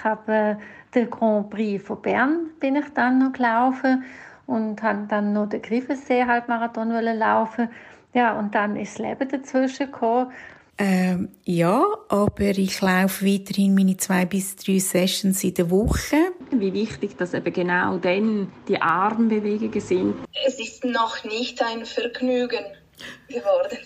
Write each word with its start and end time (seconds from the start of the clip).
Ich 0.00 0.04
habe 0.04 0.56
den 0.94 1.10
Grand 1.10 1.50
Prix 1.50 1.86
von 1.86 2.00
Bern 2.00 2.50
bin 2.58 2.74
ich 2.74 2.86
dann 2.94 3.18
noch 3.18 3.32
gelaufen 3.32 4.02
und 4.46 4.82
habe 4.82 5.06
dann 5.08 5.34
noch 5.34 5.50
den 5.50 5.60
Griffensee 5.60 6.24
Halbmarathon 6.24 6.88
laufen. 7.18 7.68
Ja, 8.14 8.38
und 8.38 8.54
dann 8.54 8.76
ist 8.76 8.98
das 8.98 9.06
Leben 9.06 9.28
dazwischen 9.28 9.92
gekommen. 9.92 10.32
Ähm, 10.78 11.28
ja, 11.44 11.84
aber 12.08 12.40
ich 12.40 12.80
laufe 12.80 13.26
weiterhin 13.26 13.74
meine 13.74 13.98
zwei 13.98 14.24
bis 14.24 14.56
drei 14.56 14.78
Sessions 14.78 15.44
in 15.44 15.52
der 15.52 15.70
Woche. 15.70 16.16
Wie 16.50 16.72
wichtig, 16.72 17.18
dass 17.18 17.34
eben 17.34 17.52
genau 17.52 17.98
dann 17.98 18.50
die 18.66 18.80
Armbewegungen 18.80 19.80
sind. 19.80 20.14
Es 20.46 20.58
ist 20.58 20.82
noch 20.86 21.22
nicht 21.24 21.62
ein 21.62 21.84
Vergnügen 21.84 22.64
geworden. 23.28 23.78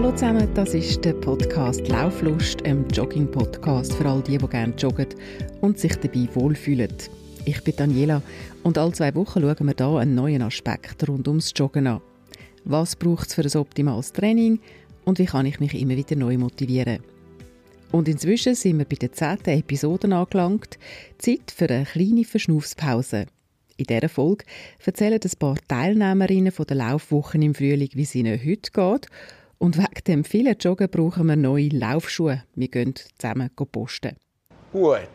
Hallo 0.00 0.12
zusammen, 0.12 0.48
das 0.54 0.72
ist 0.72 1.04
der 1.04 1.12
Podcast 1.12 1.86
Lauflust, 1.88 2.64
ein 2.64 2.88
Jogging-Podcast 2.88 3.92
für 3.92 4.08
all 4.08 4.22
die, 4.22 4.38
die 4.38 4.46
gerne 4.46 4.72
joggen 4.74 5.08
und 5.60 5.78
sich 5.78 5.94
dabei 5.94 6.26
wohlfühlen. 6.32 6.90
Ich 7.44 7.62
bin 7.62 7.76
Daniela 7.76 8.22
und 8.62 8.78
alle 8.78 8.92
zwei 8.92 9.14
Wochen 9.14 9.42
schauen 9.42 9.66
wir 9.66 9.74
hier 9.76 9.98
einen 9.98 10.14
neuen 10.14 10.40
Aspekt 10.40 11.06
rund 11.06 11.28
ums 11.28 11.52
Joggen 11.54 11.86
an. 11.86 12.00
Was 12.64 12.96
braucht 12.96 13.28
es 13.28 13.34
für 13.34 13.42
ein 13.42 13.60
optimales 13.60 14.14
Training 14.14 14.60
und 15.04 15.18
wie 15.18 15.26
kann 15.26 15.44
ich 15.44 15.60
mich 15.60 15.78
immer 15.78 15.96
wieder 15.96 16.16
neu 16.16 16.38
motivieren? 16.38 17.00
Und 17.92 18.08
inzwischen 18.08 18.54
sind 18.54 18.78
wir 18.78 18.86
bei 18.86 18.96
der 18.96 19.12
zehnten 19.12 19.50
Episode 19.50 20.16
angelangt. 20.16 20.78
Zeit 21.18 21.52
für 21.54 21.68
eine 21.68 21.84
kleine 21.84 22.24
Verschnaufspause. 22.24 23.26
In 23.76 23.84
dieser 23.84 24.08
Folge 24.08 24.46
erzählen 24.82 25.20
ein 25.22 25.38
paar 25.38 25.56
Teilnehmerinnen 25.68 26.52
von 26.52 26.64
der 26.66 26.78
Laufwochen 26.78 27.42
im 27.42 27.54
Frühling, 27.54 27.90
wie 27.92 28.02
es 28.02 28.14
ihnen 28.14 28.40
heute 28.42 28.70
geht 28.72 29.08
und 29.60 29.76
wegen 29.76 30.04
dem 30.06 30.24
vielen 30.24 30.56
Joggen 30.58 30.88
brauchen 30.88 31.26
wir 31.26 31.36
neue 31.36 31.68
Laufschuhe. 31.68 32.42
Wir 32.54 32.68
gehen 32.68 32.94
zusammen 32.96 33.50
posten. 33.54 34.16
Gut, 34.72 35.08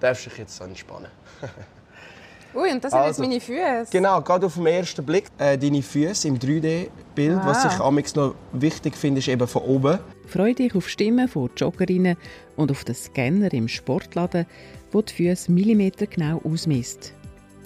darfst 0.00 0.26
dich 0.26 0.38
jetzt 0.38 0.60
entspannen. 0.60 1.10
Ui, 2.54 2.70
und 2.70 2.84
das 2.84 2.92
sind 2.92 3.00
also, 3.00 3.22
jetzt 3.22 3.28
meine 3.28 3.40
Füße? 3.40 3.90
Genau, 3.90 4.20
gerade 4.20 4.46
auf 4.46 4.54
den 4.54 4.66
ersten 4.66 5.04
Blick. 5.04 5.26
Äh, 5.38 5.58
deine 5.58 5.82
Füße 5.82 6.28
im 6.28 6.38
3D-Bild. 6.38 7.38
Ah. 7.38 7.46
Was 7.46 7.64
ich 7.64 7.80
amigs 7.80 8.14
noch 8.14 8.34
wichtig 8.52 8.96
finde, 8.96 9.20
ist 9.20 9.28
eben 9.28 9.46
von 9.46 9.62
oben. 9.62 9.98
Freue 10.26 10.54
dich 10.54 10.74
auf 10.74 10.88
Stimmen 10.88 11.28
von 11.28 11.50
Joggerinnen 11.56 12.16
und 12.56 12.70
auf 12.70 12.84
den 12.84 12.94
Scanner 12.94 13.52
im 13.52 13.68
Sportladen, 13.68 14.46
wo 14.92 15.02
die 15.02 15.12
Füße 15.12 15.50
Millimeter 15.50 16.06
genau 16.06 16.40
ausmisst. 16.44 17.12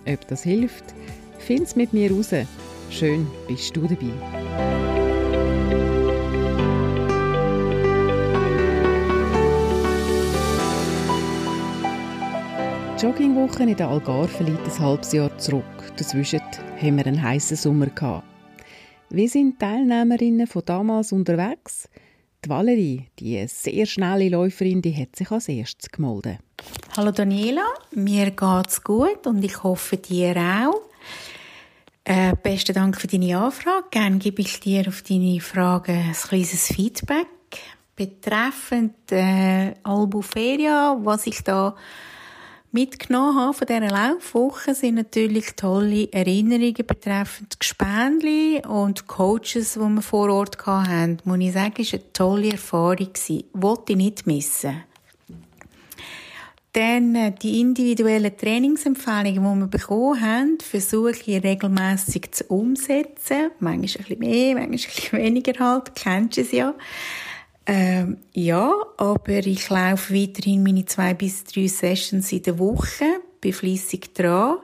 Ob 0.06 0.26
das 0.28 0.42
hilft, 0.42 0.84
find's 1.38 1.76
mit 1.76 1.92
mir 1.92 2.10
raus. 2.10 2.30
Schön, 2.90 3.26
bist 3.46 3.76
du 3.76 3.86
dabei. 3.86 4.97
Die 12.98 13.06
Joggingwoche 13.06 13.62
in 13.62 13.76
der 13.76 13.90
Algarve 13.90 14.42
liegt 14.42 14.64
ein 14.64 14.78
halbes 14.80 15.12
Jahr 15.12 15.38
zurück. 15.38 15.62
Dazwischen 15.96 16.40
haben 16.82 16.96
wir 16.96 17.06
einen 17.06 17.22
heißen 17.22 17.56
Sommer. 17.56 17.86
Wie 19.10 19.28
sind 19.28 19.52
die 19.52 19.58
Teilnehmerinnen 19.58 20.48
von 20.48 20.64
damals 20.64 21.12
unterwegs? 21.12 21.88
Die 22.44 22.48
Valerie, 22.48 23.06
die 23.20 23.46
sehr 23.46 23.86
schnelle 23.86 24.28
Läuferin, 24.30 24.82
die 24.82 24.96
hat 24.96 25.14
sich 25.14 25.30
als 25.30 25.48
erstes 25.48 25.92
gemeldet. 25.92 26.38
Hallo 26.96 27.12
Daniela, 27.12 27.66
mir 27.94 28.32
geht's 28.32 28.82
gut 28.82 29.28
und 29.28 29.44
ich 29.44 29.62
hoffe 29.62 29.98
dir 29.98 30.36
auch. 30.36 30.82
Äh, 32.02 32.34
besten 32.42 32.74
Dank 32.74 33.00
für 33.00 33.06
deine 33.06 33.38
Anfrage. 33.38 33.86
Gerne 33.92 34.18
gebe 34.18 34.42
ich 34.42 34.58
dir 34.58 34.88
auf 34.88 35.02
deine 35.02 35.38
Frage 35.40 35.92
ein 35.92 36.12
kleines 36.14 36.66
Feedback 36.66 37.28
betreffend 37.94 39.12
äh, 39.12 39.74
Albuferia, 39.84 40.98
was 41.00 41.28
ich 41.28 41.44
da 41.44 41.76
mitgenommen 42.72 43.36
habe 43.36 43.54
von 43.54 43.66
dieser 43.66 43.88
Laufwoche 43.88 44.74
sind 44.74 44.96
natürlich 44.96 45.54
tolle 45.56 46.12
Erinnerungen 46.12 46.86
betreffend 46.86 47.58
Gespendli 47.58 48.62
und 48.66 49.06
Coaches, 49.06 49.74
die 49.74 49.80
wir 49.80 50.02
vor 50.02 50.30
Ort 50.30 50.66
hatten. 50.66 51.18
Muss 51.24 51.38
ich 51.38 51.52
sagen, 51.52 51.74
es 51.78 51.92
war 51.92 52.00
eine 52.00 52.12
tolle 52.12 52.52
Erfahrung. 52.52 53.08
Wollte 53.52 53.92
ich 53.92 53.96
nicht 53.96 54.26
missen. 54.26 54.82
Dann 56.72 57.14
äh, 57.14 57.32
die 57.32 57.60
individuellen 57.60 58.36
Trainingsempfehlungen, 58.36 59.54
die 59.54 59.60
wir 59.60 59.66
bekommen 59.66 60.20
haben, 60.20 60.58
versuche 60.60 61.10
ich 61.10 61.42
regelmässig 61.42 62.32
zu 62.32 62.44
umsetzen. 62.44 63.50
Manchmal 63.58 63.74
ein 63.74 63.80
bisschen 63.80 64.18
mehr, 64.18 64.54
manchmal 64.54 64.62
ein 64.64 64.70
bisschen 64.70 65.18
weniger 65.18 65.58
halt. 65.58 65.94
Kennst 65.94 66.36
du 66.36 66.42
es 66.42 66.52
ja. 66.52 66.74
Ähm, 67.70 68.16
ja, 68.32 68.72
aber 68.96 69.46
ich 69.46 69.68
laufe 69.68 70.14
weiterhin 70.14 70.62
meine 70.62 70.86
zwei 70.86 71.12
bis 71.12 71.44
drei 71.44 71.66
Sessions 71.66 72.32
in 72.32 72.42
der 72.42 72.58
Woche, 72.58 73.04
bin 73.42 73.52
fleissig 73.52 74.14
dran. 74.14 74.56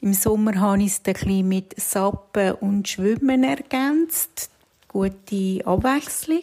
Im 0.00 0.14
Sommer 0.14 0.60
habe 0.60 0.82
ich 0.82 0.98
es 0.98 1.00
ein 1.04 1.48
mit 1.48 1.80
Sappen 1.80 2.56
und 2.56 2.88
Schwimmen 2.88 3.44
ergänzt. 3.44 4.50
Gute 4.88 5.64
Abwechslung. 5.64 6.42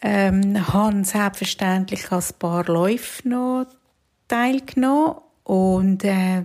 Ähm, 0.00 0.66
habe 0.72 1.04
selbstverständlich 1.04 2.10
an 2.10 2.20
ein 2.20 2.38
paar 2.38 2.64
Läufen 2.64 3.32
noch 3.32 3.66
teilgenommen 4.28 5.16
und 5.44 6.04
äh, 6.04 6.44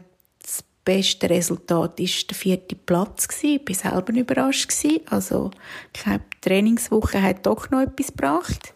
beste 0.90 1.30
Resultat 1.30 2.00
ist 2.00 2.32
der 2.32 2.36
vierte 2.36 2.76
Platz 2.76 3.28
gewesen. 3.28 3.62
Ich 3.68 3.84
war 3.84 3.92
selber 3.92 4.14
überrascht 4.14 4.70
gewesen. 4.70 5.02
Also, 5.08 5.52
ich 5.96 6.02
glaube, 6.02 6.24
die 6.34 6.50
Trainingswoche 6.50 7.22
hat 7.22 7.46
doch 7.46 7.70
noch 7.70 7.82
etwas 7.82 8.08
gebracht. 8.08 8.74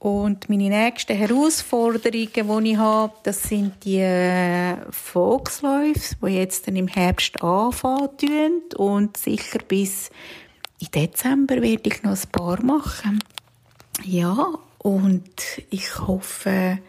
Und 0.00 0.48
meine 0.48 0.68
nächsten 0.68 1.16
Herausforderungen, 1.16 2.64
die 2.64 2.72
ich 2.72 2.76
habe, 2.76 3.12
das 3.22 3.44
sind 3.44 3.84
die 3.84 4.00
äh, 4.00 4.78
Volksläufe, 4.90 6.16
die 6.20 6.32
jetzt 6.32 6.66
dann 6.66 6.74
im 6.74 6.88
Herbst 6.88 7.40
anfangen 7.40 8.62
und 8.76 9.16
sicher 9.16 9.60
bis 9.68 10.10
im 10.80 10.90
Dezember 10.90 11.62
werde 11.62 11.88
ich 11.88 12.02
noch 12.02 12.16
ein 12.16 12.32
paar 12.32 12.60
machen. 12.64 13.22
Ja, 14.02 14.48
und 14.78 15.30
ich 15.70 16.00
hoffe, 16.00 16.80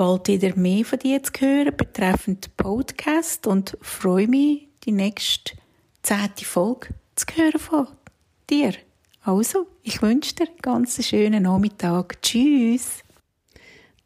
bald 0.00 0.28
wieder 0.28 0.56
mehr 0.56 0.82
von 0.86 0.98
dir 0.98 1.22
zu 1.22 1.30
hören 1.40 1.76
betreffend 1.76 2.56
Podcast 2.56 3.46
und 3.46 3.76
freue 3.82 4.28
mich, 4.28 4.66
die 4.84 4.92
nächste 4.92 5.58
zehnte 6.00 6.46
Folge 6.46 6.94
zu 7.16 7.26
hören 7.34 7.58
von 7.58 7.86
dir. 8.48 8.72
Also, 9.20 9.66
ich 9.82 10.00
wünsche 10.00 10.34
dir 10.36 10.48
einen 10.48 10.56
ganz 10.62 11.06
schönen 11.06 11.42
Nachmittag. 11.42 12.22
Tschüss. 12.22 13.02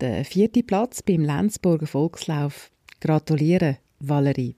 Der 0.01 0.25
vierte 0.25 0.65
Platz 0.65 1.01
beim 1.01 1.23
Lenzburger 1.23 1.87
Volkslauf. 1.87 2.73
Gratuliere, 3.01 3.79
Valerie. 4.01 4.57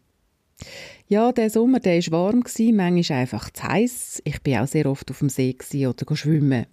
Ja, 1.06 1.32
der 1.32 1.50
Sommer, 1.50 1.80
der 1.80 2.00
war 2.06 2.32
warm, 2.32 2.44
manchmal 2.74 3.18
einfach 3.18 3.50
zu 3.50 3.62
heiß. 3.62 4.22
Ich 4.24 4.40
bin 4.40 4.56
auch 4.56 4.66
sehr 4.66 4.86
oft 4.86 5.10
auf 5.10 5.18
dem 5.18 5.28
See 5.28 5.54
oder 5.86 6.16
schwimmen. 6.16 6.64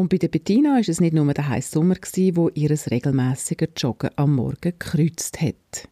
Und 0.00 0.08
bei 0.08 0.16
der 0.16 0.28
Bettina 0.28 0.78
ist 0.78 0.88
es 0.88 0.98
nicht 0.98 1.12
nur 1.12 1.30
der 1.34 1.46
heiße 1.46 1.72
Sommer, 1.72 1.94
wo 2.32 2.48
ihres 2.54 2.90
regelmäßige 2.90 3.68
Joggen 3.76 4.08
am 4.16 4.34
Morgen 4.34 4.56
gekreuzt 4.62 5.42
hat. 5.42 5.88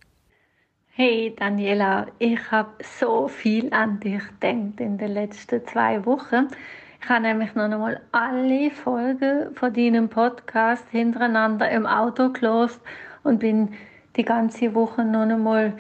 Hey 0.93 1.35
Daniela, 1.37 2.07
ich 2.19 2.41
habe 2.51 2.71
so 2.99 3.29
viel 3.29 3.71
an 3.71 4.01
dich 4.01 4.23
gedacht 4.41 4.81
in 4.81 4.97
den 4.97 5.13
letzten 5.13 5.61
zwei 5.67 6.07
Wochen. 6.07 6.49
Ich 7.03 7.09
habe 7.11 7.21
nämlich 7.21 7.55
noch 7.55 7.65
einmal 7.65 8.01
alle 8.13 8.71
Folgen 8.71 9.55
von 9.55 9.75
deinem 9.75 10.09
Podcast 10.09 10.87
hintereinander 10.91 11.71
im 11.71 11.85
Auto 11.85 12.31
gelost 12.31 12.81
und 13.25 13.41
bin 13.41 13.75
die 14.17 14.25
ganze 14.25 14.75
Woche 14.75 15.05
noch 15.05 15.29
einmal 15.29 15.75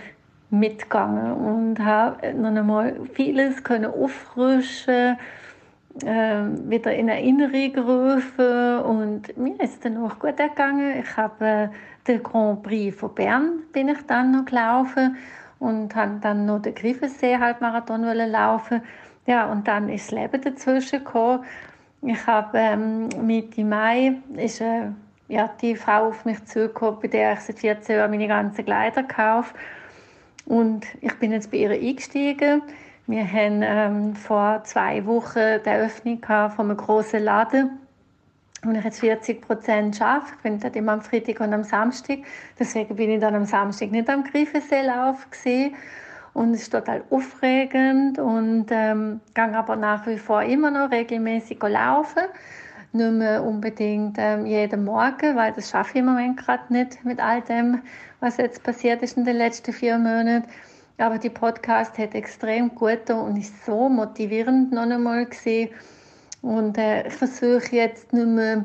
mitgegangen 0.51 1.33
und 1.33 1.79
habe 1.79 2.35
noch 2.35 2.55
einmal 2.55 2.95
vieles 3.15 3.65
können 3.65 3.87
auffrischen 3.87 5.17
äh, 6.05 6.71
wieder 6.71 6.95
in 6.95 7.09
Erinnerung 7.09 7.73
gerufen 7.73 8.79
und 8.81 9.37
mir 9.37 9.61
ist 9.61 9.85
dann 9.85 9.97
auch 9.99 10.19
gut 10.19 10.37
gegangen. 10.37 11.01
Ich 11.01 11.17
habe 11.17 11.45
äh, 11.47 11.69
den 12.07 12.23
Grand 12.23 12.63
Prix 12.63 12.99
von 12.99 13.15
Bern 13.15 13.63
bin 13.73 13.89
ich 13.89 13.99
dann 14.07 14.33
noch 14.33 14.47
gelaufen 14.47 15.17
und 15.59 15.95
habe 15.95 16.19
dann 16.21 16.47
noch 16.47 16.61
den 16.63 16.75
Griffensee 16.75 17.39
Halbmarathon 17.39 18.03
laufen. 18.03 18.83
Ja, 19.27 19.51
und 19.51 19.69
dann 19.69 19.89
ist 19.89 20.11
das 20.11 20.19
Leben 20.19 20.41
dazwischen 20.41 21.05
gekommen. 21.05 21.45
Ich 22.03 22.27
habe 22.27 22.57
ähm, 22.59 23.09
Mitte 23.21 23.65
Mai 23.65 24.15
ist 24.37 24.61
äh, 24.61 24.91
ja, 25.29 25.51
die 25.61 25.77
Frau 25.77 26.09
auf 26.09 26.25
mich 26.25 26.45
zugekommen, 26.47 27.01
bei 27.01 27.09
der 27.09 27.35
ich 27.35 27.41
seit 27.41 27.59
14 27.59 27.97
Jahren 27.97 28.11
meine 28.11 28.29
ganzen 28.29 28.65
Kleider 28.65 29.03
kaufe. 29.03 29.55
Und 30.47 30.87
ich 31.03 31.13
bin 31.19 31.33
jetzt 31.33 31.51
bei 31.51 31.59
ihr 31.59 31.71
eingestiegen. 31.71 32.63
Wir 33.11 33.27
haben 33.27 33.63
ähm, 33.63 34.15
vor 34.15 34.65
zwei 34.65 35.07
Wochen 35.07 35.63
die 35.65 35.69
Eröffnung 35.71 36.21
von 36.21 36.67
einem 36.67 36.77
grossen 36.77 37.25
Laden, 37.25 37.79
wo 38.63 38.71
ich 38.71 38.85
jetzt 38.85 39.01
40 39.01 39.41
Prozent 39.41 40.03
arbeite. 40.03 40.35
Ich 40.37 40.43
bin 40.43 40.61
dort 40.61 40.77
immer 40.77 40.93
am 40.93 41.01
Freitag 41.01 41.41
und 41.41 41.55
am 41.55 41.65
Samstag. 41.65 42.19
Deswegen 42.59 42.97
bin 42.97 43.09
ich 43.09 43.21
dann 43.21 43.35
am 43.35 43.47
Samstag 43.47 43.93
nicht 43.93 44.11
am 44.11 44.25
Griffenseelauf 44.25 45.31
gesehen. 45.31 45.75
und 46.35 46.53
es 46.53 46.61
ist 46.61 46.73
total 46.73 47.03
aufregend 47.09 48.19
und 48.19 48.67
ähm, 48.73 49.23
gehe 49.33 49.57
aber 49.57 49.77
nach 49.77 50.07
wie 50.07 50.19
vor 50.19 50.43
immer 50.43 50.71
noch 50.71 50.91
regelmäßig 50.91 51.63
laufen. 51.63 52.25
Nicht 52.93 53.13
mehr 53.13 53.43
unbedingt 53.43 54.17
ähm, 54.19 54.45
jeden 54.45 54.85
Morgen, 54.85 55.35
weil 55.35 55.55
das 55.55 55.71
schaffe 55.71 55.93
ich 55.95 56.01
im 56.01 56.05
Moment 56.05 56.37
gerade 56.37 56.71
nicht 56.71 57.03
mit 57.07 57.21
all 57.21 57.41
dem, 57.41 57.81
was 58.21 58.37
jetzt 58.37 58.63
passiert 58.65 59.03
ist 59.03 59.17
in 59.17 59.25
den 59.25 59.39
letzten 59.39 59.73
vier 59.73 59.97
Monaten. 59.97 60.45
Aber 60.99 61.19
die 61.19 61.31
Podcast 61.31 61.97
hat 61.97 62.15
extrem 62.15 62.75
gut 62.75 63.09
und 63.11 63.37
ist 63.37 63.65
so 63.65 63.89
motivierend 63.89 64.73
noch 64.73 64.83
einmal 64.83 65.27
gesehen. 65.27 65.71
Und 66.43 66.77
äh, 66.79 67.07
ich 67.07 67.15
versuche 67.15 67.75
jetzt 67.75 68.13
nicht 68.13 68.27
mehr, 68.27 68.65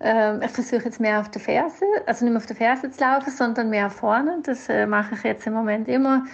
äh, 0.00 0.44
ich 0.44 0.50
versuche 0.50 0.84
jetzt 0.84 1.00
mehr 1.00 1.20
auf 1.20 1.30
der 1.30 1.40
Ferse, 1.40 1.84
also 2.06 2.24
nicht 2.24 2.32
mehr 2.32 2.40
auf 2.40 2.46
der 2.46 2.56
Ferse 2.56 2.90
zu 2.90 3.00
laufen, 3.00 3.30
sondern 3.30 3.70
mehr 3.70 3.90
vorne. 3.90 4.40
Das 4.42 4.68
äh, 4.68 4.86
mache 4.86 5.14
ich 5.14 5.22
jetzt 5.22 5.46
im 5.46 5.54
Moment 5.54 5.88
immer 5.88 6.24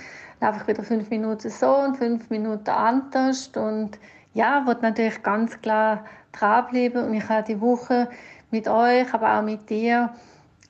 laufe 0.44 0.60
ich 0.60 0.66
wieder 0.68 0.82
fünf 0.82 1.08
Minuten 1.10 1.48
so 1.50 1.74
und 1.74 1.96
fünf 1.96 2.28
Minuten 2.30 2.68
anders. 2.68 3.50
Und 3.56 3.98
ja, 4.34 4.66
wird 4.66 4.82
natürlich 4.82 5.22
ganz 5.22 5.60
klar 5.62 6.04
dranbleiben. 6.32 7.04
Und 7.04 7.14
ich 7.14 7.28
habe 7.28 7.46
die 7.46 7.60
Woche 7.60 8.08
mit 8.50 8.68
euch, 8.68 9.12
aber 9.14 9.38
auch 9.38 9.42
mit 9.42 9.70
dir, 9.70 10.10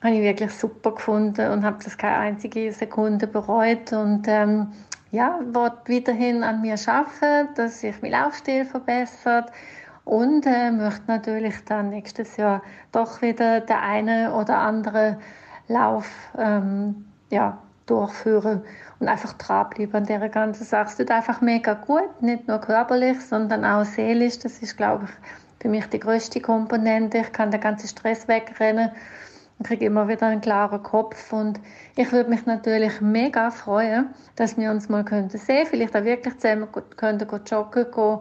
habe 0.05 0.15
ich 0.15 0.21
wirklich 0.21 0.51
super 0.51 0.91
gefunden 0.91 1.51
und 1.51 1.63
habe 1.65 1.83
das 1.83 1.97
keine 1.97 2.17
einzige 2.17 2.71
Sekunde 2.71 3.25
bereut. 3.25 3.91
Und 3.91 4.27
ähm, 4.27 4.71
ja, 5.11 5.39
wird 5.43 5.89
weiterhin 5.89 6.43
an 6.43 6.61
mir 6.61 6.75
arbeiten, 6.85 7.53
dass 7.55 7.81
sich 7.81 7.99
mein 8.01 8.11
Laufstil 8.11 8.65
verbessert 8.65 9.51
und 10.03 10.45
äh, 10.45 10.69
möchte 10.69 11.03
natürlich 11.07 11.55
dann 11.65 11.89
nächstes 11.89 12.37
Jahr 12.37 12.61
doch 12.91 13.23
wieder 13.23 13.61
der 13.61 13.81
eine 13.81 14.33
oder 14.35 14.59
andere 14.59 15.17
Lauf 15.67 16.07
ähm, 16.37 17.05
ja, 17.31 17.57
durchführen 17.87 18.61
und 18.99 19.07
einfach 19.07 19.33
dranbleiben 19.33 19.95
an 19.95 20.05
dieser 20.05 20.29
ganzen 20.29 20.65
Sache. 20.65 20.89
Es 20.89 20.97
tut 20.97 21.09
einfach 21.09 21.41
mega 21.41 21.73
gut, 21.73 22.21
nicht 22.21 22.47
nur 22.47 22.59
körperlich, 22.59 23.19
sondern 23.21 23.65
auch 23.65 23.85
seelisch. 23.85 24.37
Das 24.37 24.59
ist, 24.59 24.77
glaube 24.77 25.05
ich, 25.05 25.11
für 25.63 25.69
mich 25.69 25.87
die 25.87 25.99
größte 25.99 26.41
Komponente. 26.41 27.17
Ich 27.17 27.31
kann 27.31 27.49
den 27.49 27.61
ganzen 27.61 27.87
Stress 27.87 28.27
wegrennen 28.27 28.91
und 29.57 29.67
kriege 29.67 29.85
immer 29.85 30.07
wieder 30.07 30.27
einen 30.27 30.41
klaren 30.41 30.83
Kopf. 30.83 31.31
Und 31.31 31.59
ich 31.95 32.11
würde 32.11 32.29
mich 32.29 32.45
natürlich 32.45 33.01
mega 33.01 33.51
freuen, 33.51 34.09
dass 34.35 34.57
wir 34.57 34.71
uns 34.71 34.89
mal 34.89 35.05
könnten 35.05 35.37
sehen, 35.37 35.65
vielleicht 35.65 35.95
auch 35.95 36.03
wirklich 36.03 36.37
zusammen 36.37 36.67
könnten 36.97 37.27
joggen 37.45 37.85
gehen. 37.91 38.19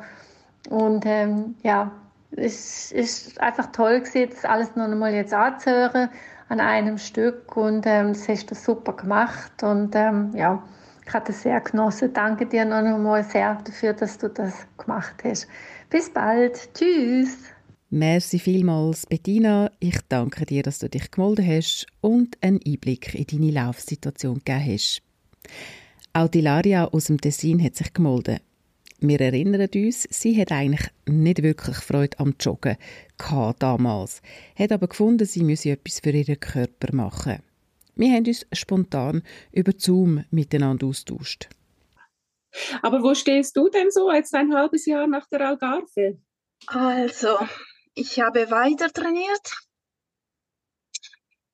Und 0.71 1.05
ähm, 1.07 1.57
ja, 1.63 1.91
es 2.37 2.93
ist 2.93 3.41
einfach 3.41 3.67
toll 3.73 4.01
gewesen, 4.01 4.31
das 4.31 4.45
alles 4.45 4.75
noch 4.77 4.85
einmal 4.85 5.13
jetzt 5.13 5.35
anzuhören 5.35 6.09
an 6.49 6.61
einem 6.61 6.99
Stück 6.99 7.57
und 7.57 7.87
ähm, 7.87 8.13
das 8.13 8.29
hast 8.29 8.51
du 8.51 8.55
super 8.55 8.93
gemacht 8.93 9.63
und 9.63 9.95
ähm, 9.95 10.31
ja, 10.35 10.63
ich 11.07 11.13
habe 11.13 11.27
das 11.27 11.43
sehr 11.43 11.61
genossen. 11.61 12.13
Danke 12.13 12.47
dir 12.47 12.65
noch 12.65 12.77
einmal 12.77 13.25
sehr 13.25 13.59
dafür, 13.65 13.93
dass 13.93 14.19
du 14.19 14.29
das 14.29 14.67
gemacht 14.79 15.23
hast. 15.25 15.49
Bis 15.91 16.13
bald. 16.13 16.73
Tschüss. 16.75 17.54
Merci 17.97 18.41
vielmals, 18.41 19.07
Bettina. 19.07 19.71
Ich 19.79 20.01
danke 20.09 20.45
dir, 20.45 20.65
dass 20.65 20.81
du 20.81 20.89
dich 20.89 21.13
gemeldet 21.13 21.47
hast 21.47 21.87
und 22.01 22.37
einen 22.41 22.59
Einblick 22.67 23.15
in 23.15 23.25
deine 23.25 23.53
Laufsituation 23.53 24.43
gegeben 24.45 24.73
hast. 24.73 25.01
Auch 26.13 26.27
die 26.27 26.41
Laria 26.41 26.87
aus 26.87 27.05
dem 27.05 27.21
Tessin 27.21 27.63
hat 27.63 27.77
sich 27.77 27.93
gemeldet. 27.93 28.43
Wir 28.99 29.21
erinnern 29.21 29.69
uns, 29.73 30.09
sie 30.11 30.41
hat 30.41 30.51
eigentlich 30.51 30.91
nicht 31.07 31.45
wirklich 31.45 31.77
Freude 31.77 32.19
am 32.19 32.35
Joggen 32.41 32.79
gehabt 33.17 33.63
damals, 33.63 34.23
hat 34.59 34.73
aber 34.73 34.89
gefunden, 34.89 35.25
sie 35.25 35.45
müsse 35.45 35.71
etwas 35.71 36.01
für 36.01 36.11
ihren 36.11 36.41
Körper 36.41 36.93
machen. 36.93 37.45
Wir 37.95 38.13
haben 38.13 38.27
uns 38.27 38.45
spontan 38.53 39.23
über 39.53 39.71
Zoom 39.79 40.25
miteinander 40.33 40.89
austauscht. 40.89 41.49
Aber 42.83 43.05
wo 43.05 43.15
stehst 43.15 43.57
du 43.57 43.69
denn 43.69 43.93
so 43.93 44.11
jetzt 44.11 44.35
ein 44.35 44.53
halbes 44.53 44.85
Jahr 44.85 45.07
nach 45.07 45.29
der 45.29 45.47
Algarve? 45.47 46.19
Also, 46.67 47.37
ich 47.95 48.21
habe 48.21 48.51
weiter 48.51 48.93
trainiert. 48.93 49.55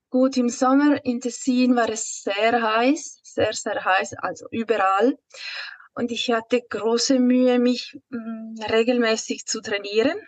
Gut, 0.09 0.37
im 0.37 0.49
Sommer 0.49 1.05
in 1.05 1.21
Tessin 1.21 1.77
war 1.77 1.89
es 1.89 2.23
sehr 2.25 2.61
heiß, 2.61 3.21
sehr, 3.23 3.53
sehr 3.53 3.85
heiß, 3.85 4.15
also 4.15 4.47
überall. 4.51 5.17
Und 5.95 6.11
ich 6.11 6.31
hatte 6.33 6.63
große 6.63 7.19
Mühe, 7.21 7.59
mich 7.59 7.99
mm, 8.09 8.61
regelmäßig 8.71 9.47
zu 9.47 9.61
trainieren. 9.61 10.19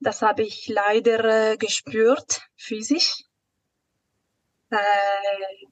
Das 0.00 0.22
habe 0.22 0.42
ich 0.42 0.66
leider 0.66 1.52
äh, 1.52 1.56
gespürt, 1.56 2.42
physisch. 2.56 3.22
Äh, 4.70 4.76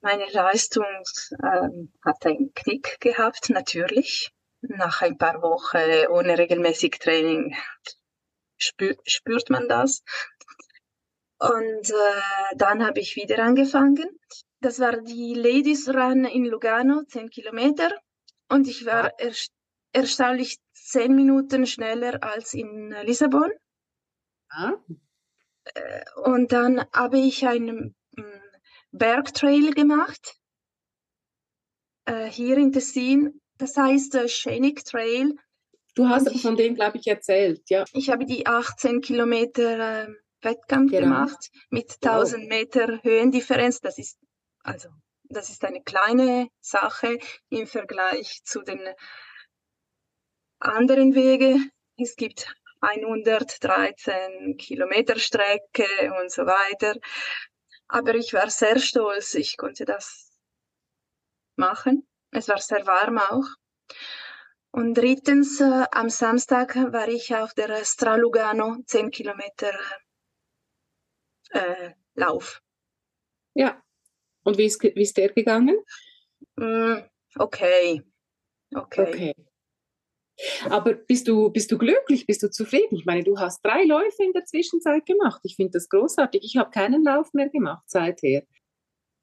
meine 0.02 0.26
Leistung 0.30 1.02
äh, 1.42 1.68
hat 2.04 2.25
einen 2.26 2.54
Knick 2.54 3.00
gehabt, 3.00 3.50
natürlich. 3.50 4.30
Nach 4.60 5.02
ein 5.02 5.18
paar 5.18 5.42
Wochen 5.42 6.06
ohne 6.12 6.38
regelmäßig 6.38 6.98
Training 7.00 7.56
spürt, 8.62 8.99
spürt 9.09 9.50
man 9.50 9.69
das. 9.69 10.03
Und 11.38 11.91
äh, 11.91 12.56
dann 12.56 12.85
habe 12.87 13.00
ich 13.00 13.17
wieder 13.17 13.41
angefangen. 13.41 14.09
Das 14.61 14.79
war 14.79 14.97
die 15.00 15.35
Ladies 15.35 15.88
Run 15.88 16.25
in 16.25 16.44
Lugano, 16.44 17.03
10 17.03 17.31
Kilometer. 17.31 17.91
Und 18.49 18.69
ich 18.69 18.87
war 18.87 19.19
er, 19.19 19.32
erstaunlich 19.93 20.59
10 20.75 21.14
Minuten 21.14 21.67
schneller 21.67 22.23
als 22.23 22.55
in 22.55 22.91
Lissabon. 23.03 23.50
Ah. 24.50 24.75
Äh, 25.64 26.05
und 26.25 26.53
dann 26.53 26.87
habe 26.93 27.19
ich 27.19 27.47
einen 27.47 27.97
Bergtrail 28.93 29.73
gemacht, 29.73 30.37
äh, 32.05 32.26
hier 32.26 32.59
in 32.59 32.73
Tessin. 32.73 33.41
Das 33.59 33.76
heißt 33.76 34.14
äh, 34.14 34.29
Scenic 34.29 34.85
Trail. 34.85 35.35
Du 35.94 36.08
hast 36.08 36.30
ich, 36.30 36.42
von 36.42 36.56
dem, 36.56 36.74
glaube 36.74 36.98
ich, 36.98 37.06
erzählt, 37.06 37.68
ja. 37.68 37.84
Ich 37.92 38.08
habe 38.10 38.24
die 38.24 38.46
18 38.46 39.00
Kilometer 39.00 40.08
äh, 40.08 40.14
Wettkampf 40.40 40.90
genau. 40.90 41.02
gemacht 41.02 41.50
mit 41.70 41.98
1000 42.02 42.42
wow. 42.42 42.48
Meter 42.48 43.02
Höhendifferenz. 43.02 43.80
Das 43.80 43.98
ist 43.98 44.18
also 44.62 44.88
das 45.24 45.48
ist 45.48 45.64
eine 45.64 45.82
kleine 45.82 46.48
Sache 46.60 47.18
im 47.48 47.66
Vergleich 47.66 48.42
zu 48.44 48.62
den 48.62 48.80
anderen 50.58 51.14
Wegen. 51.14 51.70
Es 51.96 52.16
gibt 52.16 52.54
113 52.80 54.56
Kilometer 54.58 55.18
Strecke 55.18 55.86
und 56.20 56.30
so 56.30 56.46
weiter. 56.46 56.96
Aber 57.88 58.14
ich 58.14 58.32
war 58.32 58.50
sehr 58.50 58.78
stolz, 58.78 59.34
ich 59.34 59.56
konnte 59.56 59.84
das 59.84 60.30
machen. 61.56 62.06
Es 62.30 62.48
war 62.48 62.58
sehr 62.58 62.86
warm 62.86 63.18
auch. 63.18 63.46
Und 64.72 64.94
drittens, 64.94 65.60
äh, 65.60 65.84
am 65.92 66.08
Samstag 66.08 66.76
war 66.76 67.06
ich 67.08 67.34
auf 67.34 67.52
der 67.52 67.84
Stralugano 67.84 68.78
10 68.87 69.11
Kilometer 69.11 69.73
äh, 71.50 71.90
Lauf. 72.14 72.62
Ja. 73.54 73.82
Und 74.44 74.56
wie 74.56 74.64
ist, 74.64 74.82
wie 74.82 75.02
ist 75.02 75.16
der 75.18 75.30
gegangen? 75.30 75.76
Mm, 76.56 77.00
okay. 77.37 78.02
Okay. 78.75 79.08
Okay. 79.08 79.35
Aber 80.70 80.94
bist 80.94 81.28
du, 81.28 81.50
bist 81.50 81.70
du 81.70 81.76
glücklich? 81.76 82.26
Bist 82.26 82.42
du 82.42 82.50
zufrieden? 82.50 82.97
Ich 82.97 83.04
meine, 83.04 83.23
du 83.23 83.38
hast 83.38 83.61
drei 83.62 83.85
Läufe 83.85 84.25
in 84.25 84.32
der 84.32 84.44
Zwischenzeit 84.44 85.04
gemacht. 85.04 85.40
Ich 85.44 85.56
finde 85.56 85.73
das 85.73 85.90
großartig. 85.90 86.42
Ich 86.42 86.56
habe 86.56 86.70
keinen 86.70 87.04
Lauf 87.04 87.32
mehr 87.35 87.50
gemacht 87.50 87.85
seither. 87.87 88.42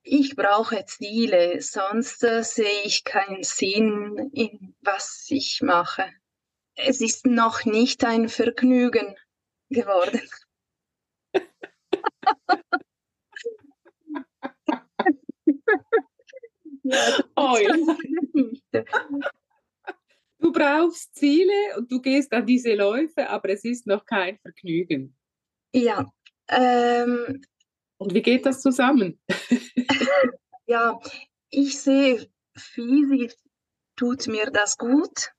Ich 0.04 0.36
brauche 0.36 0.86
Ziele, 0.86 1.62
sonst 1.62 2.24
äh, 2.24 2.44
sehe 2.44 2.84
ich 2.84 3.04
keinen 3.04 3.44
Sinn 3.44 4.32
in 4.34 4.76
was 4.82 5.28
ich 5.30 5.62
mache. 5.62 6.06
Es 6.76 7.02
ist 7.02 7.26
noch 7.26 7.66
nicht 7.66 8.06
ein 8.06 8.30
Vergnügen 8.30 9.16
geworden. 9.70 10.22
ja, 16.84 17.20
oh, 17.36 17.58
ja. 17.58 17.76
Du 20.40 20.54
brauchst 20.54 21.16
Ziele 21.16 21.78
und 21.78 21.92
du 21.92 22.02
gehst 22.02 22.32
an 22.32 22.46
diese 22.46 22.74
Läufe, 22.74 23.30
aber 23.30 23.50
es 23.50 23.66
ist 23.66 23.86
noch 23.86 24.06
kein 24.06 24.40
Vergnügen. 24.40 25.16
Ja. 25.74 26.10
Ähm, 26.48 27.42
und 28.00 28.14
wie 28.14 28.22
geht 28.22 28.46
das 28.46 28.62
zusammen? 28.62 29.20
ja, 30.66 31.00
ich 31.50 31.80
sehe, 31.80 32.28
physisch 32.56 33.36
tut 33.96 34.28
mir 34.28 34.50
das 34.52 34.78
gut. 34.78 35.32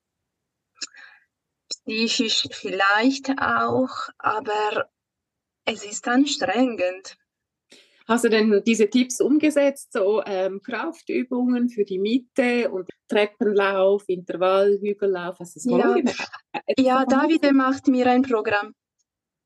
Psychisch 1.68 2.46
vielleicht 2.52 3.30
auch, 3.40 4.10
aber 4.18 4.90
es 5.64 5.84
ist 5.84 6.06
anstrengend. 6.06 7.16
Hast 8.06 8.24
du 8.24 8.28
denn 8.28 8.62
diese 8.66 8.90
Tipps 8.90 9.20
umgesetzt, 9.20 9.92
so 9.92 10.22
ähm, 10.26 10.60
Kraftübungen 10.62 11.68
für 11.68 11.84
die 11.84 11.98
Mitte 11.98 12.70
und 12.70 12.88
Treppenlauf, 13.08 14.02
Intervall, 14.08 14.78
Hügellauf? 14.82 15.38
Hast 15.38 15.54
du 15.54 15.78
das 15.78 16.18
ja, 16.76 16.76
ja 16.76 17.04
Davide 17.06 17.52
macht 17.52 17.86
mir 17.86 18.06
ein 18.06 18.22
Programm. 18.22 18.74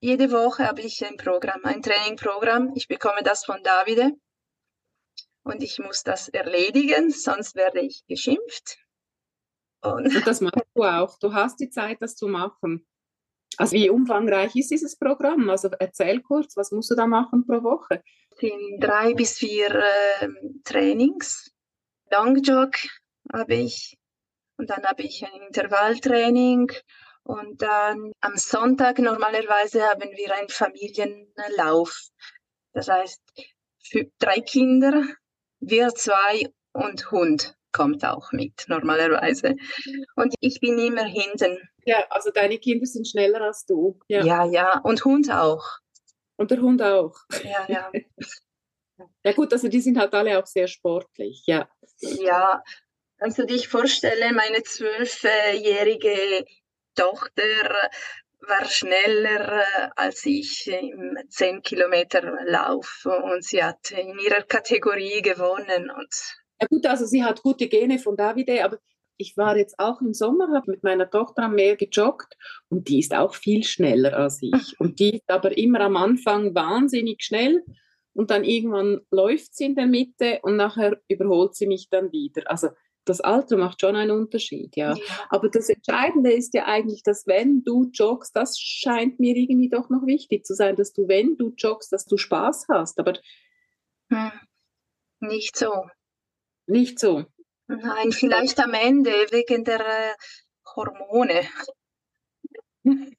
Jede 0.04 0.30
Woche 0.32 0.66
habe 0.66 0.82
ich 0.82 1.02
ein 1.02 1.16
Programm, 1.16 1.60
ein 1.62 1.80
Trainingprogramm. 1.80 2.72
Ich 2.74 2.88
bekomme 2.88 3.22
das 3.24 3.46
von 3.46 3.62
Davide 3.62 4.12
und 5.44 5.62
ich 5.62 5.78
muss 5.78 6.02
das 6.02 6.28
erledigen, 6.28 7.10
sonst 7.10 7.54
werde 7.54 7.80
ich 7.80 8.04
geschimpft. 8.06 8.76
Und, 9.80 10.14
Und 10.14 10.26
das 10.26 10.42
machst 10.42 10.60
du 10.74 10.82
auch. 10.82 11.18
Du 11.20 11.32
hast 11.32 11.58
die 11.58 11.70
Zeit, 11.70 12.02
das 12.02 12.16
zu 12.16 12.28
machen. 12.28 12.86
Also 13.56 13.76
wie 13.76 13.88
umfangreich 13.88 14.54
ist 14.56 14.70
dieses 14.70 14.94
Programm? 14.94 15.48
Also 15.48 15.70
erzähl 15.78 16.20
kurz, 16.20 16.54
was 16.54 16.70
musst 16.70 16.90
du 16.90 16.96
da 16.96 17.06
machen 17.06 17.46
pro 17.46 17.62
Woche? 17.62 18.02
Es 18.32 18.40
sind 18.40 18.80
drei 18.80 19.14
bis 19.14 19.38
vier 19.38 19.74
äh, 19.74 20.28
Trainings. 20.64 21.50
Longjog 22.10 22.74
habe 23.32 23.54
ich 23.54 23.96
und 24.58 24.68
dann 24.68 24.84
habe 24.84 25.02
ich 25.02 25.24
ein 25.24 25.40
Intervalltraining 25.46 26.70
und 27.24 27.62
dann 27.62 28.12
am 28.20 28.36
Sonntag 28.36 28.98
normalerweise 28.98 29.82
haben 29.82 30.10
wir 30.14 30.34
einen 30.34 30.48
Familienlauf. 30.48 32.08
Das 32.72 32.88
heißt, 32.88 33.20
für 33.82 34.10
drei 34.18 34.40
Kinder, 34.40 35.04
wir 35.60 35.88
zwei 35.94 36.52
und 36.72 37.10
Hund 37.10 37.56
kommt 37.72 38.04
auch 38.04 38.30
mit 38.32 38.64
normalerweise. 38.68 39.56
Und 40.16 40.34
ich 40.40 40.60
bin 40.60 40.78
immer 40.78 41.04
hinten. 41.04 41.58
Ja, 41.84 42.04
also 42.10 42.30
deine 42.30 42.58
Kinder 42.58 42.86
sind 42.86 43.08
schneller 43.08 43.40
als 43.40 43.64
du. 43.66 43.98
Ja, 44.08 44.24
ja, 44.24 44.44
ja. 44.44 44.80
und 44.80 45.04
Hund 45.04 45.30
auch. 45.30 45.64
Und 46.36 46.50
der 46.50 46.60
Hund 46.60 46.82
auch. 46.82 47.16
Ja, 47.42 47.66
ja. 47.68 47.92
ja 49.24 49.32
gut, 49.32 49.52
also 49.52 49.68
die 49.68 49.80
sind 49.80 49.98
halt 49.98 50.14
alle 50.14 50.38
auch 50.38 50.46
sehr 50.46 50.66
sportlich, 50.66 51.42
ja. 51.46 51.68
Ja, 52.00 52.62
kannst 53.18 53.38
du 53.38 53.46
dich 53.46 53.68
vorstellen, 53.68 54.34
meine 54.34 54.62
zwölfjährige 54.62 56.44
Tochter 56.94 57.42
war 58.46 58.64
schneller 58.66 59.64
als 59.96 60.26
ich 60.26 60.66
im 60.66 61.16
10 61.28 61.62
Kilometer 61.62 62.22
Lauf 62.46 63.06
und 63.06 63.44
sie 63.44 63.62
hat 63.62 63.90
in 63.90 64.18
ihrer 64.18 64.42
Kategorie 64.42 65.22
gewonnen 65.22 65.90
und 65.90 66.14
ja 66.60 66.66
gut, 66.68 66.86
also 66.86 67.04
sie 67.04 67.24
hat 67.24 67.42
gute 67.42 67.68
Gene 67.68 67.98
von 67.98 68.16
Davide, 68.16 68.64
aber 68.64 68.78
ich 69.16 69.36
war 69.36 69.56
jetzt 69.56 69.78
auch 69.78 70.00
im 70.00 70.12
Sommer, 70.12 70.48
habe 70.54 70.70
mit 70.70 70.82
meiner 70.82 71.08
Tochter 71.08 71.44
am 71.44 71.54
Meer 71.54 71.76
gejoggt 71.76 72.34
und 72.68 72.88
die 72.88 72.98
ist 72.98 73.14
auch 73.14 73.34
viel 73.34 73.62
schneller 73.62 74.16
als 74.16 74.40
ich. 74.42 74.78
Und 74.78 74.98
die 74.98 75.16
ist 75.16 75.30
aber 75.30 75.56
immer 75.56 75.80
am 75.80 75.96
Anfang 75.96 76.54
wahnsinnig 76.54 77.22
schnell 77.22 77.62
und 78.12 78.30
dann 78.30 78.44
irgendwann 78.44 79.00
läuft 79.10 79.54
sie 79.54 79.66
in 79.66 79.74
der 79.74 79.86
Mitte 79.86 80.40
und 80.42 80.56
nachher 80.56 81.00
überholt 81.08 81.54
sie 81.54 81.66
mich 81.66 81.88
dann 81.90 82.12
wieder. 82.12 82.50
Also 82.50 82.68
das 83.04 83.20
Alter 83.20 83.56
macht 83.56 83.80
schon 83.80 83.96
einen 83.96 84.10
Unterschied, 84.10 84.76
ja. 84.76 84.94
ja. 84.94 85.04
Aber 85.30 85.48
das 85.48 85.68
Entscheidende 85.68 86.32
ist 86.32 86.54
ja 86.54 86.66
eigentlich, 86.66 87.02
dass 87.02 87.26
wenn 87.26 87.62
du 87.62 87.90
joggst, 87.92 88.34
das 88.34 88.58
scheint 88.58 89.20
mir 89.20 89.36
irgendwie 89.36 89.68
doch 89.68 89.90
noch 89.90 90.06
wichtig 90.06 90.46
zu 90.46 90.54
sein, 90.54 90.76
dass 90.76 90.92
du, 90.92 91.08
wenn 91.08 91.36
du 91.36 91.52
joggst, 91.56 91.92
dass 91.92 92.06
du 92.06 92.16
Spaß 92.16 92.66
hast. 92.70 92.98
Aber 92.98 93.14
hm. 94.10 94.32
nicht 95.20 95.56
so. 95.56 95.86
Nicht 96.66 96.98
so. 96.98 97.24
Nein, 97.66 98.12
vielleicht 98.12 98.60
am 98.60 98.74
Ende 98.74 99.10
wegen 99.30 99.64
der 99.64 99.80
äh, 99.80 100.14
Hormone. 100.74 101.42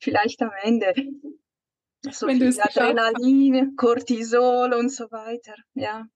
vielleicht 0.00 0.42
am 0.42 0.52
Ende. 0.62 0.94
So 2.10 2.26
Wenn 2.26 2.38
viel 2.38 2.60
Adrenalin, 2.60 3.76
Cortisol 3.76 4.72
und 4.74 4.90
so 4.90 5.10
weiter. 5.10 5.54
Ja. 5.74 6.06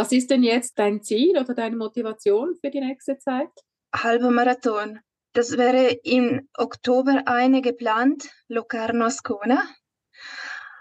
Was 0.00 0.12
ist 0.12 0.30
denn 0.30 0.42
jetzt 0.42 0.78
dein 0.78 1.02
Ziel 1.02 1.36
oder 1.38 1.52
deine 1.52 1.76
Motivation 1.76 2.56
für 2.58 2.70
die 2.70 2.80
nächste 2.80 3.18
Zeit? 3.18 3.50
Halber 3.94 4.30
Marathon. 4.30 4.98
Das 5.34 5.58
wäre 5.58 5.90
im 6.04 6.48
Oktober 6.56 7.24
eine 7.26 7.60
geplant, 7.60 8.30
Locarno 8.48 9.04
Ascona. 9.04 9.62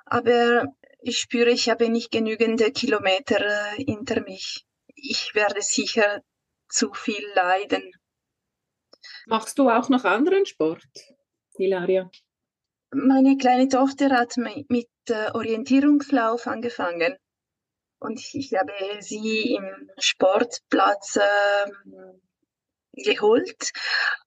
Aber 0.06 0.74
ich 1.02 1.18
spüre, 1.18 1.50
ich 1.50 1.70
habe 1.70 1.90
nicht 1.90 2.12
genügend 2.12 2.64
Kilometer 2.74 3.42
äh, 3.42 3.84
hinter 3.84 4.22
mich. 4.22 4.66
Ich 4.96 5.36
werde 5.36 5.62
sicher 5.64 6.22
zu 6.70 6.94
viel 6.94 7.26
leiden. 7.36 7.92
Machst 9.28 9.60
du 9.60 9.70
auch 9.70 9.90
noch 9.90 10.06
anderen 10.06 10.46
Sport, 10.46 10.88
Hilaria? 11.58 12.10
Meine 12.92 13.36
kleine 13.36 13.68
Tochter 13.68 14.12
hat 14.12 14.38
mit 14.38 14.88
äh, 15.10 15.30
Orientierungslauf 15.34 16.48
angefangen. 16.48 17.18
Und 18.00 18.20
ich 18.34 18.54
habe 18.54 18.74
sie 19.02 19.56
im 19.56 19.90
Sportplatz 19.98 21.18
äh, 21.18 21.72
geholt 22.94 23.72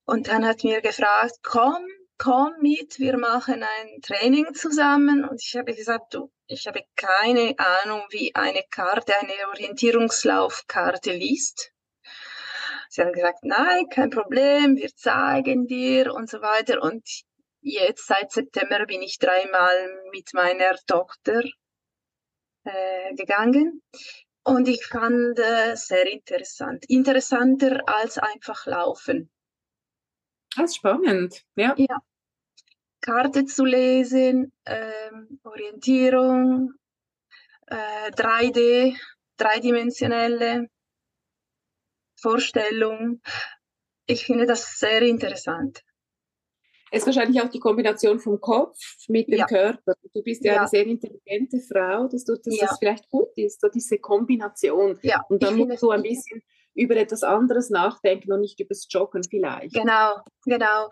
und 0.05 0.29
dann 0.29 0.47
hat 0.47 0.63
mir 0.63 0.81
gefragt, 0.83 1.39
komm, 1.43 1.87
komm 2.19 2.53
mit, 2.61 2.99
wir 2.99 3.19
machen 3.19 3.63
ein 3.63 4.01
Training 4.03 4.55
zusammen. 4.55 5.25
Und 5.29 5.43
ich 5.43 5.57
habe 5.57 5.75
gesagt, 5.75 6.15
du, 6.15 6.31
ich 6.47 6.67
habe 6.67 6.85
keine 6.97 7.55
Ahnung, 7.59 8.03
wie 8.11 8.35
eine 8.35 8.63
Karte, 8.71 9.15
eine 9.19 9.49
Orientierungslaufkarte 9.49 11.13
liest. 11.13 11.73
Sie 12.91 13.01
haben 13.01 13.13
gesagt, 13.13 13.39
nein, 13.43 13.89
kein 13.89 14.11
Problem, 14.11 14.77
wir 14.77 14.95
zeigen 14.95 15.67
dir 15.67 16.13
und 16.13 16.29
so 16.29 16.43
weiter. 16.43 16.83
Und 16.83 17.03
jetzt 17.61 18.07
seit 18.07 18.31
September 18.31 18.85
bin 18.85 19.01
ich 19.01 19.19
dreimal 19.19 19.75
mit 20.13 20.35
meiner 20.35 20.77
Tochter 20.87 21.43
äh, 22.65 23.15
gegangen. 23.15 23.83
Und 24.45 24.69
ich 24.69 24.87
fand 24.87 25.39
äh, 25.39 25.77
sehr 25.77 26.11
interessant. 26.11 26.85
Interessanter 26.89 27.81
als 27.87 28.19
einfach 28.19 28.67
laufen. 28.67 29.31
Das 30.57 30.71
ist 30.71 30.77
spannend, 30.77 31.45
ja. 31.55 31.75
Ja. 31.77 31.99
Karte 33.01 33.45
zu 33.47 33.65
lesen, 33.65 34.53
ähm, 34.67 35.41
Orientierung, 35.43 36.73
äh, 37.67 38.11
3D, 38.13 38.97
dreidimensionelle 39.37 40.69
Vorstellung. 42.21 43.21
Ich 44.07 44.27
finde 44.27 44.47
das 44.47 44.79
sehr 44.79 45.03
interessant. 45.03 45.83
Es 46.95 47.01
ist 47.01 47.07
wahrscheinlich 47.07 47.41
auch 47.43 47.49
die 47.49 47.59
Kombination 47.59 48.21
vom 48.21 48.39
Kopf 48.39 48.79
mit 49.09 49.27
dem 49.29 49.39
ja. 49.39 49.47
Körper. 49.47 49.95
Du 50.13 50.23
bist 50.23 50.45
ja, 50.45 50.53
ja, 50.53 50.59
eine 50.61 50.69
sehr 50.69 50.87
intelligente 50.87 51.59
Frau, 51.61 52.07
dass, 52.07 52.25
du, 52.25 52.37
dass 52.37 52.55
ja. 52.55 52.67
das 52.67 52.79
vielleicht 52.79 53.09
gut 53.09 53.31
ist, 53.37 53.63
so 53.63 53.69
diese 53.69 53.99
Kombination. 53.99 54.99
Ja, 55.01 55.25
und 55.31 55.43
dann 55.43 55.57
musst 55.57 55.83
du 55.83 55.91
ein 55.91 56.03
bisschen 56.03 56.43
über 56.75 56.97
etwas 56.97 57.23
anderes 57.23 57.71
nachdenken 57.71 58.31
und 58.31 58.41
nicht 58.41 58.61
über 58.61 58.69
das 58.69 58.87
Joggen 58.91 59.23
vielleicht. 59.25 59.75
Genau, 59.75 60.21
genau. 60.45 60.91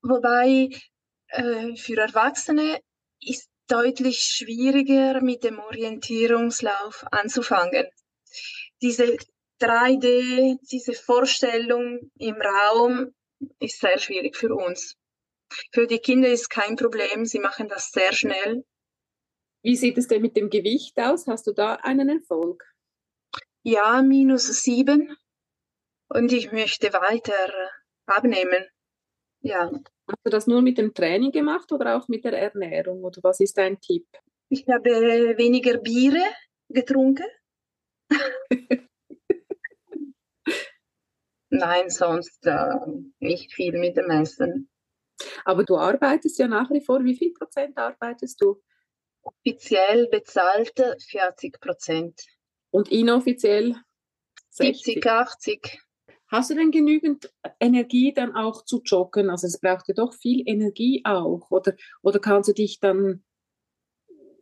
Wobei 0.00 0.70
äh, 1.28 1.76
für 1.76 2.00
Erwachsene 2.00 2.80
ist 3.20 3.50
deutlich 3.68 4.20
schwieriger 4.20 5.20
mit 5.20 5.44
dem 5.44 5.58
Orientierungslauf 5.58 7.04
anzufangen. 7.10 7.86
Diese 8.80 9.18
3D, 9.60 10.58
diese 10.70 10.94
Vorstellung 10.94 12.10
im 12.18 12.36
Raum 12.36 13.14
ist 13.60 13.80
sehr 13.80 13.98
schwierig 13.98 14.36
für 14.36 14.54
uns. 14.54 14.96
Für 15.72 15.86
die 15.86 15.98
Kinder 15.98 16.28
ist 16.28 16.48
kein 16.50 16.76
Problem, 16.76 17.24
sie 17.26 17.38
machen 17.38 17.68
das 17.68 17.90
sehr 17.90 18.12
schnell. 18.12 18.64
Wie 19.62 19.76
sieht 19.76 19.96
es 19.98 20.08
denn 20.08 20.22
mit 20.22 20.36
dem 20.36 20.50
Gewicht 20.50 20.98
aus? 20.98 21.26
Hast 21.26 21.46
du 21.46 21.52
da 21.52 21.76
einen 21.76 22.08
Erfolg? 22.08 22.62
Ja, 23.62 24.02
minus 24.02 24.62
sieben. 24.62 25.16
Und 26.08 26.32
ich 26.32 26.52
möchte 26.52 26.92
weiter 26.92 27.48
abnehmen. 28.06 28.66
Ja. 29.40 29.70
Hast 30.06 30.20
du 30.24 30.30
das 30.30 30.46
nur 30.46 30.60
mit 30.60 30.76
dem 30.76 30.92
Training 30.92 31.32
gemacht 31.32 31.72
oder 31.72 31.96
auch 31.96 32.08
mit 32.08 32.24
der 32.24 32.34
Ernährung? 32.34 33.02
Oder 33.04 33.22
was 33.22 33.40
ist 33.40 33.56
dein 33.56 33.80
Tipp? 33.80 34.06
Ich 34.50 34.66
habe 34.68 34.90
weniger 35.38 35.78
Biere 35.78 36.22
getrunken. 36.68 37.26
Nein, 41.50 41.88
sonst 41.88 42.44
äh, 42.46 42.74
nicht 43.20 43.54
viel 43.54 43.78
mit 43.78 43.96
dem 43.96 44.10
Essen. 44.10 44.68
Aber 45.44 45.64
du 45.64 45.76
arbeitest 45.76 46.38
ja 46.38 46.48
nach 46.48 46.70
wie 46.70 46.80
vor. 46.80 47.04
Wie 47.04 47.16
viel 47.16 47.32
Prozent 47.32 47.76
arbeitest 47.76 48.40
du? 48.40 48.62
Offiziell 49.22 50.08
bezahlte 50.08 50.96
40 51.08 51.60
Prozent. 51.60 52.20
Und 52.70 52.90
inoffiziell 52.90 53.76
60, 54.50 54.84
70, 54.84 55.06
80. 55.06 55.84
Hast 56.28 56.50
du 56.50 56.54
denn 56.54 56.70
genügend 56.70 57.32
Energie 57.60 58.12
dann 58.12 58.34
auch 58.34 58.64
zu 58.64 58.82
joggen? 58.84 59.30
Also 59.30 59.46
es 59.46 59.60
braucht 59.60 59.88
ja 59.88 59.94
doch 59.94 60.14
viel 60.14 60.42
Energie 60.46 61.02
auch. 61.04 61.50
Oder, 61.50 61.74
oder 62.02 62.18
kannst 62.18 62.48
du 62.48 62.52
dich 62.52 62.80
dann, 62.80 63.24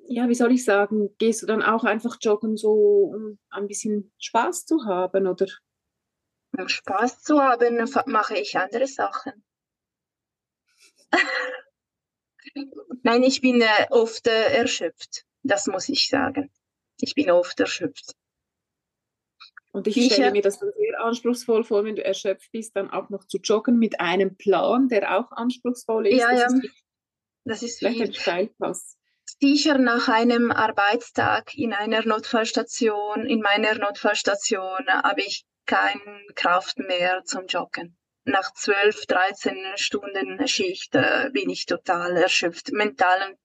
ja, 0.06 0.28
wie 0.28 0.34
soll 0.34 0.52
ich 0.52 0.64
sagen, 0.64 1.14
gehst 1.18 1.42
du 1.42 1.46
dann 1.46 1.62
auch 1.62 1.84
einfach 1.84 2.16
joggen, 2.20 2.56
so 2.56 2.72
um 3.14 3.38
ein 3.50 3.66
bisschen 3.66 4.12
Spaß 4.18 4.64
zu 4.64 4.84
haben? 4.86 5.26
Oder? 5.26 5.46
Um 6.56 6.68
Spaß 6.68 7.22
zu 7.22 7.40
haben, 7.40 7.86
mache 8.06 8.38
ich 8.38 8.56
andere 8.56 8.86
Sachen. 8.86 9.44
Nein, 13.02 13.22
ich 13.22 13.40
bin 13.40 13.60
äh, 13.60 13.86
oft 13.90 14.26
äh, 14.26 14.52
erschöpft. 14.52 15.24
Das 15.42 15.66
muss 15.66 15.88
ich 15.88 16.08
sagen. 16.08 16.50
Ich 17.00 17.14
bin 17.14 17.30
oft 17.30 17.58
erschöpft. 17.58 18.14
Und 19.72 19.86
ich, 19.86 19.96
ich 19.96 20.12
stelle 20.12 20.32
mir 20.32 20.42
das 20.42 20.58
sehr 20.58 21.00
anspruchsvoll 21.00 21.64
vor, 21.64 21.84
wenn 21.84 21.96
du 21.96 22.04
erschöpft 22.04 22.52
bist, 22.52 22.76
dann 22.76 22.90
auch 22.90 23.08
noch 23.08 23.26
zu 23.26 23.38
joggen 23.38 23.78
mit 23.78 24.00
einem 24.00 24.36
Plan, 24.36 24.88
der 24.88 25.18
auch 25.18 25.32
anspruchsvoll 25.32 26.06
ist. 26.08 26.20
Ja, 26.20 26.30
das 26.30 26.40
ja. 26.40 26.46
Ist 26.46 26.82
das 27.44 27.62
ist 27.62 27.78
vielleicht 27.78 28.00
ein 28.00 28.14
Steilpass. 28.14 28.98
Sicher 29.40 29.78
nach 29.78 30.08
einem 30.08 30.52
Arbeitstag 30.52 31.54
in 31.54 31.72
einer 31.72 32.04
Notfallstation, 32.04 33.26
in 33.26 33.40
meiner 33.40 33.74
Notfallstation, 33.74 34.86
habe 34.88 35.22
ich 35.22 35.44
keine 35.66 36.20
Kraft 36.34 36.78
mehr 36.78 37.22
zum 37.24 37.46
Joggen. 37.46 37.96
Nach 38.24 38.52
12, 38.54 39.06
13 39.06 39.76
Stunden 39.76 40.46
Schicht 40.46 40.94
äh, 40.94 41.30
bin 41.32 41.50
ich 41.50 41.66
total 41.66 42.16
erschöpft, 42.16 42.72
mental 42.72 43.36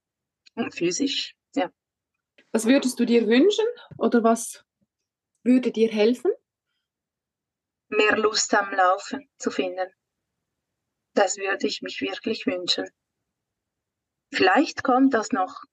und 0.55 0.73
physisch. 0.73 1.35
Ja. 1.55 1.71
Was 2.51 2.65
würdest 2.65 2.99
du 2.99 3.05
dir 3.05 3.27
wünschen 3.27 3.65
oder 3.97 4.23
was 4.23 4.63
würde 5.43 5.71
dir 5.71 5.89
helfen? 5.89 6.31
Mehr 7.89 8.17
Lust 8.17 8.53
am 8.53 8.71
Laufen 8.73 9.29
zu 9.37 9.49
finden. 9.49 9.89
Das 11.13 11.37
würde 11.37 11.67
ich 11.67 11.81
mich 11.81 12.01
wirklich 12.01 12.45
wünschen. 12.45 12.87
Vielleicht 14.31 14.83
kommt 14.83 15.13
das 15.13 15.31
noch. 15.31 15.63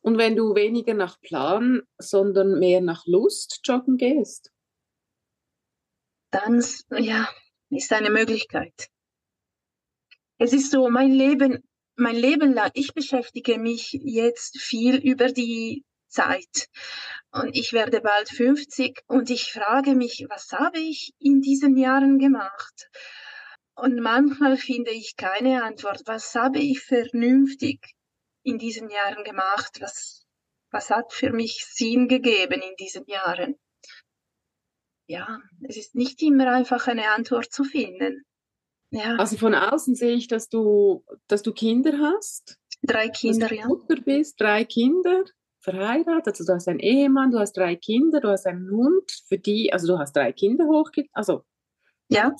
Und 0.00 0.18
wenn 0.18 0.36
du 0.36 0.54
weniger 0.54 0.92
nach 0.92 1.18
Plan, 1.20 1.82
sondern 1.96 2.58
mehr 2.58 2.82
nach 2.82 3.06
Lust 3.06 3.60
joggen 3.64 3.96
gehst? 3.96 4.52
Dann, 6.30 6.62
ja, 6.90 7.28
ist 7.74 7.92
eine 7.92 8.10
Möglichkeit. 8.10 8.88
Es 10.38 10.52
ist 10.52 10.70
so, 10.70 10.90
mein 10.90 11.12
Leben, 11.12 11.62
mein 11.96 12.16
Leben 12.16 12.52
lang, 12.52 12.70
ich 12.74 12.92
beschäftige 12.92 13.58
mich 13.58 13.92
jetzt 13.92 14.58
viel 14.58 14.96
über 14.96 15.28
die 15.28 15.84
Zeit. 16.08 16.68
Und 17.30 17.56
ich 17.56 17.72
werde 17.72 18.00
bald 18.00 18.28
50 18.28 19.02
und 19.06 19.30
ich 19.30 19.52
frage 19.52 19.94
mich, 19.94 20.26
was 20.28 20.52
habe 20.52 20.78
ich 20.78 21.12
in 21.18 21.40
diesen 21.40 21.76
Jahren 21.76 22.18
gemacht? 22.18 22.88
Und 23.74 24.00
manchmal 24.00 24.56
finde 24.56 24.92
ich 24.92 25.16
keine 25.16 25.64
Antwort. 25.64 26.02
Was 26.06 26.34
habe 26.34 26.60
ich 26.60 26.80
vernünftig 26.80 27.80
in 28.44 28.58
diesen 28.58 28.88
Jahren 28.88 29.24
gemacht? 29.24 29.80
Was, 29.80 30.24
was 30.70 30.90
hat 30.90 31.12
für 31.12 31.32
mich 31.32 31.66
Sinn 31.66 32.06
gegeben 32.06 32.62
in 32.62 32.76
diesen 32.76 33.04
Jahren? 33.06 33.56
Ja, 35.06 35.40
es 35.62 35.76
ist 35.76 35.94
nicht 35.94 36.22
immer 36.22 36.50
einfach 36.50 36.86
eine 36.86 37.10
Antwort 37.10 37.52
zu 37.52 37.64
finden. 37.64 38.24
Ja. 38.90 39.16
Also 39.16 39.36
von 39.36 39.54
außen 39.54 39.94
sehe 39.96 40.14
ich, 40.14 40.28
dass 40.28 40.48
du, 40.48 41.04
dass 41.26 41.42
du 41.42 41.52
Kinder 41.52 41.98
hast. 41.98 42.58
Drei 42.82 43.08
Kinder, 43.08 43.48
dass 43.48 43.58
du 43.58 43.66
Mutter 43.66 43.96
bist, 43.96 44.40
drei 44.40 44.64
Kinder, 44.64 45.24
verheiratet. 45.60 46.28
Also 46.28 46.44
du 46.44 46.52
hast 46.52 46.68
einen 46.68 46.78
Ehemann, 46.78 47.32
du 47.32 47.38
hast 47.38 47.56
drei 47.56 47.74
Kinder, 47.74 48.20
du 48.20 48.28
hast 48.28 48.46
einen 48.46 48.70
Hund, 48.70 49.10
für 49.26 49.38
die, 49.38 49.72
also 49.72 49.86
du 49.88 49.98
hast 49.98 50.14
drei 50.14 50.32
Kinder 50.32 50.66
hochgezogen, 50.66 51.10
also 51.12 51.44
ja. 52.08 52.34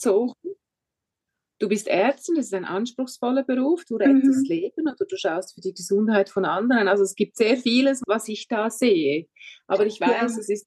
Du 1.61 1.68
bist 1.68 1.87
Ärztin, 1.87 2.35
das 2.35 2.47
ist 2.47 2.54
ein 2.54 2.64
anspruchsvoller 2.64 3.44
Beruf, 3.44 3.85
du 3.85 3.97
rettest 3.97 4.42
mhm. 4.42 4.49
Leben 4.49 4.88
oder 4.88 5.06
du 5.09 5.16
schaust 5.16 5.54
für 5.54 5.61
die 5.61 5.73
Gesundheit 5.73 6.28
von 6.28 6.44
anderen. 6.44 6.88
Also 6.88 7.04
es 7.04 7.14
gibt 7.14 7.37
sehr 7.37 7.56
vieles, 7.56 8.02
was 8.06 8.28
ich 8.28 8.49
da 8.49 8.71
sehe. 8.71 9.28
Aber 9.66 9.87
ich 9.87 10.00
weiß, 10.00 10.35
ja. 10.35 10.40
es 10.40 10.49
ist 10.49 10.66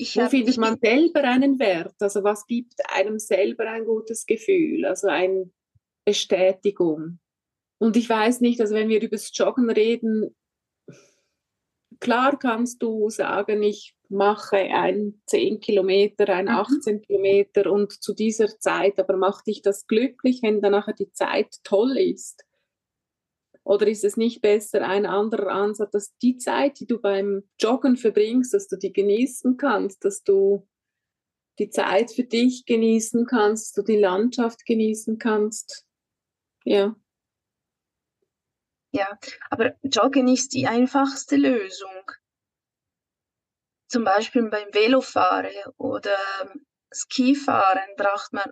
ich 0.00 0.16
Wo 0.16 0.28
findet 0.28 0.56
man 0.58 0.78
selber 0.80 1.24
einen 1.24 1.58
Wert? 1.58 1.96
Also 1.98 2.22
was 2.22 2.46
gibt 2.46 2.74
einem 2.88 3.18
selber 3.18 3.68
ein 3.68 3.84
gutes 3.84 4.26
Gefühl? 4.26 4.84
Also 4.86 5.08
eine 5.08 5.50
Bestätigung. 6.04 7.18
Und 7.78 7.96
ich 7.96 8.08
weiß 8.08 8.40
nicht, 8.40 8.60
also 8.60 8.74
wenn 8.74 8.88
wir 8.88 9.02
über 9.02 9.16
das 9.16 9.30
Joggen 9.34 9.70
reden, 9.70 10.36
klar 12.00 12.38
kannst 12.38 12.80
du 12.82 13.10
sagen, 13.10 13.62
ich 13.62 13.96
mache 14.08 14.56
ein 14.56 15.20
10 15.26 15.60
Kilometer, 15.60 16.28
ein 16.28 16.48
18 16.48 16.96
mhm. 16.96 17.02
Kilometer 17.02 17.70
und 17.70 17.92
zu 17.92 18.14
dieser 18.14 18.58
Zeit, 18.58 18.98
aber 19.00 19.16
macht 19.16 19.48
dich 19.48 19.62
das 19.62 19.86
glücklich, 19.86 20.40
wenn 20.42 20.62
dann 20.62 20.72
nachher 20.72 20.94
die 20.94 21.12
Zeit 21.12 21.56
toll 21.64 21.98
ist? 21.98 22.44
Oder 23.68 23.86
ist 23.86 24.02
es 24.02 24.16
nicht 24.16 24.40
besser 24.40 24.80
ein 24.88 25.04
anderer 25.04 25.48
Ansatz, 25.48 25.90
dass 25.90 26.16
die 26.22 26.38
Zeit, 26.38 26.80
die 26.80 26.86
du 26.86 26.98
beim 26.98 27.46
Joggen 27.60 27.98
verbringst, 27.98 28.54
dass 28.54 28.66
du 28.66 28.78
die 28.78 28.94
genießen 28.94 29.58
kannst, 29.58 30.06
dass 30.06 30.22
du 30.22 30.66
die 31.58 31.68
Zeit 31.68 32.10
für 32.10 32.24
dich 32.24 32.64
genießen 32.64 33.26
kannst, 33.26 33.66
dass 33.66 33.84
du 33.84 33.92
die 33.92 33.98
Landschaft 33.98 34.64
genießen 34.64 35.18
kannst? 35.18 35.84
Ja. 36.64 36.96
Ja, 38.90 39.18
aber 39.50 39.76
Joggen 39.82 40.28
ist 40.28 40.54
die 40.54 40.66
einfachste 40.66 41.36
Lösung. 41.36 42.10
Zum 43.88 44.02
Beispiel 44.02 44.48
beim 44.48 44.72
Velofahren 44.72 45.52
oder 45.76 46.16
Skifahren 46.90 47.96
braucht 47.98 48.32
man 48.32 48.50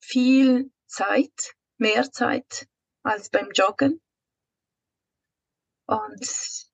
viel 0.00 0.70
Zeit, 0.86 1.52
mehr 1.76 2.10
Zeit 2.10 2.66
als 3.02 3.28
beim 3.28 3.50
Joggen 3.50 4.00
und 5.86 6.70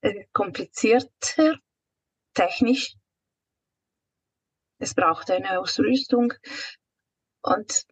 äh, 0.00 0.26
komplizierter, 0.32 1.58
technisch. 2.34 2.94
Es 4.80 4.94
braucht 4.94 5.30
eine 5.30 5.58
Ausrüstung 5.58 6.34
und 7.42 7.86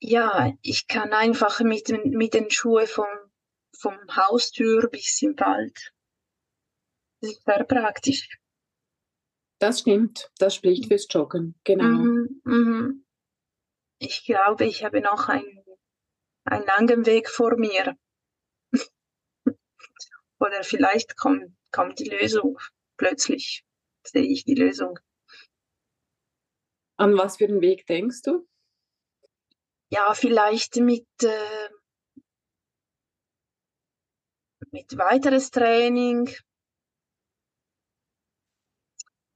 ja, 0.00 0.52
ich 0.60 0.86
kann 0.86 1.14
einfach 1.14 1.60
mit, 1.60 1.88
mit 1.88 2.34
den 2.34 2.50
Schuhen 2.50 2.86
vom, 2.86 3.06
vom 3.74 3.96
Haustür 4.14 4.90
bis 4.90 5.22
im 5.22 5.38
Wald. 5.38 5.92
Das 7.20 7.30
ist 7.30 7.44
sehr 7.44 7.64
praktisch. 7.64 8.28
Das 9.58 9.80
stimmt, 9.80 10.30
das 10.38 10.56
spricht 10.56 10.88
fürs 10.88 11.06
Joggen, 11.08 11.54
genau. 11.64 11.84
Mhm, 11.84 12.42
mhm. 12.44 13.06
Ich 13.98 14.26
glaube, 14.26 14.66
ich 14.66 14.84
habe 14.84 15.00
noch 15.00 15.28
einen, 15.28 15.64
einen 16.44 16.66
langen 16.66 17.06
Weg 17.06 17.30
vor 17.30 17.56
mir. 17.56 17.96
Oder 20.44 20.62
vielleicht 20.62 21.16
kommt, 21.16 21.56
kommt 21.72 21.98
die 21.98 22.10
Lösung. 22.10 22.58
Plötzlich 22.98 23.64
sehe 24.06 24.26
ich 24.26 24.44
die 24.44 24.54
Lösung. 24.54 24.98
An 26.98 27.16
was 27.16 27.38
für 27.38 27.46
einen 27.46 27.62
Weg 27.62 27.86
denkst 27.86 28.20
du? 28.22 28.46
Ja, 29.88 30.12
vielleicht 30.12 30.76
mit, 30.76 31.06
äh, 31.22 31.70
mit 34.70 34.98
weiteres 34.98 35.50
Training 35.50 36.28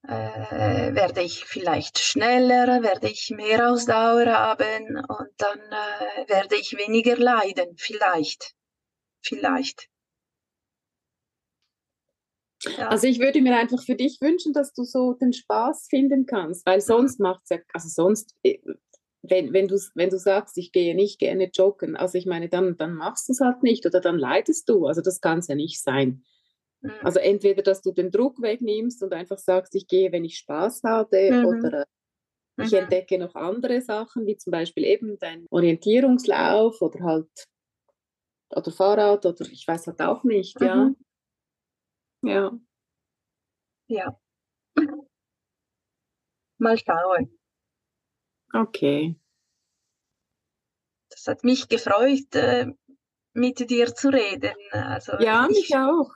äh, 0.03 0.95
werde 0.95 1.23
ich 1.23 1.47
vielleicht 1.47 1.99
schneller, 2.01 2.83
werde 2.83 3.09
ich 3.09 3.31
mehr 3.31 3.71
Ausdauer 3.71 4.27
haben 4.27 4.99
und 5.07 5.31
dann 5.39 5.59
äh, 5.59 6.29
werde 6.29 6.57
ich 6.57 6.77
weniger 6.77 7.17
leiden. 7.17 7.79
Vielleicht. 7.79 8.55
Vielleicht. 9.23 9.89
Ja. 12.65 12.89
Also 12.89 13.07
ich 13.07 13.21
würde 13.21 13.41
mir 13.41 13.57
einfach 13.57 13.83
für 13.83 13.95
dich 13.95 14.21
wünschen, 14.21 14.53
dass 14.53 14.73
du 14.73 14.85
so 14.85 15.13
den 15.15 15.33
Spaß 15.33 15.87
finden 15.89 16.27
kannst, 16.27 16.67
weil 16.67 16.81
sonst 16.81 17.21
macht 17.21 17.43
es 17.45 17.51
ja, 17.51 17.59
also 17.73 17.89
sonst, 17.89 18.35
äh, 18.43 18.59
wenn, 19.23 19.53
wenn, 19.53 19.69
du, 19.69 19.79
wenn 19.95 20.11
du 20.11 20.19
sagst, 20.19 20.59
ich 20.59 20.73
gehe 20.73 20.95
nicht 20.95 21.19
gerne 21.19 21.51
joggen, 21.53 21.97
also 21.97 22.19
ich 22.19 22.27
meine, 22.27 22.49
dann, 22.49 22.77
dann 22.77 22.95
machst 22.95 23.29
du 23.29 23.33
es 23.33 23.41
halt 23.41 23.63
nicht 23.63 23.87
oder 23.87 24.01
dann 24.01 24.19
leidest 24.19 24.69
du, 24.69 24.87
also 24.87 25.01
das 25.01 25.21
kann 25.21 25.39
es 25.39 25.49
ja 25.49 25.55
nicht 25.55 25.83
sein. 25.83 26.25
Mhm. 26.81 26.93
Also 27.03 27.21
entweder, 27.21 27.63
dass 27.63 27.83
du 27.83 27.93
den 27.93 28.11
Druck 28.11 28.41
wegnimmst 28.43 29.03
und 29.03 29.13
einfach 29.13 29.39
sagst, 29.39 29.75
ich 29.75 29.87
gehe, 29.87 30.11
wenn 30.13 30.25
ich 30.25 30.39
Spaß 30.39 30.83
habe 30.85 31.31
mhm. 31.31 31.47
oder 31.47 31.85
ich 32.61 32.73
mhm. 32.73 32.79
entdecke 32.79 33.19
noch 33.19 33.35
andere 33.37 33.81
Sachen, 33.81 34.27
wie 34.27 34.37
zum 34.37 34.51
Beispiel 34.51 34.85
eben 34.85 35.17
dein 35.19 35.47
Orientierungslauf 35.51 36.81
oder 36.83 37.01
halt 37.01 37.29
oder 38.51 38.71
Fahrrad 38.73 39.27
oder 39.27 39.45
ich 39.53 39.67
weiß 39.69 39.89
halt 39.89 40.01
auch 40.01 40.25
nicht, 40.25 40.61
ja. 40.61 40.87
Mhm. 40.87 40.97
Ja. 42.23 42.59
Ja. 43.89 44.21
Mal 46.59 46.79
schauen. 46.79 47.39
Okay. 48.53 49.17
Das 51.11 51.27
hat 51.27 51.45
mich 51.45 51.69
gefreut, 51.69 52.35
äh, 52.35 52.67
mit 53.33 53.71
dir 53.71 53.95
zu 53.95 54.09
reden. 54.09 54.53
Also 54.73 55.13
ja, 55.21 55.47
mich 55.47 55.75
auch. 55.75 56.11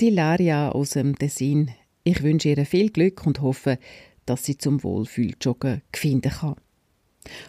Die 0.00 0.10
Laria 0.10 0.70
aus 0.70 0.90
dem 0.90 1.16
Tessin. 1.16 1.70
Ich 2.04 2.22
wünsche 2.22 2.50
ihr 2.50 2.66
viel 2.66 2.90
Glück 2.90 3.26
und 3.26 3.40
hoffe, 3.40 3.78
dass 4.26 4.44
sie 4.44 4.56
zum 4.56 4.82
Wohlfühljoggen 4.82 5.82
finden 5.92 6.30
kann. 6.30 6.56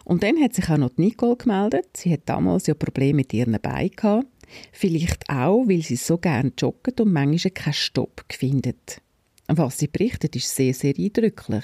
Und 0.06 0.24
dann 0.24 0.42
hat 0.42 0.54
sich 0.54 0.70
auch 0.70 0.78
noch 0.78 0.98
Nicole 0.98 1.36
gemeldet. 1.36 1.96
Sie 1.96 2.12
hat 2.12 2.22
damals 2.26 2.68
ja 2.68 2.74
Probleme 2.74 3.18
mit 3.18 3.34
ihren 3.34 3.60
Beinen 3.62 3.92
gehabt. 3.92 4.26
Vielleicht 4.72 5.30
auch, 5.30 5.68
weil 5.68 5.82
sie 5.82 5.96
so 5.96 6.18
gerne 6.18 6.52
joggt 6.58 7.00
und 7.02 7.12
manchmal 7.12 7.52
keinen 7.52 7.74
Stopp 7.74 8.26
findet. 8.30 9.02
Was 9.50 9.78
sie 9.78 9.88
berichtet, 9.88 10.36
ist 10.36 10.54
sehr, 10.54 10.74
sehr 10.74 10.94
eindrücklich. 10.98 11.64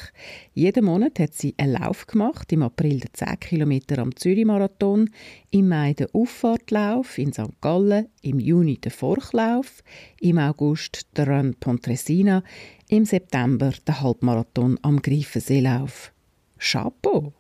Jeden 0.54 0.86
Monat 0.86 1.20
hat 1.20 1.34
sie 1.34 1.54
einen 1.58 1.74
Lauf 1.74 2.08
gemacht, 2.08 2.50
im 2.54 2.64
April 2.64 3.02
den 3.02 3.14
10 3.14 3.40
Kilometer 3.42 3.98
am 4.00 4.16
Zürich-Marathon, 4.16 5.10
im 5.50 5.68
Mai 5.68 5.94
den 5.94 6.08
Auffahrtlauf 6.14 7.18
in 7.18 7.34
St. 7.34 7.60
Gallen, 7.60 8.08
im 8.22 8.40
Juni 8.40 8.78
den 8.78 8.92
Forchlauf, 8.92 9.84
im 10.22 10.38
August 10.38 11.08
den 11.18 11.28
Run 11.28 11.56
Pontresina, 11.60 12.42
im 12.88 13.04
September 13.04 13.74
den 13.86 14.00
Halbmarathon 14.00 14.80
am 14.82 15.02
Greifenseelauf. 15.02 16.14
Chapeau! 16.58 17.34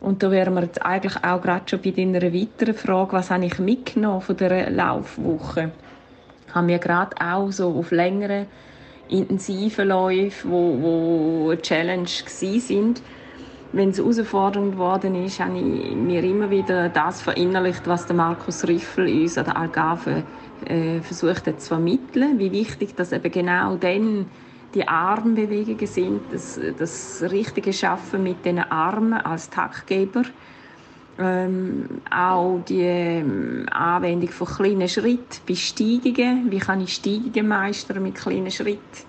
Und 0.00 0.22
da 0.22 0.30
wären 0.30 0.54
wir 0.54 0.62
jetzt 0.62 0.84
eigentlich 0.84 1.16
auch 1.24 1.42
gerade 1.42 1.68
schon 1.68 1.82
bei 1.82 1.90
deiner 1.90 2.22
weiteren 2.22 2.74
Frage, 2.74 3.12
was 3.14 3.30
habe 3.30 3.44
ich 3.44 3.58
mitgenommen 3.58 4.20
von 4.20 4.36
dieser 4.36 4.70
Laufwoche? 4.70 5.72
Haben 6.54 6.68
wir 6.68 6.78
gerade 6.78 7.16
auch 7.20 7.50
so 7.50 7.74
auf 7.74 7.90
längere 7.90 8.46
intensiven 9.08 9.88
Läufen, 9.88 10.50
wo, 10.50 10.78
wo 10.80 11.50
eine 11.50 11.60
Challenge 11.60 12.06
sind. 12.06 13.02
Wenn 13.72 13.90
es 13.90 13.98
herausfordernd 13.98 14.72
geworden 14.72 15.24
ist, 15.24 15.40
habe 15.40 15.58
ich 15.58 15.94
mir 15.96 16.22
immer 16.22 16.48
wieder 16.48 16.88
das 16.88 17.20
verinnerlicht, 17.20 17.86
was 17.86 18.06
der 18.06 18.16
Markus 18.16 18.66
Riffel 18.66 19.08
uns 19.08 19.36
an 19.36 19.46
der 19.46 19.56
Algarve 19.56 20.22
äh, 20.64 21.00
versucht 21.00 21.46
hat 21.46 21.60
zu 21.60 21.68
vermitteln, 21.68 22.38
wie 22.38 22.52
wichtig 22.52 22.94
das 22.94 23.12
eben 23.12 23.30
genau 23.30 23.76
dann 23.76 24.26
die 24.74 24.86
Armbewegungen 24.86 25.86
sind, 25.86 26.20
das, 26.30 26.60
das 26.78 27.22
richtige 27.30 27.72
Schaffen 27.72 28.22
mit 28.22 28.44
den 28.44 28.58
Armen 28.58 29.14
als 29.14 29.48
Taktgeber, 29.48 30.22
ähm, 31.18 32.02
auch 32.10 32.60
die 32.68 32.82
ähm, 32.82 33.66
Anwendung 33.70 34.30
von 34.30 34.46
kleinen 34.46 34.88
Schritten 34.88 35.40
bei 35.46 35.54
Steigungen, 35.54 36.50
wie 36.50 36.58
kann 36.58 36.80
ich 36.80 36.94
Steigungen 36.94 37.48
meistern 37.48 38.02
mit 38.02 38.14
kleinen 38.14 38.50
Schritten 38.50 39.08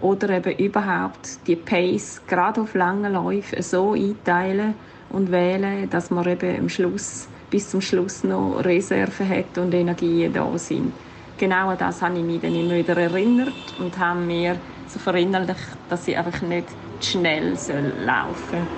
oder 0.00 0.30
eben 0.30 0.58
überhaupt 0.58 1.46
die 1.46 1.56
Pace 1.56 2.20
gerade 2.26 2.60
auf 2.60 2.74
langen 2.74 3.12
Läufen 3.12 3.62
so 3.62 3.92
einteilen 3.92 4.74
und 5.10 5.30
wählen, 5.30 5.88
dass 5.90 6.10
man 6.10 6.26
eben 6.28 6.58
am 6.58 6.68
Schluss 6.68 7.28
bis 7.50 7.70
zum 7.70 7.80
Schluss 7.80 8.24
noch 8.24 8.64
Reserven 8.64 9.28
hat 9.28 9.56
und 9.58 9.72
Energien 9.72 10.32
da 10.32 10.58
sind. 10.58 10.92
Genau 11.38 11.68
an 11.68 11.78
das 11.78 12.02
habe 12.02 12.18
ich 12.18 12.24
mich 12.24 12.40
dann 12.40 12.54
immer 12.54 12.74
wieder 12.74 12.96
erinnert 12.96 13.74
und 13.78 13.96
habe 13.98 14.20
mir 14.20 14.56
so 14.94 15.00
verinnerlicht, 15.00 15.78
dass 15.88 16.08
ich 16.08 16.16
einfach 16.16 16.40
nicht 16.42 16.68
zu 17.00 17.10
schnell 17.10 17.56
laufen 18.04 18.50
soll, 18.50 18.68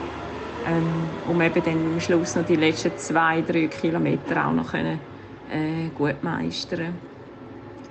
ähm, 0.65 1.21
um 1.29 1.41
eben 1.41 1.63
dann 1.63 1.87
am 1.93 2.01
Schluss 2.01 2.35
noch 2.35 2.45
die 2.45 2.57
letzten 2.57 2.97
zwei, 2.97 3.43
drei 3.43 3.69
Kilometer 3.69 4.47
auch 4.47 4.53
noch 4.53 4.73
können, 4.73 5.01
äh, 5.49 5.91
gut 5.91 6.23
meistern 6.23 7.03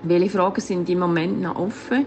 Welche 0.02 0.30
Fragen 0.30 0.62
sind 0.62 0.90
im 0.90 1.00
Moment 1.00 1.42
noch 1.42 1.56
offen? 1.56 2.06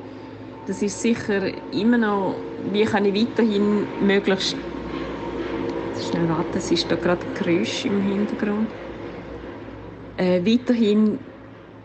Das 0.67 0.83
ist 0.83 1.01
sicher 1.01 1.73
immer 1.73 1.99
noch, 1.99 2.53
wie 2.59 2.85
kann 2.85 3.05
ich 3.05 3.15
weiterhin 3.15 3.93
möglichst 3.99 4.57
schnell 6.11 6.29
warten, 6.29 6.59
es 6.59 6.71
ist 6.71 6.91
da 6.91 6.97
gerade 6.97 7.27
Geräusch 7.35 7.85
im 7.87 8.01
Hintergrund. 8.01 8.75
Äh, 10.17 10.45
weiterhin, 10.45 11.28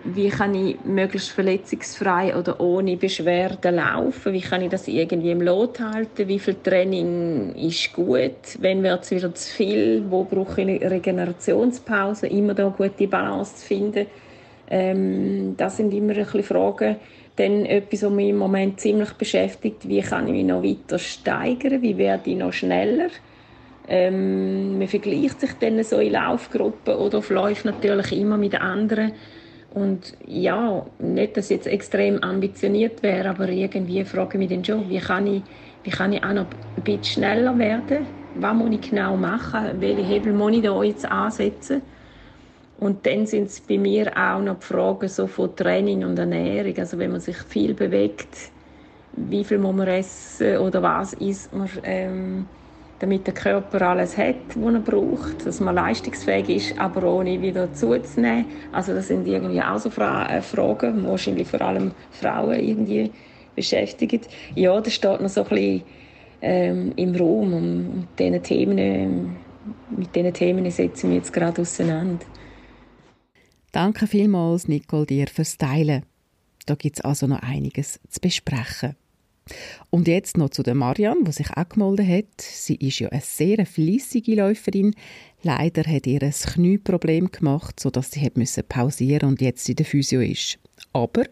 wie 0.05 0.29
kann 0.29 0.53
ich 0.53 0.83
möglichst 0.83 1.29
verletzungsfrei 1.29 2.35
oder 2.35 2.59
ohne 2.59 2.97
Beschwerden 2.97 3.75
laufen? 3.75 4.33
Wie 4.33 4.41
kann 4.41 4.61
ich 4.61 4.69
das 4.69 4.87
irgendwie 4.87 5.31
im 5.31 5.41
Lot 5.41 5.79
halten? 5.79 6.27
Wie 6.27 6.39
viel 6.39 6.55
Training 6.55 7.55
ist 7.55 7.93
gut? 7.93 8.59
Wenn 8.59 8.83
wird 8.83 9.03
es 9.03 9.11
wieder 9.11 9.33
zu 9.33 9.53
viel? 9.53 10.03
Wo 10.09 10.25
brauche 10.25 10.61
ich 10.61 10.67
eine 10.67 10.91
Regenerationspause? 10.91 12.27
Immer 12.27 12.53
da 12.53 12.67
gute 12.67 13.07
Balance 13.07 13.55
zu 13.55 13.65
finden. 13.65 14.07
Ähm, 14.69 15.55
das 15.55 15.77
sind 15.77 15.93
immer 15.93 16.13
ein 16.13 16.25
bisschen 16.25 16.43
Fragen. 16.43 16.97
Dann 17.37 17.65
etwas, 17.65 18.03
was 18.03 18.11
mich 18.11 18.29
im 18.29 18.37
Moment 18.37 18.81
ziemlich 18.81 19.13
beschäftigt, 19.13 19.87
wie 19.87 20.01
kann 20.01 20.27
ich 20.27 20.33
mich 20.33 20.45
noch 20.45 20.63
weiter 20.63 20.99
steigern? 20.99 21.81
Wie 21.81 21.97
werde 21.97 22.29
ich 22.29 22.37
noch 22.37 22.53
schneller? 22.53 23.09
Ähm, 23.87 24.77
man 24.77 24.87
vergleicht 24.87 25.41
sich 25.41 25.53
dann 25.59 25.83
so 25.83 25.97
in 25.97 26.13
Laufgruppen 26.13 26.95
oder 26.95 27.19
auf 27.19 27.29
natürlich 27.29 28.17
immer 28.17 28.37
mit 28.37 28.59
anderen. 28.59 29.13
Und 29.73 30.15
ja, 30.25 30.85
nicht, 30.99 31.35
dass 31.35 31.45
ich 31.49 31.57
jetzt 31.57 31.67
extrem 31.67 32.21
ambitioniert 32.21 33.01
wäre, 33.01 33.29
aber 33.29 33.49
irgendwie 33.49 34.05
frage 34.05 34.37
ich 34.37 34.39
mich 34.39 34.49
dann 34.49 34.63
schon, 34.63 34.87
wie 34.87 34.99
kann 34.99 35.25
ich, 35.25 35.45
wie 35.83 35.89
kann 35.89 36.13
ich 36.13 36.23
auch 36.23 36.33
noch 36.33 36.49
ein 36.77 36.83
bisschen 36.83 37.03
schneller 37.03 37.57
werden? 37.57 38.07
Was 38.35 38.55
muss 38.55 38.71
ich 38.71 38.89
genau 38.89 39.17
machen? 39.17 39.81
Welche 39.81 40.01
Hebel 40.03 40.33
muss 40.33 40.53
ich 40.55 40.61
da 40.63 40.83
jetzt 40.83 41.05
ansetzen? 41.11 41.81
Und 42.77 43.05
dann 43.05 43.25
sind 43.27 43.45
es 43.49 43.61
bei 43.61 43.77
mir 43.77 44.11
auch 44.17 44.41
noch 44.41 44.59
die 44.59 44.65
Fragen 44.65 45.07
so 45.09 45.27
von 45.27 45.55
Training 45.55 46.03
und 46.05 46.17
Ernährung. 46.19 46.77
Also 46.77 46.97
wenn 46.97 47.11
man 47.11 47.21
sich 47.21 47.37
viel 47.37 47.73
bewegt, 47.73 48.51
wie 49.13 49.43
viel 49.45 49.59
muss 49.59 49.75
man 49.75 49.87
essen 49.87 50.57
oder 50.57 50.81
was 50.83 51.13
isst 51.13 51.53
man? 51.53 51.69
Ähm, 51.83 52.49
damit 52.99 53.27
der 53.27 53.33
Körper 53.33 53.81
alles 53.81 54.17
hat, 54.17 54.35
was 54.55 54.73
er 54.73 54.79
braucht, 54.79 55.45
dass 55.45 55.59
man 55.59 55.75
leistungsfähig 55.75 56.49
ist, 56.49 56.79
aber 56.79 57.03
ohne 57.03 57.41
wieder 57.41 57.73
zuzunehmen. 57.73 58.45
Also 58.71 58.93
das 58.93 59.07
sind 59.07 59.27
irgendwie 59.27 59.61
auch 59.61 59.77
so 59.77 59.89
Fra 59.89 60.29
äh, 60.29 60.41
Fragen, 60.41 61.05
wahrscheinlich 61.05 61.47
vor 61.47 61.61
allem 61.61 61.91
Frauen 62.11 62.59
irgendwie 62.59 63.11
beschäftigen. 63.55 64.21
Ja, 64.55 64.79
das 64.79 64.93
steht 64.93 65.21
noch 65.21 65.29
so 65.29 65.43
ein 65.43 65.49
bisschen 65.49 65.83
ähm, 66.41 66.93
im 66.95 67.15
Raum 67.15 67.53
und 67.53 68.07
diesen 68.17 68.41
Themen, 68.43 68.77
äh, 68.77 69.07
mit 69.95 70.15
diesen 70.15 70.33
Themen 70.33 70.69
setzen 70.71 71.09
wir 71.09 71.17
jetzt 71.17 71.33
gerade 71.33 71.61
auseinander. 71.61 72.25
Danke 73.71 74.07
vielmals, 74.07 74.67
Nicole, 74.67 75.05
dir 75.05 75.27
fürs 75.27 75.57
Teilen. 75.57 76.03
Da 76.65 76.75
gibt 76.75 76.97
es 76.97 77.03
also 77.03 77.27
noch 77.27 77.41
einiges 77.41 77.99
zu 78.07 78.21
besprechen. 78.21 78.95
Und 79.89 80.07
jetzt 80.07 80.37
noch 80.37 80.49
zu 80.49 80.63
der 80.63 80.75
Marianne, 80.75 81.23
die 81.25 81.31
sich 81.31 81.49
auch 81.55 81.69
gemeldet 81.69 82.07
hat. 82.07 82.41
Sie 82.41 82.75
ist 82.75 82.99
ja 82.99 83.09
eine 83.09 83.21
sehr 83.21 83.65
fließige 83.65 84.35
Läuferin. 84.35 84.95
Leider 85.41 85.83
hat 85.83 86.07
ihr 86.07 86.21
ein 86.21 86.31
Knieproblem 86.31 87.31
gemacht, 87.31 87.79
sodass 87.79 88.11
sie 88.11 88.21
hat 88.21 88.37
müssen 88.37 88.63
pausieren 88.67 89.29
und 89.29 89.41
jetzt 89.41 89.67
in 89.67 89.75
der 89.75 89.85
Physio 89.85 90.21
ist. 90.21 90.59
Aber 90.93 91.23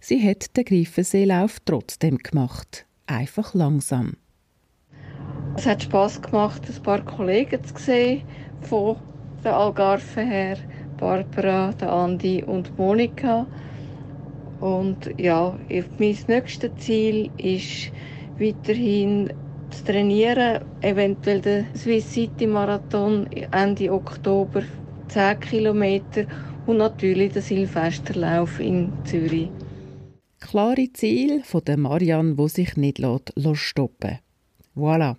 sie 0.00 0.22
hat 0.28 0.56
den 0.56 0.64
Greifenseelauf 0.64 1.58
trotzdem 1.64 2.18
gemacht. 2.18 2.86
Einfach 3.06 3.54
langsam. 3.54 4.16
Es 5.56 5.64
hat 5.64 5.82
Spass 5.82 6.20
gemacht, 6.20 6.62
ein 6.68 6.82
paar 6.82 7.02
Kollegen 7.04 7.64
zu 7.64 7.74
sehen, 7.78 8.22
von 8.60 8.96
der 9.42 9.56
Algarve 9.56 10.20
her. 10.20 10.58
Barbara, 10.98 11.70
Andi 11.70 12.42
und 12.42 12.76
Monika. 12.78 13.46
Und 14.60 15.10
ja, 15.18 15.58
mein 15.68 16.16
nächstes 16.28 16.70
Ziel 16.78 17.30
ist 17.36 17.92
weiterhin 18.38 19.32
zu 19.70 19.84
trainieren, 19.84 20.64
eventuell 20.80 21.40
den 21.40 21.66
Swiss 21.74 22.12
City 22.12 22.46
Marathon 22.46 23.26
Ende 23.52 23.92
Oktober, 23.92 24.62
10 25.08 25.40
Kilometer 25.40 26.26
und 26.66 26.78
natürlich 26.78 27.32
den 27.32 27.42
Silvesterlauf 27.42 28.60
in 28.60 28.92
Zürich. 29.04 29.48
Klare 30.40 30.92
Ziel 30.92 31.42
von 31.42 31.64
der 31.64 31.76
Marianne, 31.76 32.38
wo 32.38 32.48
sich 32.48 32.76
nicht 32.76 33.00
stoppen 33.54 34.10
lässt. 34.10 34.22
Voilà. 34.76 35.16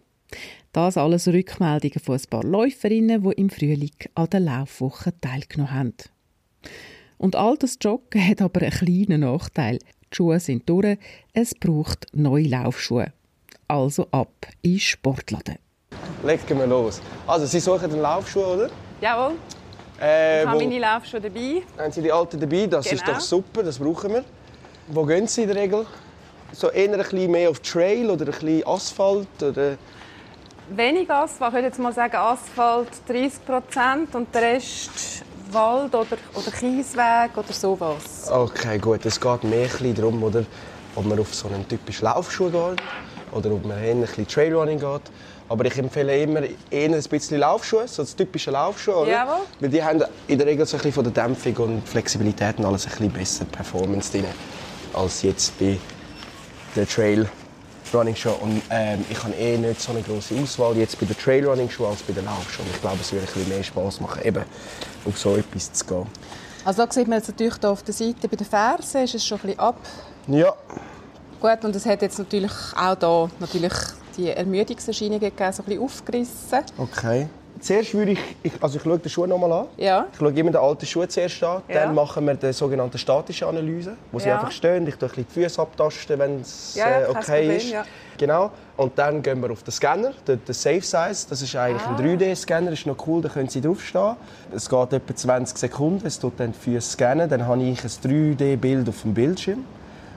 Das 0.72 0.98
alles 0.98 1.28
Rückmeldungen 1.28 2.00
von 2.00 2.16
ein 2.16 2.30
paar 2.30 2.44
Läuferinnen, 2.44 3.24
die 3.24 3.42
im 3.42 3.50
Frühling 3.50 3.96
an 4.14 4.30
der 4.30 4.42
Laufwoche 4.42 5.12
teilgenommen 5.20 5.74
haben. 5.74 5.94
Und 7.18 7.36
all 7.36 7.58
das 7.58 7.78
Joggen 7.82 8.26
hat 8.26 8.42
aber 8.42 8.62
einen 8.62 8.72
kleinen 8.72 9.22
Nachteil. 9.22 9.80
Die 10.12 10.16
Schuhe 10.16 10.40
sind 10.40 10.70
durch, 10.70 10.98
es 11.34 11.54
braucht 11.56 12.08
neue 12.14 12.48
Laufschuhe. 12.48 13.12
Also 13.68 14.08
ab 14.12 14.48
in 14.62 14.80
Sportladen. 14.80 15.58
Legen 16.24 16.58
wir 16.58 16.68
los. 16.68 17.02
Also, 17.26 17.46
Sie 17.46 17.60
suchen 17.60 17.90
den 17.90 18.02
Laufschuh, 18.02 18.40
oder? 18.40 18.70
Jawohl. 19.02 19.36
Äh, 20.00 20.42
ich 20.42 20.48
habe 20.48 20.58
meine 20.58 20.80
Laufschuhe 20.80 21.20
dabei. 21.20 21.64
Haben 21.78 21.92
Sie 21.92 22.02
die 22.02 22.12
alten 22.12 22.40
dabei? 22.40 22.68
Das 22.68 22.86
genau. 22.86 22.96
ist 22.96 23.08
doch 23.08 23.20
super, 23.20 23.64
das 23.64 23.80
brauchen 23.80 24.14
wir. 24.14 24.24
Wo 24.88 25.04
gehen 25.04 25.28
Sie 25.28 25.42
in 25.42 25.48
der 25.48 25.58
Regel? 25.58 25.86
So 26.54 26.70
eher 26.70 26.94
ein 26.94 26.98
bisschen 26.98 27.30
mehr 27.30 27.50
auf 27.50 27.60
Trail 27.60 28.10
oder 28.10 28.26
ein 28.26 28.32
bisschen 28.32 28.66
Asphalt? 28.66 29.28
Oder? 29.42 29.78
Wenig 30.70 31.10
Asphalt, 31.10 31.52
ich 31.52 31.56
würde 31.56 31.68
jetzt 31.68 31.80
mal 31.80 31.94
sagen 31.94 32.16
Asphalt 32.16 32.90
30 33.08 33.46
Prozent 33.46 34.16
und 34.16 34.34
der 34.34 34.42
Rest 34.42 35.24
Wald 35.54 35.96
oder, 35.96 36.18
oder 36.34 36.52
Kiesweg 36.52 37.36
oder 37.36 37.54
sowas. 37.54 38.30
Okay, 38.30 38.78
gut. 38.78 39.06
Es 39.06 39.20
geht 39.20 39.44
mehr 39.44 39.68
darum, 39.96 40.24
oder, 40.24 40.44
ob 40.96 41.06
man 41.06 41.20
auf 41.20 41.34
so 41.34 41.48
einen 41.48 41.68
typischen 41.68 42.06
Laufschuh 42.06 42.50
geht 42.50 42.82
oder 43.32 43.52
ob 43.52 43.66
man 43.66 43.84
eher 43.84 43.92
ein 43.92 44.02
bisschen 44.02 44.28
Trailrunning 44.28 44.80
geht. 44.80 45.02
Aber 45.50 45.64
ich 45.66 45.78
empfehle 45.78 46.22
immer 46.22 46.42
eher 46.70 46.90
ein 46.90 47.04
bisschen 47.04 47.40
Laufschuhe, 47.40 47.88
so 47.88 48.04
das 48.04 48.16
typische 48.16 48.52
Laufschuhe. 48.52 48.98
Oder? 48.98 49.12
Jawohl. 49.12 49.40
Weil 49.60 49.70
die 49.70 49.84
haben 49.84 50.04
in 50.28 50.38
der 50.38 50.48
Regel 50.48 50.66
so 50.66 50.76
ein 50.76 50.80
bisschen 50.80 50.94
von 50.94 51.04
der 51.04 51.14
Dämpfung 51.14 51.56
und 51.58 51.88
Flexibilität 51.88 52.58
und 52.58 52.66
alles 52.66 52.86
ein 52.86 52.92
bisschen 52.92 53.12
besser 53.12 53.46
Performance 53.46 54.12
drin 54.12 54.26
als 54.94 55.22
jetzt 55.22 55.58
bei 55.60 55.78
der 56.76 56.88
Trail 56.88 57.30
Running 57.94 58.16
Show. 58.16 58.36
Und 58.42 58.62
ähm, 58.70 59.04
ich 59.10 59.24
habe 59.24 59.34
eh 59.36 59.58
nicht 59.58 59.82
so 59.82 59.92
eine 59.92 60.02
große 60.02 60.36
Auswahl 60.42 60.76
jetzt 60.78 61.00
bei 61.00 61.06
der 61.06 61.18
Trail 61.18 61.46
Running 61.48 61.70
Show 61.70 61.88
als 61.88 62.02
bei 62.02 62.14
der 62.14 62.24
Laufshow. 62.24 62.64
Ich 62.74 62.82
glaube, 62.82 62.98
es 63.02 63.12
würde 63.12 63.28
ein 63.28 63.34
bisschen 63.34 63.50
mehr 63.50 63.64
Spaß 63.64 64.02
machen, 64.02 64.22
eben 64.24 64.44
auf 65.06 65.18
so 65.18 65.36
etwas 65.36 65.72
zu 65.74 65.86
gehen. 65.86 66.08
Also 66.66 66.86
da 66.86 66.92
sieht 66.92 67.08
man 67.08 67.20
jetzt 67.20 67.30
natürlich 67.30 67.56
hier 67.62 67.70
auf 67.70 67.84
der 67.84 67.94
Seite 67.94 68.28
bei 68.28 68.36
den 68.36 68.46
Fersen 68.46 69.04
ist 69.04 69.16
es 69.16 69.26
schon 69.26 69.38
ein 69.40 69.48
bisschen 69.48 69.60
ab. 69.60 69.78
Ja. 70.28 70.54
Gut, 71.40 71.64
und 71.64 71.76
es 71.76 71.86
hat 71.86 72.02
jetzt 72.02 72.20
natürlich 72.20 72.52
auch 72.76 72.96
da 72.96 73.30
natürlich 73.40 73.74
die 74.18 74.32
Ermüdungserscheinungen 74.32 75.20
gegeben, 75.20 75.54
so 75.54 75.62
ein 75.64 75.66
bisschen 75.66 75.84
aufgerissen. 75.84 76.60
Okay. 76.78 77.28
Zuerst 77.60 77.94
würde 77.94 78.12
ich, 78.12 78.20
ich, 78.44 78.52
also 78.62 78.78
ich 78.78 78.84
schaue 78.84 79.00
den 79.00 79.10
Schuh 79.10 79.26
nochmal 79.26 79.52
an. 79.52 79.66
Ja. 79.78 80.08
Ich 80.12 80.18
schaue 80.18 80.32
immer 80.32 80.52
den 80.52 80.62
alten 80.62 80.86
Schuh 80.86 81.06
zuerst 81.06 81.44
an. 81.44 81.62
Ja. 81.68 81.76
Dann 81.76 81.96
machen 81.96 82.26
wir 82.26 82.36
die 82.36 82.54
sogenannte 82.54 82.98
statische 82.98 83.48
Analyse, 83.48 83.96
wo 84.12 84.20
sie 84.20 84.30
ja. 84.30 84.36
einfach 84.36 84.52
stehen. 84.52 84.88
Ich 84.88 84.96
tue 84.96 85.10
ein 85.10 85.16
bisschen 85.16 85.28
die 85.30 85.42
Füße 85.42 85.62
abtasten, 85.62 86.20
wenn 86.20 86.42
es 86.42 86.78
äh, 86.78 87.06
okay 87.10 87.14
Problem, 87.14 87.52
ist. 87.52 87.76
Genau. 88.18 88.52
Und 88.76 88.98
dann 88.98 89.22
gehen 89.22 89.42
wir 89.42 89.52
auf 89.52 89.64
den 89.64 89.72
Scanner, 89.72 90.14
den, 90.28 90.44
den 90.44 90.54
Safe 90.54 90.82
Size. 90.82 91.28
Das 91.30 91.42
ist 91.42 91.56
eigentlich 91.56 91.84
ah. 91.84 91.96
ein 91.96 92.20
3D-Scanner, 92.20 92.72
ist 92.72 92.86
noch 92.86 93.08
cool, 93.08 93.22
da 93.22 93.30
können 93.30 93.50
Sie 93.50 93.62
draufstehen. 93.62 94.16
Es 94.54 94.70
geht 94.70 94.94
etwa 94.94 95.16
20 95.16 95.58
Sekunden, 95.58 96.06
es 96.06 96.20
tut 96.20 96.40
dann 96.40 96.52
die 96.52 96.60
Füße 96.60 96.92
scannen. 96.92 97.30
Dann 97.30 97.48
habe 97.48 97.64
ich 97.64 97.84
ein 97.84 97.90
3D-Bild 97.90 98.90
auf 98.90 99.02
dem 99.02 99.14
Bildschirm, 99.14 99.66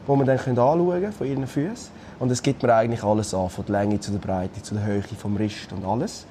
die 0.06 0.12
wir 0.12 0.24
dann 0.24 0.38
anschauen 0.38 1.12
von 1.12 1.26
ihren 1.26 1.46
Füßen. 1.46 2.00
Und 2.18 2.30
es 2.30 2.42
gibt 2.42 2.62
mir 2.62 2.74
eigentlich 2.74 3.02
alles 3.02 3.32
an, 3.32 3.48
von 3.48 3.64
der 3.64 3.80
Länge 3.80 3.98
zu 3.98 4.10
der 4.10 4.18
Breite, 4.18 4.60
zu 4.62 4.74
der 4.74 4.84
Höhe 4.84 5.02
vom 5.18 5.36
Rist 5.36 5.72
und 5.72 5.86
alles. 5.86 6.26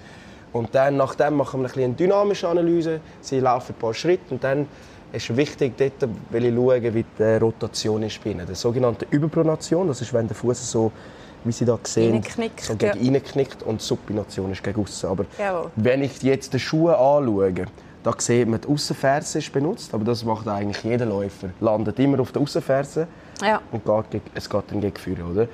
Und 0.54 0.74
dann, 0.74 0.98
nachdem 0.98 1.36
machen 1.36 1.62
wir 1.62 1.70
ein 1.70 1.84
eine 1.84 1.94
dynamische 1.94 2.48
Analyse. 2.48 3.02
Sie 3.22 3.40
laufen 3.40 3.74
ein 3.76 3.80
paar 3.80 3.94
Schritte 3.94 4.34
und 4.34 4.44
dann 4.44 4.68
ist 5.12 5.36
wichtig, 5.36 5.74
dort 5.78 6.12
will 6.30 6.46
ich 6.46 6.54
schauen, 6.56 6.94
wie 6.94 7.06
die 7.18 7.24
Rotation 7.24 8.04
ist 8.04 8.24
bei 8.24 8.32
ihnen. 8.32 8.46
Die 8.48 8.56
sogenannte 8.56 9.06
Überpronation, 9.10 9.88
das 9.88 10.02
ist, 10.02 10.14
wenn 10.14 10.28
der 10.28 10.36
Fuß 10.36 10.72
so, 10.72 10.92
wie 11.44 11.52
Sie 11.52 11.66
da 11.66 11.80
sehen, 11.84 12.22
so 12.62 12.76
gegen 12.76 13.04
ja. 13.06 13.12
reinknickt 13.14 13.64
und 13.64 13.82
die 13.82 13.86
Supination 13.86 14.52
ist 14.52 14.64
gegen 14.64 14.82
aussen. 14.82 15.10
Aber 15.10 15.26
Jawohl. 15.38 15.72
wenn 15.76 16.04
ich 16.04 16.22
jetzt 16.22 16.54
die 16.54 16.60
Schuhe 16.60 16.98
anschaue, 16.98 17.54
da 18.04 18.14
sieht 18.18 18.48
man, 18.48 18.62
die 18.62 18.68
Aussenferse 18.68 19.40
ist 19.40 19.52
benutzt, 19.52 19.94
aber 19.94 20.04
das 20.06 20.24
macht 20.24 20.48
eigentlich 20.48 20.84
jeder 20.84 21.06
Läufer. 21.06 21.50
Landet 21.60 22.00
immer 22.00 22.20
auf 22.20 22.32
der 22.32 22.42
Aussenferse 22.42 23.08
Ja. 23.42 23.62
und 23.72 23.84
geht, 24.12 24.22
es 24.36 24.50
geht 24.50 24.64
dann 24.70 24.82
gegen 24.82 24.96
Führer, 24.96 25.30
oder? 25.30 25.48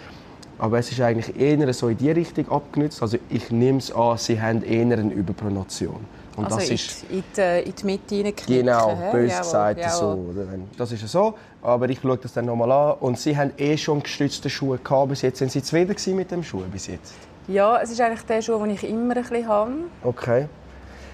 Aber 0.57 0.79
es 0.79 0.91
ist 0.91 1.01
eigentlich 1.01 1.39
eher 1.39 1.73
so 1.73 1.89
in 1.89 1.97
die 1.97 2.11
Richtung 2.11 2.49
abgenutzt. 2.49 3.01
Also 3.01 3.17
ich 3.29 3.51
nehme 3.51 3.79
es 3.79 3.91
an, 3.91 4.17
sie 4.17 4.39
haben 4.41 4.63
eher 4.63 4.97
eine 4.97 5.13
Überpronation. 5.13 6.05
Und 6.37 6.45
Also 6.45 6.57
das 6.57 6.69
in, 6.69 6.75
ist 6.75 7.03
in, 7.09 7.23
die, 7.35 7.69
in 7.69 7.75
die 7.75 7.85
Mitte 7.85 8.15
reinknicken. 8.15 8.45
genau 8.55 8.95
bös 9.11 9.31
Jawohl, 9.31 9.37
gesagt 9.37 9.91
so. 9.91 10.05
Oder? 10.31 10.45
Das 10.77 10.91
ist 10.91 11.01
ja 11.01 11.07
so. 11.07 11.33
Aber 11.61 11.89
ich 11.89 11.99
schaue 12.01 12.17
das 12.17 12.33
dann 12.33 12.45
nochmal 12.45 12.71
an. 12.71 12.97
Und 12.99 13.17
sie 13.19 13.35
haben 13.37 13.51
eh 13.57 13.77
schon 13.77 14.03
gestützte 14.03 14.49
Schuhe 14.49 14.77
gehabt. 14.77 15.09
Bis 15.09 15.21
jetzt 15.21 15.39
sind 15.39 15.51
sie 15.51 15.61
zufrieden 15.63 15.95
mit 16.15 16.31
dem 16.31 16.43
Schuh 16.43 16.61
bis 16.71 16.87
jetzt. 16.87 17.13
Ja, 17.47 17.79
es 17.81 17.91
ist 17.91 18.01
eigentlich 18.01 18.23
der 18.23 18.41
Schuh, 18.41 18.57
den 18.59 18.71
ich 18.71 18.83
immer 18.83 19.15
ein 19.15 19.21
bisschen 19.21 19.47
habe. 19.47 19.71
Okay. 20.03 20.47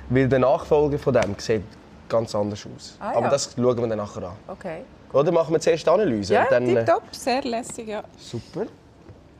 Weil 0.09 0.27
der 0.27 0.39
Nachfolger 0.39 0.97
von 0.97 1.13
dem 1.13 1.35
sieht 1.37 1.63
ganz 2.09 2.33
anders 2.35 2.65
aus. 2.75 2.95
Ah, 2.99 3.11
Aber 3.11 3.21
ja. 3.23 3.29
das 3.29 3.53
schauen 3.55 3.77
wir 3.77 3.87
dann 3.87 3.97
nachher 3.97 4.23
an. 4.23 4.33
Okay. 4.47 4.81
Oder 5.13 5.31
machen 5.31 5.53
wir 5.53 5.59
zuerst 5.59 5.85
die 5.85 5.89
Analyse? 5.89 6.33
Ja, 6.33 6.47
dann, 6.49 6.63
äh, 6.67 6.75
tipptopp, 6.75 7.03
sehr 7.11 7.41
lässig, 7.43 7.87
ja. 7.87 8.03
Super. 8.17 8.65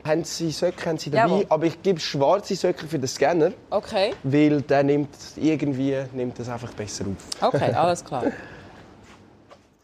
Haben 0.04 0.24
Sie 0.24 0.50
Söcke 0.50 0.86
haben 0.86 0.98
Sie 0.98 1.10
dabei? 1.10 1.30
Jawohl. 1.30 1.46
Aber 1.48 1.66
ich 1.66 1.80
gebe 1.82 2.00
schwarze 2.00 2.56
Söcke 2.56 2.86
für 2.86 2.98
den 2.98 3.06
Scanner, 3.06 3.52
Okay, 3.70 4.12
weil 4.24 4.60
der 4.62 4.82
nimmt 4.82 5.10
irgendwie 5.36 5.96
nimmt 6.12 6.38
das 6.38 6.48
einfach 6.48 6.72
besser 6.74 7.04
auf. 7.40 7.54
okay, 7.54 7.72
alles 7.74 8.04
klar. 8.04 8.24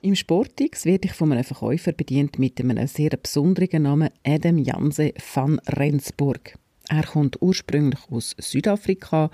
Im 0.00 0.14
Sportix 0.14 0.84
werde 0.84 1.06
ich 1.08 1.12
von 1.12 1.32
einem 1.32 1.44
Verkäufer 1.44 1.92
bedient 1.92 2.38
mit 2.38 2.60
einem 2.60 2.86
sehr 2.86 3.10
besonderen 3.10 3.82
Namen 3.82 4.10
Adam 4.26 4.58
Janse 4.58 5.12
van 5.34 5.60
Rensburg. 5.68 6.54
Er 6.88 7.02
kommt 7.04 7.40
ursprünglich 7.42 8.00
aus 8.10 8.34
Südafrika 8.38 9.30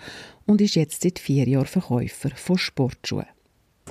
und 0.46 0.60
ist 0.60 0.74
jetzt 0.74 1.02
seit 1.02 1.18
vier 1.18 1.46
Jahren 1.48 1.66
Verkäufer 1.66 2.30
von 2.34 2.58
Sportschuhen. 2.58 3.26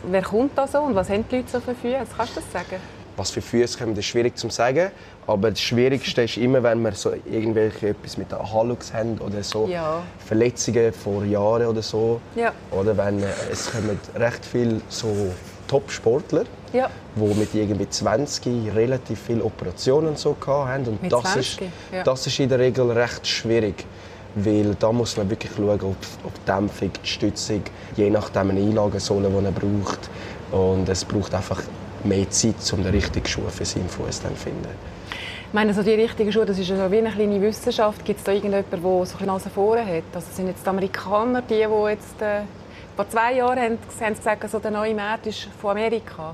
Wer 0.10 0.24
kommt 0.24 0.58
da 0.58 0.68
so 0.68 0.80
und 0.80 0.96
was 0.96 1.10
haben 1.10 1.24
die 1.30 1.38
Leute 1.38 1.50
so 1.50 1.60
für 1.60 1.74
Füße? 1.76 2.06
Kannst 2.18 2.36
du 2.36 2.42
das 2.42 2.52
sagen? 2.52 2.82
Was 3.16 3.30
für 3.32 3.42
Füße 3.42 3.78
kommen, 3.78 3.92
das 3.94 4.00
ist 4.00 4.06
schwierig 4.12 4.38
zu 4.38 4.50
sagen. 4.50 4.90
Aber 5.28 5.52
das 5.52 5.62
Schwierigste 5.62 6.24
ist 6.24 6.38
immer, 6.38 6.64
wenn 6.64 6.82
wir 6.82 6.94
so 6.94 7.14
irgendwelche 7.30 7.90
etwas 7.90 8.18
mit 8.18 8.32
der 8.32 8.52
Hallux 8.52 8.92
haben 8.94 9.18
oder 9.20 9.44
so 9.44 9.68
Ja. 9.68 10.02
Verletzungen 10.26 10.92
vor 10.92 11.24
Jahren 11.24 11.68
oder 11.68 11.82
so. 11.82 12.20
Ja. 12.36 12.52
Oder 12.72 12.98
wenn 12.98 13.22
äh, 13.22 13.28
es 13.52 13.72
kommen 13.72 13.98
recht 14.16 14.44
viele 14.46 14.82
so 14.90 15.08
Top-Sportler, 15.68 16.44
Ja. 16.74 16.90
die 17.16 17.34
mit 17.36 17.54
irgendwie 17.54 17.88
20 17.90 18.74
relativ 18.76 19.20
viele 19.28 19.44
Operationen 19.44 20.10
und 20.10 20.20
so 20.20 20.36
haben. 20.46 20.86
Und 20.86 21.02
Mit 21.02 21.12
das 21.12 21.22
20? 21.22 21.38
ist 21.40 21.60
Ja. 21.94 22.04
das 22.04 22.28
ist 22.28 22.40
in 22.40 22.50
der 22.50 22.60
Regel 22.60 22.92
recht 22.92 23.26
schwierig. 23.28 23.86
Weil 24.36 24.76
da 24.80 24.92
muss 24.92 25.16
man 25.16 25.30
wirklich 25.30 25.52
schauen, 25.56 25.70
ob, 25.82 25.96
ob 26.26 26.34
die 26.34 26.46
Dämpfung, 26.52 26.92
die 27.04 27.08
Stützung, 27.08 27.62
je 27.96 28.10
nachdem 28.10 28.50
eine 28.50 28.60
Einlagesohle, 28.60 29.30
die 29.30 29.46
er 29.46 29.52
braucht. 29.52 30.10
Und 30.52 30.90
es 30.90 31.06
braucht 31.06 31.34
einfach 31.36 31.62
mehr 32.06 32.30
Zeit, 32.30 32.56
um 32.74 32.84
den 32.84 32.94
richtigen 32.94 33.26
Schuh 33.26 33.48
für 33.50 33.66
seinen 33.66 33.90
Fuß 33.90 34.22
zu 34.22 34.28
finden. 34.36 34.68
Ich 35.48 35.54
meine, 35.54 35.74
so 35.74 35.84
die 35.84 35.92
richtigen 35.92 36.32
Schuhe, 36.32 36.46
das 36.46 36.58
ist 36.58 36.70
ja 36.70 36.76
so 36.78 36.92
wie 36.92 36.98
eine 36.98 37.12
kleine 37.12 37.40
Wissenschaft. 37.42 38.04
Gibt 38.04 38.20
es 38.20 38.26
da 38.26 38.32
irgendjemanden, 38.32 38.72
der 38.72 38.80
so 38.82 38.98
ein 38.98 39.08
bisschen 39.12 39.28
Nase 39.28 39.50
vorne 39.50 39.86
hat? 39.86 40.04
Also 40.14 40.28
sind 40.34 40.48
jetzt 40.48 40.66
die 40.66 40.70
Amerikaner, 40.70 41.42
die, 41.44 41.54
die 41.56 41.90
jetzt 41.90 42.22
äh, 42.22 42.42
vor 42.96 43.08
zwei 43.10 43.36
Jahren 43.36 43.60
haben, 43.60 43.78
haben 44.02 44.16
gesagt, 44.16 44.50
so 44.50 44.60
der 44.60 44.72
neue 44.72 44.96
Markt 44.96 45.28
ist 45.28 45.48
von 45.62 45.72
Amerika. 45.72 46.34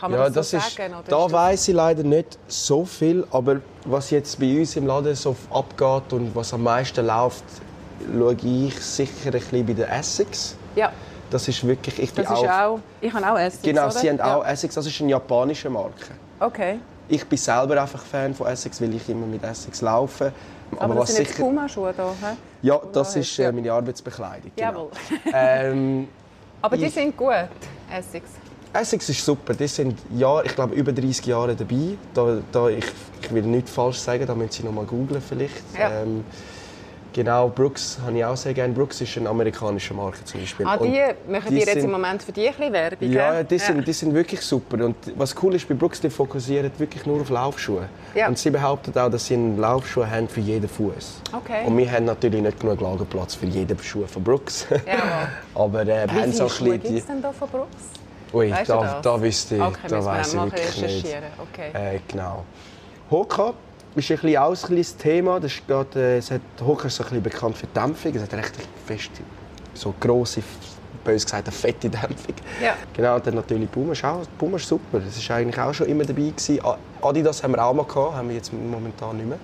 Kann 0.00 0.10
man 0.12 0.20
Ja, 0.20 0.26
das, 0.30 0.34
das 0.34 0.50
so 0.52 0.56
ist, 0.56 0.74
sagen? 0.76 0.92
Da 0.92 1.00
ist 1.00 1.10
das- 1.26 1.32
weiß 1.32 1.68
ich 1.68 1.74
leider 1.74 2.02
nicht 2.02 2.38
so 2.48 2.86
viel, 2.86 3.26
aber 3.30 3.60
was 3.84 4.10
jetzt 4.10 4.40
bei 4.40 4.58
uns 4.58 4.74
im 4.76 4.86
Laden 4.86 5.14
so 5.14 5.36
abgeht 5.50 6.12
und 6.14 6.34
was 6.34 6.54
am 6.54 6.62
meisten 6.62 7.04
läuft, 7.06 7.44
schaue 8.10 8.34
ich 8.42 8.80
sicher 8.80 9.26
ein 9.26 9.32
bisschen 9.32 9.66
bei 9.66 9.72
den 9.74 9.84
Essex. 9.88 10.56
Ja, 10.74 10.90
Das 11.30 11.46
ist 11.48 11.66
wirklich, 11.66 11.98
ich 11.98 12.12
bin 12.12 12.24
das 12.24 12.40
ist 12.40 12.48
auch... 12.48 12.80
Ich 13.00 13.12
habe 13.12 13.30
auch 13.32 13.38
Essex, 13.38 13.62
Genau, 13.62 13.82
oder? 13.84 13.90
sie 13.92 14.10
haben 14.10 14.20
auch 14.20 14.44
Ja. 14.44 14.50
Essex. 14.50 14.74
Das 14.74 14.86
ist 14.86 15.00
eine 15.00 15.10
japanische 15.10 15.70
Marke. 15.70 16.12
Okay. 16.40 16.78
Ich 17.08 17.24
bin 17.26 17.38
selber 17.38 17.80
einfach 17.80 18.02
Fan 18.02 18.34
von 18.34 18.46
Essex, 18.48 18.80
weil 18.80 18.94
ich 18.94 19.08
immer 19.08 19.26
mit 19.26 19.42
Essex 19.44 19.80
laufe. 19.80 20.32
Aber, 20.78 20.94
das 20.94 21.14
sind 21.14 21.26
jetzt 21.26 21.36
Puma-Schuhe 21.38 21.92
da, 21.96 22.10
hä? 22.20 22.36
Ja, 22.62 22.80
das 22.92 23.16
ist 23.16 23.38
äh, 23.38 23.50
meine 23.50 23.72
Arbeitsbekleidung. 23.72 24.50
Genau. 24.54 24.70
Jawohl. 24.70 24.90
ähm, 25.34 26.08
Aber 26.62 26.76
die 26.76 26.84
Ich- 26.84 26.94
sind 26.94 27.16
gut, 27.16 27.32
Essex. 27.92 28.28
Essex 28.72 29.08
ist 29.08 29.24
super. 29.24 29.52
Die 29.54 29.66
sind 29.66 29.98
ja, 30.16 30.42
ich 30.42 30.54
glaube, 30.54 30.74
über 30.76 30.92
30 30.92 31.26
Jahre 31.26 31.56
dabei. 31.56 31.96
Da, 32.14 32.38
da, 32.52 32.68
ich, 32.68 32.84
ich 33.20 33.34
will 33.34 33.42
nichts 33.42 33.72
falsch 33.72 33.98
sagen, 33.98 34.24
da 34.26 34.34
müssen 34.34 34.52
Sie 34.52 34.62
noch 34.62 34.72
mal 34.72 34.84
googlen 34.84 35.20
vielleicht. 35.20 35.54
Ja. 35.76 36.02
Ähm, 36.02 36.24
genau, 37.12 37.48
Brooks 37.48 37.98
habe 38.04 38.16
ich 38.18 38.24
auch 38.24 38.36
sehr 38.36 38.54
gerne. 38.54 38.72
Brooks 38.74 39.00
ist 39.00 39.16
eine 39.16 39.28
amerikanische 39.28 39.94
Marke 39.94 40.24
zum 40.24 40.40
Beispiel. 40.40 40.66
Ah, 40.66 40.76
die 40.76 40.84
Und 40.88 41.30
machen 41.32 41.48
die 41.48 41.54
dir 41.56 41.58
jetzt 41.60 41.72
sind- 41.74 41.84
im 41.84 41.90
Moment 41.92 42.22
für 42.22 42.32
die 42.32 42.48
ein 42.48 42.72
Werbung, 42.72 43.10
Ja, 43.10 43.42
die 43.42 43.58
sind, 43.58 43.86
die 43.86 43.92
sind 43.92 44.14
wirklich 44.14 44.40
super. 44.42 44.84
Und 44.84 44.96
was 45.16 45.34
cool 45.42 45.54
ist, 45.54 45.68
bei 45.68 45.74
Brooks, 45.74 46.00
die 46.00 46.10
fokussieren 46.10 46.70
wirklich 46.78 47.04
nur 47.06 47.20
auf 47.20 47.30
Laufschuhe. 47.30 47.88
Ja. 48.14 48.28
Und 48.28 48.38
sie 48.38 48.50
behaupten 48.50 48.96
auch, 48.98 49.10
dass 49.10 49.26
sie 49.26 49.34
einen 49.34 49.58
Laufschuh 49.58 50.04
haben 50.06 50.28
für 50.28 50.40
jeden 50.40 50.68
Fuß. 50.68 51.20
Okay. 51.32 51.64
Und 51.66 51.76
wir 51.78 51.90
haben 51.90 52.04
natürlich 52.04 52.40
nicht 52.42 52.58
genug 52.60 52.80
Lagerplatz 52.80 53.34
für 53.34 53.46
jeden 53.46 53.78
Schuh 53.78 54.06
von 54.06 54.22
Brooks. 54.24 54.66
Ja. 54.70 55.28
Aber 55.54 55.82
äh, 55.82 56.06
Wie 56.10 56.20
haben 56.20 56.32
so 56.32 56.44
ein 56.44 56.50
Schuhe 56.50 56.78
gibt 56.78 56.98
es 56.98 57.06
denn 57.06 57.22
da 57.22 57.32
von 57.32 57.48
Brooks? 57.48 57.68
Ui, 58.32 58.50
Weißt 58.50 58.68
du 58.68 58.74
da, 58.74 58.80
das? 58.82 59.02
da 59.02 59.20
wüsste 59.22 59.56
ich, 59.56 59.60
Okay, 59.62 59.76
da 59.88 60.04
weiss 60.04 60.34
ich 60.34 60.40
wirklich 60.40 60.82
nicht. 60.82 61.06
Okay. 61.52 61.96
Äh, 61.96 61.98
genau. 62.06 62.44
Hoka 63.10 63.54
ist 63.94 64.10
ein 64.10 64.16
bisschen 64.16 64.36
auch 64.38 64.50
ein 64.50 64.56
kleines 64.56 64.96
Thema. 64.96 65.40
Das 65.40 65.52
gerade, 65.66 65.98
äh, 65.98 66.18
es 66.18 66.30
hat, 66.30 66.40
Hoka 66.64 66.86
ist 66.86 66.96
so 66.96 67.02
ein 67.02 67.08
bisschen 67.08 67.22
bekannt 67.22 67.56
für 67.56 67.66
Dämpfung. 67.66 68.14
Es 68.14 68.22
hat 68.22 68.34
recht 68.34 68.54
feste, 68.86 69.22
so 69.74 69.94
grosse, 69.98 70.42
bös 71.04 71.24
gesagt, 71.24 71.48
eine 71.48 71.52
fette 71.52 71.88
Dämpfung. 71.90 72.34
Ja. 72.62 72.74
Genau, 72.94 73.16
und 73.16 73.26
dann 73.26 73.34
natürlich 73.34 73.70
Puma 73.70 73.92
ist 73.92 74.04
auch, 74.04 74.22
Puma 74.38 74.56
ist 74.56 74.68
super. 74.68 75.00
Das 75.00 75.16
ist 75.16 75.30
eigentlich 75.30 75.58
auch 75.58 75.74
schon 75.74 75.86
immer 75.88 76.04
dabei 76.04 76.22
gewesen. 76.22 76.60
Adidas 77.02 77.42
haben 77.42 77.54
wir 77.54 77.64
auch 77.64 77.74
mal 77.74 77.84
gehabt, 77.84 78.16
haben 78.16 78.28
wir 78.28 78.36
jetzt 78.36 78.52
momentan 78.52 79.16
nicht 79.16 79.28
mehr. 79.28 79.38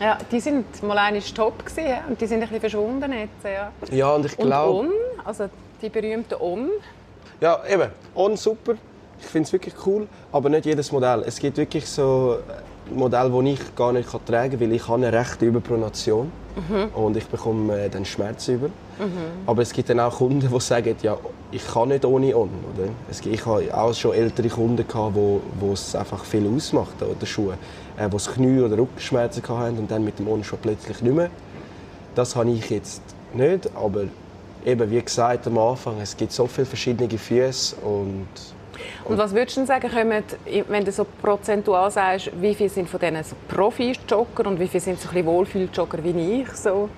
Ja, 0.00 0.18
die 0.30 0.40
sind 0.40 0.82
mal 0.82 0.98
einmal 0.98 1.22
top 1.22 1.64
gewesen, 1.64 1.98
und 2.08 2.20
die 2.20 2.26
sind 2.26 2.38
ein 2.38 2.48
bisschen 2.48 2.60
verschwunden 2.60 3.12
jetzt, 3.12 3.44
ja. 3.44 3.70
Ja, 3.92 4.10
und 4.14 4.26
ich 4.26 4.36
Und 4.38 4.46
glaube... 4.46 4.72
On, 4.72 4.90
also 5.24 5.48
die 5.80 5.88
berühmte 5.88 6.42
On. 6.42 6.68
Ja, 7.40 7.60
eben. 7.68 7.90
On 8.14 8.36
super. 8.36 8.74
Ich 9.20 9.26
finde 9.26 9.46
es 9.46 9.52
wirklich 9.52 9.74
cool, 9.86 10.08
aber 10.32 10.48
nicht 10.48 10.66
jedes 10.66 10.90
Modell. 10.90 11.22
Es 11.24 11.38
gibt 11.38 11.56
wirklich 11.56 11.86
so 11.86 12.38
Modelle, 12.92 13.30
die 13.42 13.52
ich 13.52 13.74
gar 13.74 13.92
nicht 13.92 14.08
tragen 14.26 14.50
kann, 14.50 14.60
weil 14.60 14.72
ich 14.72 14.88
habe 14.88 15.06
eine 15.06 15.12
rechte 15.12 15.46
Überpronation 15.46 16.30
und 16.94 17.16
ich 17.16 17.26
bekomme 17.26 17.84
äh, 17.84 17.88
dann 17.88 18.04
Schmerz 18.04 18.48
über. 18.48 18.68
Aber 19.46 19.62
es 19.62 19.72
gibt 19.72 19.88
dann 19.90 20.00
auch 20.00 20.16
Kunden, 20.18 20.48
die 20.48 20.60
sagen, 20.60 20.94
ja, 21.02 21.16
ich 21.50 21.66
kann 21.66 21.88
nicht 21.88 22.04
ohne 22.04 22.36
On. 22.36 22.48
Oder? 22.74 22.88
Es 23.10 23.20
gibt, 23.20 23.34
ich 23.34 23.46
habe 23.46 23.76
auch 23.76 23.92
schon 23.92 24.14
ältere 24.14 24.48
Kunden, 24.48 24.86
gehabt, 24.86 25.14
wo, 25.14 25.40
wo 25.58 25.72
es 25.72 25.96
einfach 25.96 26.24
viel 26.24 26.46
ausmacht, 26.48 27.02
oder 27.02 27.26
Schuhe, 27.26 27.54
äh, 27.96 28.08
die 28.08 28.16
Knie- 28.16 28.60
oder 28.60 28.78
Rückenschmerzen 28.78 29.42
hatten 29.48 29.78
und 29.78 29.90
dann 29.90 30.04
mit 30.04 30.18
dem 30.18 30.28
On 30.28 30.44
schon 30.44 30.58
plötzlich 30.60 31.02
nicht 31.02 31.14
mehr. 31.14 31.30
Das 32.14 32.36
habe 32.36 32.50
ich 32.50 32.70
jetzt 32.70 33.02
nicht, 33.32 33.68
aber 33.74 34.04
eben, 34.64 34.90
wie 34.90 35.02
gesagt 35.02 35.46
am 35.48 35.58
Anfang, 35.58 36.00
es 36.00 36.16
gibt 36.16 36.32
so 36.32 36.46
viele 36.46 36.66
verschiedene 36.66 37.08
Füße 37.18 37.76
und 37.76 38.28
Und 39.04 39.18
was 39.18 39.34
würdest 39.34 39.56
du 39.56 39.60
denn 39.60 39.66
sagen, 39.66 39.90
kommen, 39.90 40.22
wenn 40.68 40.84
du 40.84 40.92
so 40.92 41.06
prozentual 41.22 41.90
sagst, 41.90 42.30
wie 42.40 42.54
viele 42.54 42.68
sind 42.70 42.88
von 42.88 43.00
denen 43.00 43.22
so 43.24 43.36
Profi-Jogger 43.48 44.46
und 44.46 44.58
wie 44.60 44.68
viele 44.68 44.80
sind 44.82 45.00
so 45.00 45.08
ein 45.08 45.14
bisschen 45.14 45.26
Wohlfühl-Jogger 45.26 46.02
wie 46.04 46.42
ich? 46.42 46.48
So? 46.52 46.88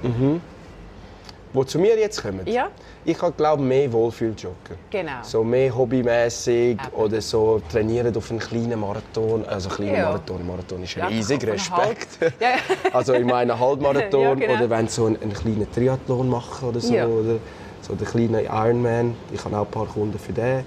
wo 1.57 1.64
zu 1.64 1.79
mir 1.79 1.99
jetzt 1.99 2.22
kommen. 2.22 2.46
Ja. 2.46 2.68
Ich 3.05 3.20
habe 3.22 3.33
glaube 3.33 3.62
mehr 3.62 3.90
Wohlfühljogger. 3.92 4.77
Genau. 4.90 5.22
So 5.22 5.42
mehr 5.42 5.75
hobbymäßig 5.75 6.77
oder 6.92 7.20
so 7.20 7.62
trainieren 7.72 8.14
auf 8.14 8.31
einen 8.31 8.40
kleinen 8.40 8.79
Marathon, 8.79 9.44
also 9.46 9.70
kleinen 9.70 9.94
Ja. 9.94 10.05
Marathon. 10.11 10.46
Marathon 10.46 10.83
ist 10.83 10.94
Ja, 10.94 11.07
riesig, 11.07 11.46
Respekt. 11.46 12.18
Ja. 12.40 12.57
Also 12.92 13.14
ich 13.14 13.25
meine 13.25 13.59
Halbmarathon 13.59 14.20
Ja, 14.22 14.35
genau. 14.35 14.53
oder 14.55 14.70
wenn 14.70 14.88
sie 14.88 14.94
so 14.94 15.07
einen, 15.07 15.22
einen 15.22 15.33
kleinen 15.33 15.72
Triathlon 15.72 16.29
machen 16.29 16.68
oder 16.68 16.81
so 16.81 16.94
oder 16.94 17.37
so 17.81 17.94
der 17.94 18.07
kleine 18.07 18.42
Ironman. 18.42 19.16
Ich 19.33 19.42
habe 19.44 19.57
auch 19.57 19.64
ein 19.64 19.70
paar 19.70 19.87
Kunden 19.87 20.18
für 20.18 20.33
den. 20.33 20.64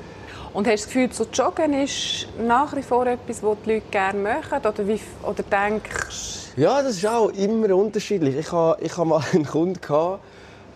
Und 0.53 0.67
hast 0.67 0.83
du 0.83 0.85
das 0.85 0.93
Gefühl, 0.93 1.13
so 1.13 1.25
Joggen 1.31 1.73
ist 1.73 2.27
nach 2.39 2.75
wie 2.75 2.81
vor 2.81 3.05
etwas, 3.05 3.43
was 3.43 3.57
die 3.65 3.73
Leute 3.73 3.85
gerne 3.91 4.19
machen? 4.19 4.57
Oder, 4.59 4.87
wie, 4.87 4.99
oder 5.23 5.43
denkst 5.43 6.53
Ja, 6.55 6.81
das 6.81 6.97
ist 6.97 7.05
auch 7.05 7.29
immer 7.29 7.75
unterschiedlich. 7.75 8.35
Ich 8.35 8.51
hatte, 8.51 8.83
ich 8.83 8.97
mal 8.97 9.21
einen 9.33 9.45
Kunden, 9.45 9.79
gehabt, 9.79 10.21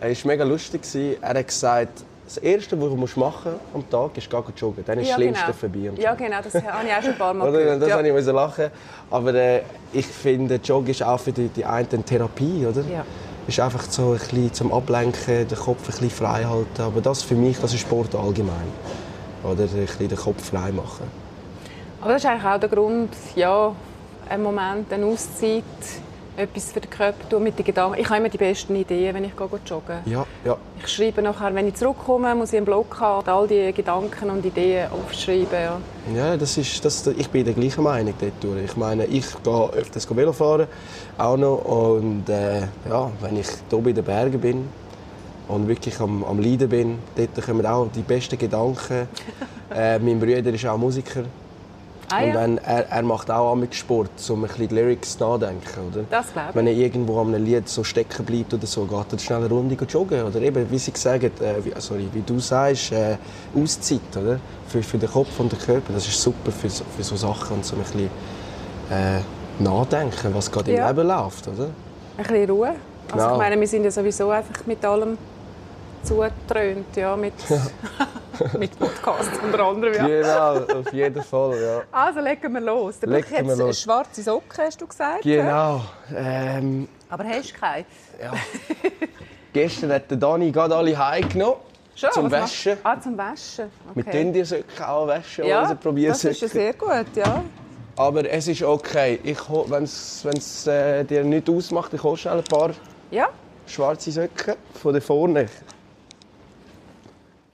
er 0.00 0.10
war 0.10 0.16
mega 0.24 0.44
lustig. 0.44 0.82
Er 1.20 1.28
hat 1.30 1.46
gesagt, 1.46 2.04
das 2.24 2.36
Erste, 2.38 2.80
was 2.80 2.88
du 2.88 2.96
musst 2.96 3.16
machen 3.16 3.52
am 3.74 3.88
Tag, 3.90 4.16
ist 4.16 4.30
gehen 4.30 4.42
joggen. 4.56 4.84
Dann 4.86 4.98
ist 4.98 5.08
Ja, 5.08 5.16
das 5.16 5.22
Schlimmste 5.22 5.44
genau. 5.46 5.58
vorbei. 5.58 6.02
Ja, 6.02 6.14
genau, 6.14 6.36
das 6.42 6.54
habe 6.54 6.86
ich 6.86 6.94
auch 6.94 7.02
schon 7.02 7.12
ein 7.12 7.18
paar 7.18 7.34
Mal 7.34 7.52
gehört. 7.52 7.82
Das 7.82 7.88
ja. 7.88 7.96
habe 7.96 8.08
ich 8.08 8.26
lachen. 8.26 8.70
Aber 9.10 9.34
äh, 9.34 9.62
ich 9.92 10.06
finde, 10.06 10.56
Joggen 10.56 10.90
ist 10.90 11.02
auch 11.02 11.20
für 11.20 11.32
die, 11.32 11.48
die 11.48 11.64
einen 11.64 11.88
eine 11.90 12.02
Therapie, 12.02 12.66
oder? 12.66 12.80
Ja. 12.82 13.04
Ist 13.46 13.60
einfach 13.60 13.84
so 13.90 14.12
ein 14.12 14.18
bisschen 14.18 14.54
zum 14.54 14.72
Ablenken, 14.72 15.46
den 15.46 15.58
Kopf 15.58 15.80
ein 15.80 15.86
bisschen 15.86 16.10
frei 16.10 16.44
halten. 16.44 16.80
Aber 16.80 17.00
das 17.00 17.22
für 17.22 17.34
mich, 17.34 17.58
das 17.58 17.74
ist 17.74 17.80
Sport 17.80 18.14
allgemein. 18.14 18.72
Oder 19.44 19.64
ein 19.64 19.68
bisschen 19.68 20.08
den 20.08 20.18
Kopf 20.18 20.50
frei 20.50 20.72
machen. 20.72 21.06
Aber 22.00 22.12
das 22.12 22.24
ist 22.24 22.30
eigentlich 22.30 22.44
auch 22.44 22.58
der 22.60 22.68
Grund, 22.68 23.10
ja, 23.36 23.74
einen 24.28 24.42
Moment, 24.42 24.92
eine 24.92 25.06
Auszeit, 25.06 25.64
etwas 26.36 26.72
für 26.72 26.80
den 26.80 26.90
Körper 26.90 27.28
tun 27.28 27.42
mit 27.42 27.58
den 27.58 27.64
Gedanken. 27.64 27.98
Ich 28.00 28.08
habe 28.08 28.18
immer 28.18 28.28
die 28.28 28.38
besten 28.38 28.74
Ideen, 28.74 29.14
wenn 29.14 29.24
ich 29.24 29.36
gehe 29.36 29.48
joggen 29.66 29.98
Ja, 30.06 30.26
ja. 30.44 30.56
Ich 30.82 30.88
schreibe 30.88 31.22
nachher, 31.22 31.54
wenn 31.54 31.68
ich 31.68 31.74
zurückkomme, 31.74 32.34
muss 32.34 32.52
ich 32.52 32.56
einen 32.56 32.66
Blog 32.66 32.98
haben, 32.98 33.20
und 33.20 33.28
all 33.28 33.46
die 33.46 33.72
Gedanken 33.72 34.30
und 34.30 34.44
Ideen 34.44 34.88
aufschreiben. 34.90 35.46
Ja. 35.52 35.80
Ja, 36.14 36.36
das 36.36 36.56
ist, 36.56 36.84
das, 36.84 37.06
ich 37.06 37.28
bin 37.30 37.44
der 37.44 37.54
gleichen 37.54 37.84
Meinung 37.84 38.14
dort. 38.20 38.56
Ich 38.64 38.76
meine, 38.76 39.06
ich 39.06 39.26
gehe 39.42 39.70
öfters 39.74 40.08
Velo 40.14 40.32
fahren, 40.32 40.66
auch 41.16 41.36
noch. 41.36 41.64
Und 41.64 42.28
äh, 42.28 42.62
ja, 42.88 43.10
wenn 43.20 43.36
ich 43.36 43.48
hier 43.70 43.78
bei 43.78 43.92
den 43.92 44.04
Bergen 44.04 44.40
bin 44.40 44.68
und 45.48 45.68
wirklich 45.68 45.98
am, 46.00 46.24
am 46.24 46.38
Leiden 46.40 46.68
bin, 46.68 46.98
dort 47.16 47.46
kommen 47.46 47.66
auch 47.66 47.88
die 47.94 48.02
besten 48.02 48.38
Gedanken. 48.38 49.08
äh, 49.74 49.98
mein 49.98 50.18
Bruder 50.18 50.52
ist 50.52 50.66
auch 50.66 50.78
Musiker. 50.78 51.24
Ah, 52.10 52.22
und 52.22 52.28
ja. 52.28 52.34
wenn, 52.34 52.58
er, 52.58 52.88
er 52.90 53.02
macht 53.02 53.30
auch 53.30 53.52
einmal 53.52 53.68
Sport, 53.72 54.10
um 54.28 54.44
ein 54.44 54.48
bisschen 54.48 54.68
die 54.68 54.74
Lyrics 54.74 55.18
nachdenken. 55.18 55.88
Oder? 55.90 56.04
Das 56.10 56.32
glaube 56.32 56.50
ich. 56.50 56.54
Wenn 56.56 56.66
er 56.66 56.72
irgendwo 56.74 57.20
an 57.20 57.34
einem 57.34 57.44
Lied 57.44 57.68
so 57.68 57.82
stecken 57.82 58.24
bleibt 58.26 58.52
oder 58.52 58.66
so, 58.66 58.84
geht 58.84 59.12
er 59.12 59.18
schnell 59.18 59.38
eine 59.38 59.48
Runde 59.48 59.74
joggen. 59.84 60.22
Oder 60.22 60.40
eben, 60.42 60.70
wie 60.70 60.78
sie 60.78 60.92
sagen, 60.94 61.30
äh, 61.40 61.64
wie, 61.64 61.72
sorry, 61.78 62.06
wie 62.12 62.20
du 62.20 62.38
sagst, 62.38 62.92
äh, 62.92 63.16
Auszeit, 63.56 64.00
oder? 64.16 64.38
Für, 64.68 64.82
für 64.82 64.98
den 64.98 65.10
Kopf 65.10 65.40
und 65.40 65.50
den 65.50 65.58
Körper. 65.58 65.92
Das 65.94 66.06
ist 66.06 66.20
super 66.20 66.52
für, 66.52 66.68
für 66.68 67.02
so 67.02 67.16
Sachen 67.16 67.56
und 67.56 67.64
so 67.64 67.74
ein 67.76 67.82
bisschen 67.82 68.10
äh, 68.90 69.62
nachdenken, 69.62 70.34
was 70.34 70.50
gerade 70.50 70.72
Ja. 70.74 70.90
im 70.90 70.96
Leben 70.96 71.08
läuft, 71.08 71.48
oder? 71.48 71.68
Ein 72.18 72.24
bisschen 72.24 72.50
Ruhe. 72.50 72.68
Also 72.68 72.78
Genau. 73.12 73.32
ich 73.32 73.38
meine, 73.38 73.60
wir 73.60 73.68
sind 73.68 73.84
ja 73.84 73.90
sowieso 73.90 74.30
einfach 74.30 74.66
mit 74.66 74.84
allem 74.84 75.16
zugetrönt, 76.04 76.94
ja, 76.96 77.16
mit, 77.16 77.32
mit 78.58 78.78
Podcasts 78.78 79.38
unter 79.42 79.60
anderem. 79.60 79.94
Ja. 79.94 80.06
Genau, 80.56 80.78
auf 80.80 80.92
jeden 80.92 81.22
Fall, 81.22 81.60
ja. 81.62 81.82
Also 81.92 82.20
legen 82.20 82.52
wir 82.52 82.60
los. 82.60 83.00
Dann 83.00 83.10
Legen 83.10 83.46
jetzt 83.46 83.58
los. 83.58 83.80
schwarze 83.80 84.22
Socken, 84.22 84.64
hast 84.64 84.80
du 84.80 84.86
gesagt? 84.86 85.22
Genau. 85.22 85.80
Ähm, 86.14 86.88
Aber 87.08 87.24
hast 87.24 87.50
du 87.54 87.58
keine? 87.58 87.84
ja. 88.22 88.32
Gestern 89.52 89.92
hat 89.92 90.10
der 90.10 90.16
Dani 90.18 90.50
gerade 90.50 90.74
alle 90.74 90.96
heimgenommen. 90.98 91.56
Schon? 91.94 92.10
Zum 92.10 92.30
Waschen. 92.30 92.76
Ah, 92.82 93.00
zum 93.00 93.16
Waschen. 93.16 93.70
Mit 93.94 94.06
Okay. 94.08 94.18
Tündiersöcken 94.18 94.84
auch 94.84 95.06
waschen. 95.06 95.46
Ja, 95.46 95.60
also 95.62 95.76
probieren 95.76 96.12
das 96.12 96.24
ist 96.24 96.40
ja 96.40 96.48
sehr 96.48 96.72
gut, 96.72 97.06
ja. 97.14 97.42
Aber 97.96 98.28
es 98.28 98.48
ist 98.48 98.62
okay. 98.64 99.20
Wenn 99.68 99.84
es 99.84 100.66
äh, 100.66 101.04
dir 101.04 101.22
nicht 101.22 101.48
ausmacht, 101.48 101.94
ich 101.94 102.02
hole 102.02 102.16
schnell 102.16 102.38
ein 102.38 102.44
paar 102.44 102.70
Ja, 103.12 103.28
schwarze 103.68 104.10
Socken 104.10 104.56
von 104.82 104.92
da 104.92 105.00
vorne. 105.00 105.46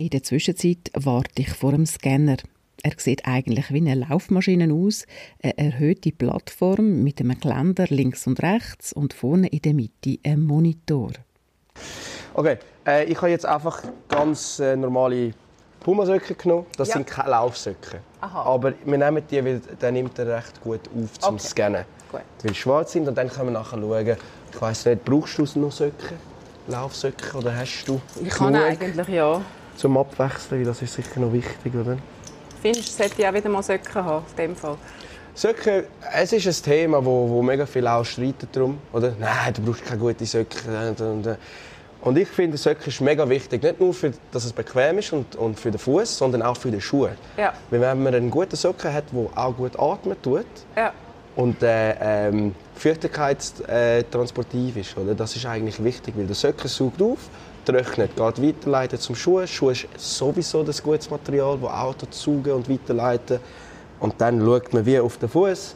In 0.00 0.08
der 0.08 0.22
Zwischenzeit 0.22 0.90
warte 0.94 1.42
ich 1.42 1.50
vor 1.50 1.72
dem 1.72 1.84
Scanner. 1.84 2.38
Er 2.82 2.92
sieht 2.96 3.26
eigentlich 3.26 3.70
wie 3.70 3.86
eine 3.86 4.06
Laufmaschine 4.06 4.72
aus, 4.72 5.04
eine 5.42 5.58
erhöhte 5.58 6.10
Plattform 6.10 7.02
mit 7.02 7.20
einem 7.20 7.38
Geländer 7.38 7.84
links 7.90 8.26
und 8.26 8.42
rechts 8.42 8.94
und 8.94 9.12
vorne 9.12 9.48
in 9.48 9.60
der 9.60 9.74
Mitte 9.74 10.16
ein 10.24 10.40
Monitor. 10.40 11.10
Okay, 12.32 12.56
äh, 12.86 13.04
ich 13.04 13.18
habe 13.18 13.28
jetzt 13.28 13.44
einfach 13.44 13.82
ganz 14.08 14.58
äh, 14.58 14.74
normale 14.74 15.34
Pumasöcken 15.80 16.38
genommen. 16.38 16.64
Das 16.78 16.88
Ja. 16.88 16.94
sind 16.94 17.06
keine 17.06 17.32
Laufsöcken. 17.32 18.00
Aha. 18.22 18.42
Aber 18.44 18.72
wir 18.82 18.96
nehmen 18.96 19.22
die, 19.30 19.44
weil 19.44 19.60
der 19.82 19.92
nimmt 19.92 20.18
er 20.18 20.38
recht 20.38 20.62
gut 20.62 20.80
auf 20.96 21.18
zum 21.18 21.34
Okay. 21.34 21.46
Scannen. 21.46 21.84
Gut. 22.10 22.22
Weil 22.42 22.54
sie 22.54 22.54
schwarz 22.58 22.92
sind 22.92 23.06
und 23.06 23.18
dann 23.18 23.28
können 23.28 23.48
wir 23.48 23.60
nachher 23.60 23.78
schauen. 23.78 24.16
Ich 24.50 24.62
weiss 24.62 24.86
nicht, 24.86 25.04
brauchst 25.04 25.36
du 25.36 25.60
noch 25.60 25.70
Socken? 25.72 26.16
Laufsöcken 26.68 27.32
oder 27.38 27.54
hast 27.54 27.84
du 27.84 28.00
ich 28.22 28.30
kann 28.30 28.54
genug 28.54 28.66
eigentlich 28.66 29.08
ja. 29.08 29.42
Zum 29.80 29.96
Abwechseln? 29.96 30.60
weil 30.60 30.66
Das 30.66 30.82
ist 30.82 30.92
sicher 30.94 31.18
noch 31.20 31.32
wichtig, 31.32 31.74
oder? 31.74 31.96
Findest 32.62 32.88
du, 32.88 32.92
sollte 33.02 33.22
ich 33.22 33.26
auch 33.26 33.32
wieder 33.34 33.48
mal 33.48 33.62
Socken 33.62 34.04
haben, 34.04 34.24
in 34.32 34.36
dem 34.36 34.54
Fall? 34.56 34.76
Socken, 35.34 35.84
es 36.12 36.32
ist 36.32 36.46
ein 36.46 36.62
Thema, 36.70 37.02
wo, 37.04 37.28
wo 37.28 37.40
mega 37.42 37.64
viele 37.64 37.90
auch 37.90 38.04
streiten 38.04 38.48
drum, 38.52 38.78
oder? 38.92 39.14
Nein, 39.18 39.54
du 39.54 39.62
brauchst 39.62 39.84
keine 39.86 39.98
guten 40.00 40.26
Socken. 40.26 40.58
Und, 40.88 41.00
und, 41.00 41.38
und 42.02 42.18
ich 42.18 42.28
finde, 42.28 42.58
Socken 42.58 42.88
ist 42.88 43.00
mega 43.00 43.26
wichtig. 43.28 43.62
Nicht 43.62 43.80
nur, 43.80 43.94
für, 43.94 44.12
dass 44.32 44.44
es 44.44 44.52
bequem 44.52 44.98
ist 44.98 45.12
und, 45.14 45.34
und 45.36 45.58
für 45.58 45.70
den 45.70 45.78
Fuß, 45.78 46.18
sondern 46.18 46.42
auch 46.42 46.56
für 46.58 46.70
die 46.70 46.80
Schuhe. 46.80 47.12
Ja. 47.38 47.54
Weil 47.70 47.80
wenn 47.80 48.02
man 48.02 48.14
einen 48.14 48.30
guten 48.30 48.56
Socken 48.56 48.92
hat, 48.92 49.04
der 49.12 49.28
auch 49.38 49.56
gut 49.56 49.78
atmen 49.78 50.20
tut 50.20 50.44
Ja. 50.76 50.92
und 51.36 51.62
äh, 51.62 52.28
ähm, 52.28 52.54
feuchtigkeitstransportiv 52.74 54.76
ist, 54.76 54.94
oder? 54.98 55.14
das 55.14 55.34
ist 55.36 55.46
eigentlich 55.46 55.82
wichtig, 55.82 56.12
weil 56.18 56.26
der 56.26 56.36
Socken 56.36 56.68
saugt 56.68 57.00
auf, 57.00 57.18
trocknet, 57.72 58.16
geht 58.16 58.42
weiterleiten 58.42 58.98
zum 58.98 59.14
Schuh. 59.14 59.46
Schuh 59.46 59.70
ist 59.70 59.86
sowieso 59.96 60.62
das 60.62 60.82
gutes 60.82 61.10
Material, 61.10 61.58
das 61.60 61.70
auch 61.70 61.94
saugen 62.10 62.52
und 62.52 62.68
weiterleiten. 62.68 63.40
Und 64.00 64.14
dann 64.18 64.40
schaut 64.40 64.72
man 64.72 64.86
wie 64.86 64.98
auf 64.98 65.16
den 65.18 65.28
Fuß, 65.28 65.74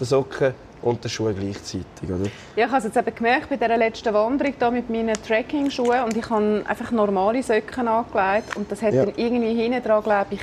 den 0.00 0.06
Socken 0.06 0.54
und 0.82 1.02
den 1.04 1.10
Schuh 1.10 1.32
gleichzeitig. 1.32 1.84
Oder? 2.04 2.30
Ja, 2.56 2.64
ich 2.66 2.70
habe 2.72 2.78
es 2.78 2.84
jetzt 2.84 2.96
eben 2.96 3.14
gemerkt 3.14 3.48
bei 3.50 3.56
dieser 3.56 3.76
letzten 3.76 4.14
Wanderung 4.14 4.54
hier 4.58 4.70
mit 4.70 4.88
meinen 4.90 5.14
Trekking-Schuhen 5.26 6.04
und 6.04 6.16
ich 6.16 6.28
habe 6.30 6.62
einfach 6.66 6.90
normale 6.92 7.42
Socken 7.42 7.88
angelegt 7.88 8.56
und 8.56 8.70
das 8.70 8.80
hat 8.82 8.94
Ja. 8.94 9.04
dann 9.04 9.14
irgendwie 9.16 9.54
hinten 9.54 9.82
dran, 9.82 10.02
glaube 10.02 10.26
ich, 10.30 10.40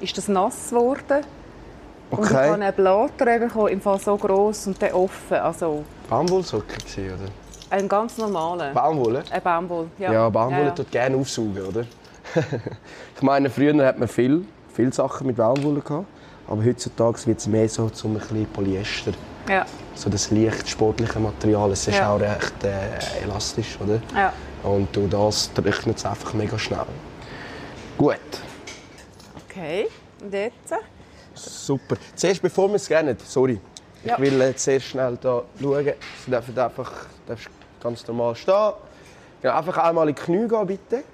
ist 0.00 0.16
das 0.16 0.28
nass 0.28 0.70
geworden. 0.70 1.24
Und 2.10 2.24
ich 2.24 2.30
Okay. 2.30 2.50
habe 2.50 2.62
einen 2.62 2.74
Blatter 2.74 3.38
bekommen, 3.38 3.68
im 3.68 3.80
Fall 3.80 3.98
so 3.98 4.16
gross 4.16 4.66
und 4.66 4.80
dann 4.80 4.92
offen, 4.92 5.36
also 5.36 5.84
gewesen, 6.66 7.12
oder? 7.14 7.47
Ein 7.70 7.88
ganz 7.88 8.16
normaler. 8.18 8.72
Baumwolle? 8.72 9.22
Ein 9.30 9.42
Baumwoll, 9.42 9.86
ja. 9.98 10.12
Ja, 10.12 10.28
Baumwolle 10.28 10.66
ja. 10.66 10.70
tut 10.70 10.90
gerne 10.90 11.16
aufsaugen, 11.16 11.62
oder? 11.64 11.84
ich 13.16 13.22
meine, 13.22 13.50
früher 13.50 13.84
hat 13.86 13.98
man 13.98 14.08
viel, 14.08 14.44
viel 14.74 14.92
Sachen 14.92 15.26
mit 15.26 15.36
Baumwolle 15.36 15.80
gehabt, 15.80 16.06
aber 16.46 16.64
heutzutage 16.64 17.26
wird 17.26 17.38
es 17.38 17.46
mehr 17.46 17.68
so 17.68 17.88
zum 17.90 18.12
ein 18.14 18.18
bisschen 18.20 18.46
Polyester. 18.46 19.12
Ja, 19.48 19.64
So 19.94 20.10
das 20.10 20.30
leicht 20.30 20.68
sportliche 20.68 21.18
Material, 21.18 21.70
es 21.72 21.88
ist 21.88 21.96
Ja. 21.96 22.12
auch 22.14 22.20
recht 22.20 22.64
äh, 22.64 23.24
elastisch, 23.24 23.78
oder? 23.82 24.00
ja. 24.14 24.32
Und 24.62 24.94
durch 24.94 25.08
das 25.10 25.50
trocknet 25.54 25.96
es 25.96 26.04
einfach 26.04 26.34
mega 26.34 26.58
schnell. 26.58 26.84
Gut, 27.96 28.16
Okay, 29.48 29.88
und 30.22 30.32
jetzt? 30.32 30.74
super. 31.34 31.96
Zuerst, 32.14 32.42
bevor 32.42 32.68
wir 32.68 32.74
es 32.76 32.84
scannen, 32.84 33.16
sorry, 33.24 33.58
Ja. 34.04 34.14
ich 34.14 34.20
will 34.20 34.38
jetzt 34.40 34.62
sehr 34.64 34.80
schnell 34.80 35.16
da 35.20 35.42
schauen. 35.60 35.84
Sie 36.24 36.30
dürfen 36.30 36.58
einfach 36.58 36.92
darfst 37.26 37.48
ganz 37.80 38.06
normal 38.06 38.34
stehen. 38.34 38.72
Genau, 39.42 39.54
einfach 39.56 39.78
einmal 39.78 40.08
in 40.08 40.14
die 40.14 40.20
Knie 40.20 40.48
gehen, 40.48 40.66
bitte. 40.66 41.04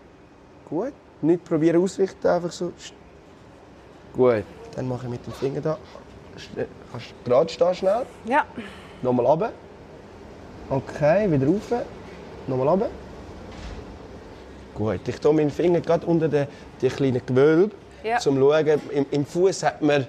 Gut. 0.68 0.92
Nicht 1.22 1.44
probieren 1.44 1.83
ausrichten, 1.83 2.27
einfach 2.27 2.53
so. 2.53 2.72
Gut. 4.14 4.44
Dann 4.74 4.88
mache 4.88 5.05
ich 5.07 5.11
mit 5.11 5.27
dem 5.27 5.33
Finger 5.33 5.61
da. 5.61 5.79
Kannst 6.90 7.11
du 7.24 7.31
gerade 7.31 7.48
stehen, 7.48 7.74
schnell. 7.74 8.03
Ja, 8.27 8.44
Nochmal 9.03 9.27
runter. 9.27 9.53
Okay, 10.70 11.31
wieder 11.31 11.46
rauf. 11.46 11.72
Nochmal 12.46 12.68
runter. 12.68 12.88
Gut, 14.74 15.07
ich 15.07 15.20
tue 15.20 15.33
meinen 15.33 15.50
Finger 15.50 15.81
gerade 15.81 16.05
unter 16.07 16.29
die, 16.29 16.44
die 16.81 16.88
kleinen 16.88 17.24
Gewölbe, 17.24 17.74
Ja. 18.03 18.18
zum 18.18 18.38
schauen. 18.38 18.81
Im, 18.90 19.07
im 19.11 19.24
Fuß 19.27 19.62
hat 19.62 19.83
man 19.83 20.07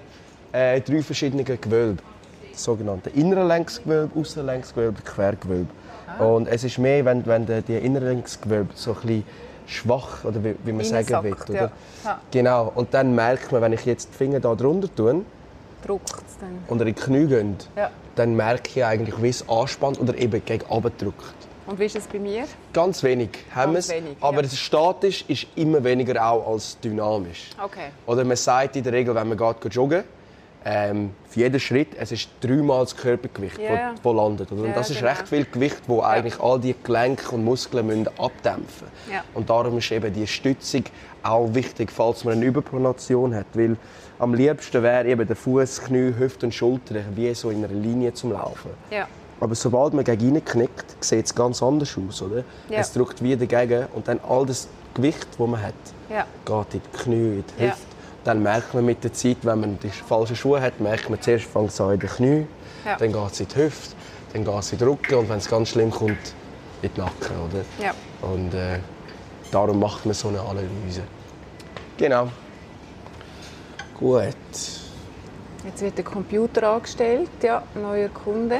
äh, 0.52 0.80
drei 0.80 1.02
verschiedene 1.02 1.44
Gewölbe. 1.44 2.02
Das 2.50 2.64
sogenannte 2.64 3.10
Innerlängsgewölbe, 3.10 4.18
Ausserlängsgewölbe, 4.18 5.02
Quergewölbe. 5.02 5.68
Und 6.18 6.48
es 6.48 6.64
ist 6.64 6.78
mehr, 6.78 7.04
wenn, 7.04 7.24
wenn 7.26 7.46
die, 7.46 7.62
die 7.62 7.76
Innerlängsgewölbe 7.76 8.70
so 8.74 8.92
ein 8.92 8.96
bisschen 9.00 9.24
schwach, 9.66 10.24
oder 10.24 10.42
wie, 10.44 10.54
wie 10.64 10.72
man 10.72 10.84
sagen 10.84 11.24
will. 11.24 11.36
Oder? 11.48 11.54
ja. 11.54 11.70
Ja. 12.04 12.20
Genau, 12.30 12.72
und 12.74 12.92
dann 12.94 13.14
merkt 13.14 13.50
man, 13.52 13.62
wenn 13.62 13.72
ich 13.72 13.84
jetzt 13.84 14.10
die 14.12 14.16
Finger 14.16 14.40
da 14.40 14.54
drunter 14.54 14.88
tue, 14.94 15.22
druckt 15.84 16.10
es 16.10 16.38
dann. 16.40 16.58
unter 16.68 16.84
die 16.84 16.92
Knie 16.92 17.26
gehen, 17.26 17.56
Ja. 17.76 17.90
dann 18.14 18.34
merke 18.36 18.70
ich 18.74 18.84
eigentlich, 18.84 19.20
wie 19.22 19.28
es 19.28 19.48
anspannt 19.48 20.00
oder 20.00 20.16
eben 20.16 20.44
gegen 20.44 20.64
drückt. 20.98 21.34
Und 21.66 21.80
wie 21.80 21.86
ist 21.86 21.96
es 21.96 22.06
bei 22.06 22.20
mir? 22.20 22.44
Ganz 22.72 23.02
wenig 23.02 23.30
haben 23.52 23.72
wir 23.72 23.80
es, 23.80 23.88
wenig, 23.88 24.16
aber 24.20 24.40
ja. 24.40 24.46
es 24.46 24.56
statisch 24.56 25.24
ist 25.26 25.48
immer 25.56 25.82
weniger 25.82 26.24
auch 26.24 26.52
als 26.52 26.78
dynamisch. 26.78 27.50
Okay. 27.62 27.88
Oder 28.06 28.24
man 28.24 28.36
sagt 28.36 28.76
in 28.76 28.84
der 28.84 28.92
Regel, 28.92 29.14
wenn 29.16 29.28
man 29.28 29.36
geht 29.36 29.74
joggen 29.74 30.04
ähm, 30.68 31.10
für 31.28 31.40
jeden 31.40 31.60
Schritt, 31.60 31.90
es 31.96 32.10
ist 32.10 32.28
dreimal 32.40 32.80
das 32.84 32.96
Körpergewicht, 32.96 33.58
Ja, 33.58 33.72
ja. 33.74 33.90
das 33.92 34.00
wo 34.04 34.12
landet. 34.12 34.50
Ja, 34.50 34.56
Und 34.56 34.74
das 34.76 34.90
ist 34.90 34.98
genau. 34.98 35.10
recht 35.12 35.28
viel 35.28 35.44
Gewicht, 35.44 35.80
wo 35.86 36.02
eigentlich 36.02 36.40
all 36.40 36.58
die 36.58 36.74
Gelenke 36.82 37.30
und 37.36 37.44
Muskeln 37.44 37.86
müssen 37.86 38.08
abdämpfen 38.18 38.88
Ja. 39.10 39.22
Und 39.34 39.48
darum 39.48 39.78
ist 39.78 39.92
eben 39.92 40.12
die 40.12 40.26
Stützung 40.26 40.82
auch 41.22 41.54
wichtig, 41.54 41.92
falls 41.92 42.24
man 42.24 42.34
eine 42.34 42.44
Überpronation 42.46 43.32
hat. 43.32 43.46
Weil 43.54 43.76
am 44.18 44.34
liebsten 44.34 44.82
wäre 44.82 45.06
eben 45.06 45.24
der 45.24 45.36
Fuß, 45.36 45.82
Knie, 45.82 46.12
Hüfte 46.18 46.46
und 46.46 46.52
Schulter 46.52 46.96
wie 47.14 47.32
so 47.34 47.50
in 47.50 47.64
einer 47.64 47.72
Linie 47.72 48.12
zum 48.14 48.32
Laufen. 48.32 48.70
Ja. 48.90 49.06
Aber 49.38 49.54
sobald 49.54 49.94
man 49.94 50.02
gegen 50.04 50.44
knickt, 50.44 50.96
sieht 51.04 51.26
es 51.26 51.34
ganz 51.34 51.62
anders 51.62 51.96
aus, 51.96 52.22
oder? 52.22 52.42
Ja. 52.70 52.80
Es 52.80 52.92
drückt 52.92 53.22
wieder 53.22 53.46
dagegen 53.46 53.86
und 53.94 54.08
dann 54.08 54.18
all 54.28 54.46
das 54.46 54.66
Gewicht, 54.94 55.28
das 55.38 55.46
man 55.46 55.62
hat, 55.62 55.74
Ja. 56.10 56.26
geht 56.44 56.74
in 56.74 56.80
die 56.92 56.98
Knie, 56.98 57.14
in 57.14 57.44
die 57.56 57.62
Ja. 57.64 57.70
Hüfte. 57.70 57.86
Dann 58.26 58.42
merkt 58.42 58.74
man 58.74 58.84
mit 58.84 59.04
der 59.04 59.12
Zeit, 59.12 59.36
wenn 59.42 59.60
man 59.60 59.78
die 59.78 59.88
falschen 59.88 60.34
Schuhe 60.34 60.60
hat, 60.60 60.80
merkt 60.80 61.08
man 61.08 61.22
zuerst 61.22 61.44
fängt 61.46 61.70
es 61.70 61.80
an 61.80 61.92
in 61.94 62.00
den 62.00 62.10
Knie, 62.10 62.46
Ja. 62.84 62.96
dann 62.96 63.12
geht 63.12 63.32
es 63.32 63.38
in 63.40 63.46
die 63.48 63.54
Hüfte, 63.56 63.94
dann 64.32 64.44
geht 64.44 64.54
es 64.58 64.72
in 64.72 64.78
den 64.78 64.88
Rücken 64.88 65.14
und 65.14 65.28
wenn 65.28 65.38
es 65.38 65.48
ganz 65.48 65.68
schlimm 65.68 65.92
kommt, 65.92 66.18
in 66.82 66.90
die 66.92 67.00
Nacken. 67.00 67.36
Oder? 67.48 67.64
Ja. 67.84 67.94
Und 68.28 68.52
äh, 68.52 68.80
darum 69.52 69.78
macht 69.78 70.04
man 70.04 70.12
so 70.14 70.26
eine 70.28 70.40
Analyse. 70.40 71.02
Genau. 71.96 72.28
Gut. 73.98 74.26
Jetzt 75.64 75.80
wird 75.80 75.96
der 75.96 76.04
Computer 76.04 76.68
angestellt, 76.72 77.30
ja, 77.42 77.62
neuer 77.80 78.08
Kunde. 78.08 78.58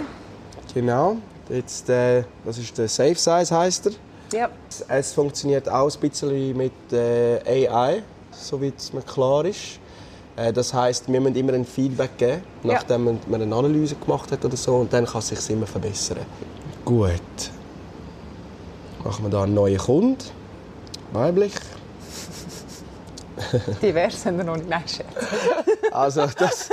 Genau. 0.75 1.17
Jetzt, 1.49 1.89
äh, 1.91 2.23
das 2.45 2.59
ist 2.59 2.79
der 2.79 2.89
Safe 2.89 3.14
Size 3.17 3.57
heißt 3.57 3.87
er. 3.87 3.93
Ja, 4.33 4.49
Es 4.89 5.12
funktioniert 5.12 5.69
auch 5.69 5.89
ein 5.93 6.01
bisschen 6.01 6.57
mit 6.57 6.73
äh, 6.93 7.69
AI, 7.69 8.03
soweit 8.39 8.74
es 8.78 8.93
mir 8.93 9.03
klar 9.03 9.45
ist. 9.45 9.78
Äh, 10.37 10.53
das 10.53 10.72
heißt, 10.74 11.11
wir 11.11 11.20
müssen 11.20 11.37
immer 11.37 11.55
ein 11.55 11.64
Feedback 11.64 12.16
geben, 12.18 12.43
Ja. 12.62 12.74
nachdem 12.74 13.05
man 13.05 13.18
man 13.28 13.43
eine 13.43 13.55
Analyse 13.55 13.95
gemacht 13.97 14.30
hat 14.32 14.45
oder 14.45 14.57
so, 14.57 14.76
und 14.76 14.93
dann 14.93 15.07
kann 15.07 15.18
es 15.20 15.28
sich 15.28 15.51
immer 15.51 15.66
verbessern. 15.66 16.18
Gut. 16.84 17.11
Machen 19.05 19.24
wir 19.24 19.30
da 19.30 19.43
einen 19.45 19.55
neuen 19.55 19.78
Kunden. 19.78 20.18
Weiblich. 21.12 21.53
divers 23.82 24.24
haben 24.26 24.39
wir 24.39 24.45
noch 24.45 24.57
nicht. 24.57 24.68
Nein. 24.68 24.82
Also 25.93 26.26
das, 26.26 26.68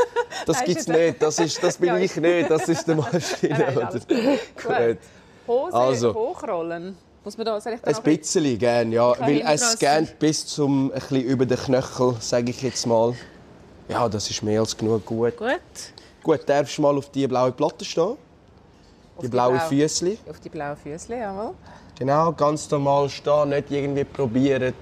das 0.46 0.58
Nein, 0.58 0.66
gibt 0.66 0.80
es 0.82 0.88
nicht. 0.88 1.22
Das, 1.22 1.40
ist, 1.40 1.64
das 1.64 1.78
bin 1.78 1.88
Ja, 1.90 1.98
ich 1.98 2.16
nicht. 2.18 2.50
Das 2.50 2.68
ist 2.68 2.86
die 2.88 2.96
Maschine. 2.96 3.20
Nein, 3.50 3.78
alles 3.78 4.08
gut. 4.08 4.98
Hose 5.48 5.74
Also. 5.74 6.14
hochrollen. 6.14 6.98
Muss 7.24 7.38
man 7.38 7.46
da, 7.46 7.58
da 7.58 7.70
Ein 7.70 8.04
bisschen, 8.04 8.60
gern, 8.60 8.92
ja. 8.92 9.14
kann 9.14 9.28
Weil 9.28 9.42
es 9.46 9.72
scannt 9.74 10.20
bis 10.20 10.46
zum 10.46 10.92
ein 10.92 11.00
bisschen 11.00 11.22
über 11.22 11.46
den 11.46 11.58
Knöchel, 11.58 12.16
sage 12.20 12.50
ich 12.52 12.62
jetzt 12.62 12.86
mal. 12.86 13.14
Ja, 13.88 14.10
das 14.10 14.30
ist 14.30 14.44
mehr 14.44 14.60
als 14.60 14.76
genug 14.76 15.06
gut. 15.06 15.38
Gut. 15.38 15.50
Gut, 16.22 16.42
darfst 16.48 16.78
du 16.78 16.82
mal 16.82 16.98
auf 16.98 17.10
die 17.12 17.26
blaue 17.28 17.52
Platte 17.52 17.86
stehen? 17.86 18.18
Die 19.18 19.22
die 19.22 19.28
blaue 19.30 19.54
blaue. 19.54 19.68
Füßli. 19.68 20.18
Auf 20.30 20.40
die 20.42 20.50
blauen 20.50 20.76
Füße, 20.76 21.16
jawohl. 21.16 21.54
Genau, 21.98 22.34
ganz 22.34 22.70
normal 22.70 23.10
stehen, 23.10 23.50
nicht 23.50 23.72
irgendwie 23.72 24.04
probieren, 24.04 24.74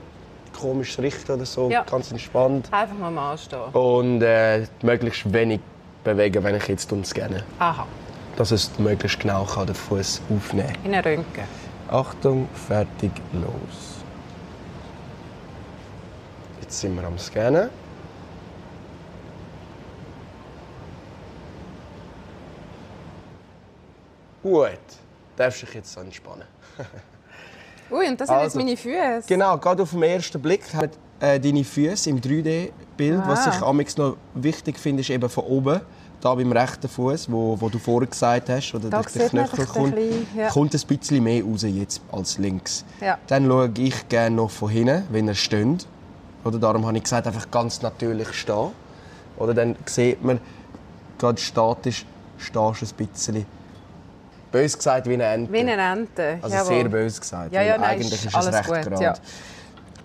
komisch 0.60 0.96
zu 0.96 1.02
richten 1.02 1.34
oder 1.34 1.46
so. 1.46 1.70
Ja. 1.70 1.84
Ganz 1.84 2.12
entspannt. 2.12 2.70
Einfach 2.72 2.98
mal 2.98 3.12
mal 3.12 3.38
stehen. 3.38 3.72
Und 3.74 4.24
äh, 4.24 4.66
möglichst 4.82 5.32
wenig 5.32 5.60
bewegen, 6.04 6.44
wenn 6.44 6.56
ich 6.56 6.68
jetzt 6.68 6.90
scanne. 7.06 7.44
Aha, 7.60 7.86
Dass 8.36 8.50
es 8.52 8.72
möglichst 8.80 9.20
genau 9.20 9.46
kann, 9.46 9.68
den 9.68 9.76
Fuß 9.76 10.22
aufnehmen 10.36 10.74
in 10.84 10.96
einen 10.96 11.04
Röntgen. 11.04 11.61
Achtung, 11.92 12.48
fertig, 12.54 13.12
los. 13.34 13.98
Jetzt 16.62 16.80
sind 16.80 16.96
wir 16.96 17.04
am 17.06 17.18
Scannen. 17.20 17.70
Gut, 24.44 24.70
darfst 25.36 25.62
dich 25.62 25.74
jetzt 25.74 25.96
entspannen. 25.98 26.48
Ui, 27.92 28.08
und 28.08 28.20
das 28.20 28.28
sind 28.28 28.38
Also. 28.38 28.60
jetzt 28.60 28.66
meine 28.66 28.78
Füße. 28.78 29.28
Genau, 29.28 29.58
gerade 29.58 29.84
auf 29.84 29.92
den 29.92 30.02
ersten 30.04 30.42
Blick 30.42 30.62
haben 30.74 30.90
äh, 31.20 31.40
deine 31.40 31.64
Füße 31.64 32.10
im 32.10 32.20
3D-Bild. 32.20 33.22
Was 33.28 33.48
Ah. 33.48 33.54
ich 33.56 33.62
amix 33.62 33.98
noch 33.98 34.18
wichtig 34.34 34.80
finde, 34.80 35.02
ist 35.02 35.10
eben 35.10 35.30
von 35.30 35.44
oben, 35.44 35.82
da 36.22 36.36
beim 36.36 36.52
rechten 36.52 36.88
Fuß, 36.88 37.32
wo, 37.32 37.60
wo 37.60 37.70
du 37.70 37.80
vorher 37.80 38.08
gesagt 38.08 38.50
hast, 38.50 38.74
oder 38.74 38.90
Da 38.90 39.02
durch 39.02 39.14
den 39.14 39.30
Knöchel 39.30 39.66
kommt, 39.66 39.96
bisschen, 39.96 40.28
ja. 40.38 40.50
kommt 40.50 40.74
ein 40.74 40.82
bisschen 40.98 41.24
mehr 41.24 41.44
raus 41.44 41.64
jetzt 41.64 42.02
als 42.12 42.38
links. 42.38 42.86
Ja. 43.02 43.18
Dann 43.28 43.48
schaue 43.48 43.72
ich 43.78 44.08
gerne 44.08 44.36
noch 44.36 44.52
von 44.52 44.70
hinten, 44.70 45.04
wenn 45.10 45.28
er 45.28 45.36
steht. 45.36 45.88
Oder 46.44 46.60
darum 46.60 46.86
habe 46.86 46.98
ich 46.98 47.04
gesagt, 47.04 47.28
einfach 47.28 47.50
ganz 47.52 47.82
natürlich 47.82 48.34
stehen. 48.34 48.70
Oder 49.38 49.54
dann 49.54 49.76
sieht 49.86 50.24
man, 50.24 50.40
gerade 51.18 51.40
statisch 51.40 52.06
stehst 52.38 52.82
du 52.82 52.86
ein 52.86 53.08
bisschen, 53.08 53.46
bös 54.52 54.78
gesagt, 54.78 55.08
wie 55.08 55.14
eine 55.14 55.26
Ente. 55.26 55.54
Wie 55.54 55.60
eine 55.60 55.72
Ente. 55.74 56.40
Also 56.42 56.56
jawohl. 56.56 56.74
sehr 56.74 56.90
bös 56.90 57.20
gesagt. 57.20 57.54
Ja, 57.54 57.62
ja, 57.62 57.78
nein, 57.78 57.92
eigentlich 57.92 58.14
ist 58.14 58.26
es 58.26 58.36
alles 58.36 58.56
recht 58.56 58.68
gut, 58.68 58.82
gerade. 58.82 59.04
ja. 59.04 59.14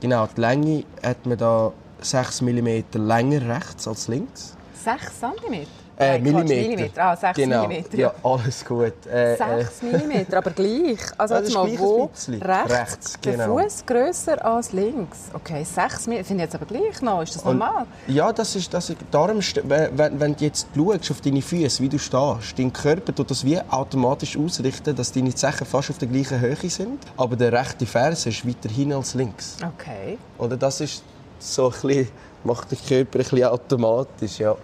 Genau, 0.00 0.28
die 0.36 0.40
Länge 0.40 0.84
hat 1.02 1.24
man 1.26 1.38
da 1.38 1.72
6 2.00 2.42
mm 2.42 2.84
länger 2.94 3.56
rechts 3.56 3.88
als 3.88 4.08
links. 4.08 4.54
6 4.84 5.20
cm? 5.20 5.66
Äh, 5.99 6.18
Nein, 6.18 6.22
Millimeter. 6.24 6.55
Millimeter. 6.68 7.03
Ah, 7.05 7.16
6 7.16 7.36
genau. 7.36 7.66
Millimeter. 7.66 7.97
Ja, 7.97 8.12
alles 8.22 8.64
gut. 8.64 8.92
Äh, 9.11 9.32
äh, 9.34 9.64
6 9.64 9.82
mm, 9.82 10.34
aber 10.34 10.51
gleich. 10.51 10.99
Also 11.16 11.34
Ja, 11.34 11.40
jetzt 11.40 11.55
mal, 11.55 11.78
wo 11.78 12.05
rechts, 12.05 12.28
Rechts, 12.30 13.20
der 13.24 13.32
genau. 13.32 13.59
Fuß 13.59 13.86
grösser 13.86 14.44
als 14.44 14.72
links. 14.72 15.18
Okay, 15.32 15.64
6 15.64 16.07
mm, 16.07 16.11
finde 16.12 16.34
ich 16.34 16.40
jetzt 16.40 16.55
aber 16.55 16.66
gleich 16.66 17.01
noch. 17.01 17.22
Ist 17.22 17.36
das 17.36 17.42
Und- 17.44 17.59
normal? 17.59 17.86
Ja, 18.09 18.30
das 18.30 18.55
ist, 18.57 18.72
das 18.74 18.90
ist 18.90 18.99
darum, 19.11 19.40
wenn 19.64 20.20
wenn 20.20 20.36
du 20.36 20.44
jetzt 20.44 20.66
schaust 20.76 21.11
auf 21.11 21.20
deine 21.22 21.40
Füße, 21.40 21.82
wie 21.82 21.88
du 21.88 21.99
stehst, 21.99 22.59
dein 22.59 22.70
Körper 22.72 23.14
tut 23.14 23.30
das 23.30 23.42
wie 23.42 23.59
automatisch 23.70 24.36
ausrichten, 24.36 24.94
dass 24.94 25.11
deine 25.12 25.34
Zechen 25.34 25.66
fast 25.66 25.90
auf 25.90 25.99
der 25.99 26.09
gleichen 26.09 26.38
Höhe 26.40 26.57
sind, 26.68 26.99
aber 27.16 27.36
der 27.36 27.53
rechte 27.53 27.86
Ferse 27.86 28.28
ist 28.28 28.47
weiter 28.47 28.68
hin 28.68 28.92
als 28.92 29.14
links. 29.14 29.57
Okay. 29.78 30.18
Oder 30.36 30.59
das 30.59 30.80
ist 30.82 31.03
so 31.38 31.66
ein 31.68 31.72
bisschen, 31.72 32.09
macht 32.44 32.70
der 32.70 32.78
Körper 32.86 33.18
ein 33.18 33.22
bisschen 33.22 33.44
automatisch, 33.44 34.38
ja. 34.40 34.55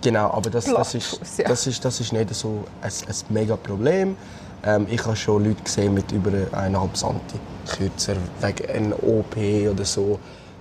Genau, 0.00 0.30
aber 0.30 0.50
das, 0.50 0.64
das, 0.64 0.94
ist, 0.94 1.20
das, 1.44 1.66
ist, 1.66 1.84
das 1.84 2.00
ist 2.00 2.12
nicht 2.12 2.34
so 2.34 2.64
ein, 2.80 2.90
ein 2.90 3.14
mega 3.30 3.56
Problem. 3.56 4.16
Ähm, 4.64 4.86
ich 4.90 5.04
habe 5.04 5.16
schon 5.16 5.44
Leute 5.44 5.62
gesehen 5.62 5.94
mit 5.94 6.10
über 6.12 6.30
1,5 6.30 6.94
cm 6.94 7.20
kürzer, 7.68 8.16
wegen 8.40 8.70
einer 8.70 9.02
OP 9.02 9.36
oder 9.36 9.84
so. 9.84 10.18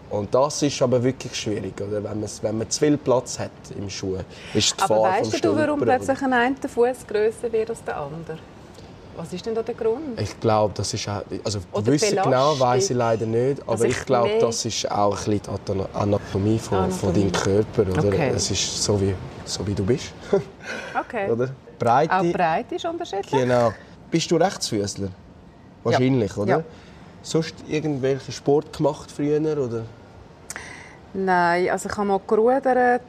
Und 0.09 0.33
das 0.33 0.61
ist 0.61 0.81
aber 0.81 1.03
wirklich 1.03 1.35
schwierig, 1.35 1.79
oder? 1.81 2.03
Wenn, 2.03 2.19
man, 2.19 2.29
wenn 2.41 2.57
man 2.57 2.69
zu 2.69 2.79
viel 2.79 2.97
Platz 2.97 3.39
hat 3.39 3.51
im 3.77 3.89
Schuh. 3.89 4.17
Ist 4.53 4.77
die 4.77 4.83
Aber 4.83 4.95
Gefahr 4.95 5.19
weißt 5.19 5.43
du, 5.43 5.55
warum 5.55 5.81
plötzlich 5.81 6.21
ein 6.21 6.55
Fuß 6.55 7.07
grösser 7.07 7.51
wird 7.51 7.69
als 7.69 7.83
der 7.83 7.97
andere? 7.97 8.38
Was 9.18 9.34
ist 9.34 9.43
denn 9.47 9.55
da 9.55 9.63
der 9.63 9.74
Grund? 9.74 10.22
Ich 10.22 10.39
glaube, 10.39 10.76
das 10.78 10.93
ist 10.93 11.09
auch, 11.09 11.24
also 11.43 11.59
Oder 11.72 11.88
wissen 11.88 12.20
genau 12.24 12.59
weiß 12.59 12.91
ich 12.91 12.95
leider 12.95 13.26
nicht, 13.26 13.63
aber 13.63 13.72
Also 13.72 13.86
ich 13.86 13.97
ich 13.97 14.05
glaube, 14.05 14.30
das 14.39 14.63
ist 14.63 14.91
auch 14.91 15.18
ein 15.26 15.39
bisschen 15.39 15.57
die 15.65 15.72
Ana- 15.72 15.89
Anatomie 15.93 16.59
von, 16.59 16.91
von 16.91 17.09
Anatomie. 17.09 17.32
deinem 17.32 17.32
Körper, 17.65 17.82
oder? 17.91 18.07
Okay. 18.09 18.32
Es 18.36 18.51
ist 18.51 18.84
so 18.84 19.01
wie, 19.01 19.15
so 19.43 19.65
wie 19.65 19.74
du 19.74 19.84
bist, 19.84 20.13
Okay. 21.07 21.32
oder? 21.32 21.49
Breite. 21.80 22.13
Auch 22.15 22.32
breit 22.32 22.72
ist 22.72 22.86
unterschiedlich? 22.86 23.32
Genau. 23.32 23.74
Bist 24.11 24.30
du 24.30 24.36
Rechtsfüßler? 24.36 25.09
Wahrscheinlich, 25.84 26.38
oder? 26.38 26.57
Ja. 26.59 26.63
Sonst 27.24 27.55
irgendwelchen 27.68 28.32
Sport 28.32 28.72
gemacht 28.78 29.11
früher 29.11 29.39
oder? 29.57 29.84
Nein, 31.13 31.70
also 31.72 31.89
ich 31.89 31.97
habe 31.97 32.07
mal 32.07 32.22
gerudert. 32.28 33.01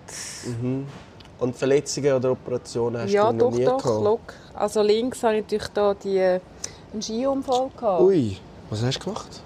Und 1.38 1.56
Verletzungen 1.56 2.12
oder 2.14 2.32
Operationen 2.32 3.02
hast 3.02 3.12
ja, 3.12 3.30
du 3.30 3.36
noch 3.36 3.50
doch, 3.50 3.58
nie 3.58 3.64
doch, 3.64 3.82
gehabt? 3.82 4.04
look. 4.04 4.34
Also 4.54 4.82
links 4.82 5.22
hatte 5.22 5.36
ich 5.36 5.42
natürlich 5.42 5.68
da 5.68 5.94
die, 5.94 6.20
einen 6.20 7.02
Skiunfall. 7.02 7.70
Gehabt. 7.76 8.02
Ui, 8.02 8.36
was 8.70 8.82
hast 8.82 8.98
du 8.98 9.04
gemacht? 9.04 9.40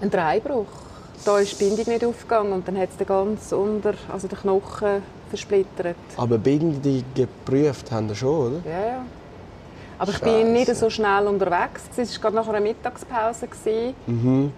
Ein 0.00 0.10
Dreibruch. 0.10 0.66
Da 1.24 1.38
ist 1.38 1.58
die 1.58 1.64
Bindung 1.64 1.86
nicht 1.92 2.04
aufgegangen 2.04 2.52
und 2.52 2.68
dann 2.68 2.78
hat 2.78 2.90
es 2.90 2.96
den 2.96 3.06
ganz 3.06 3.50
unter, 3.52 3.94
also 4.12 4.28
den 4.28 4.38
Knochen 4.38 5.02
versplittert. 5.30 5.96
Aber 6.16 6.38
Bindung 6.38 7.02
geprüft 7.14 7.90
haben 7.90 8.08
wir 8.08 8.14
schon, 8.14 8.52
oder? 8.52 8.70
Ja, 8.70 8.86
ja. 8.86 9.04
Aber 9.98 10.10
ich 10.10 10.18
Scheisse. 10.18 10.44
bin 10.44 10.52
nicht 10.52 10.76
so 10.76 10.90
schnell 10.90 11.26
unterwegs. 11.26 11.82
Es 11.96 12.12
war 12.14 12.22
gerade 12.22 12.36
nach 12.36 12.48
einer 12.48 12.60
Mittagspause. 12.60 13.46
gewesen. 13.46 14.52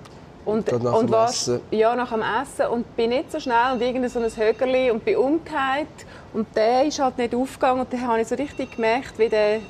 Und, 0.45 0.67
Gerade 0.67 0.85
nach 0.85 0.95
und 0.95 1.07
dem 1.09 1.13
was, 1.13 1.49
Essen. 1.49 1.61
Ja, 1.73 1.95
nach 1.97 2.13
dem 2.13 2.23
Essen. 2.23 2.67
Und 2.71 2.97
bin 2.97 3.11
nicht 3.11 3.33
so 3.33 3.41
schnell 3.41 3.73
und 3.75 3.83
irgendwie 3.83 4.09
so 4.09 4.21
ein 4.21 4.31
Högerli 4.35 4.91
und 4.91 5.05
bin 5.05 5.17
umgekehrt. 5.17 5.89
Und 6.33 6.47
der 6.55 6.85
ist 6.85 6.99
halt 6.99 7.17
nicht 7.19 7.35
aufgegangen. 7.35 7.81
Und 7.81 7.93
dann 7.93 8.07
habe 8.07 8.21
ich 8.21 8.29
so 8.29 8.35
richtig 8.35 8.73
gemerkt, 8.77 9.19
wie 9.19 9.29
der 9.29 9.61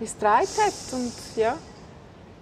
es 0.00 0.14
gedreht 0.14 0.48
hat. 0.58 0.92
Und, 0.92 1.12
ja. 1.36 1.56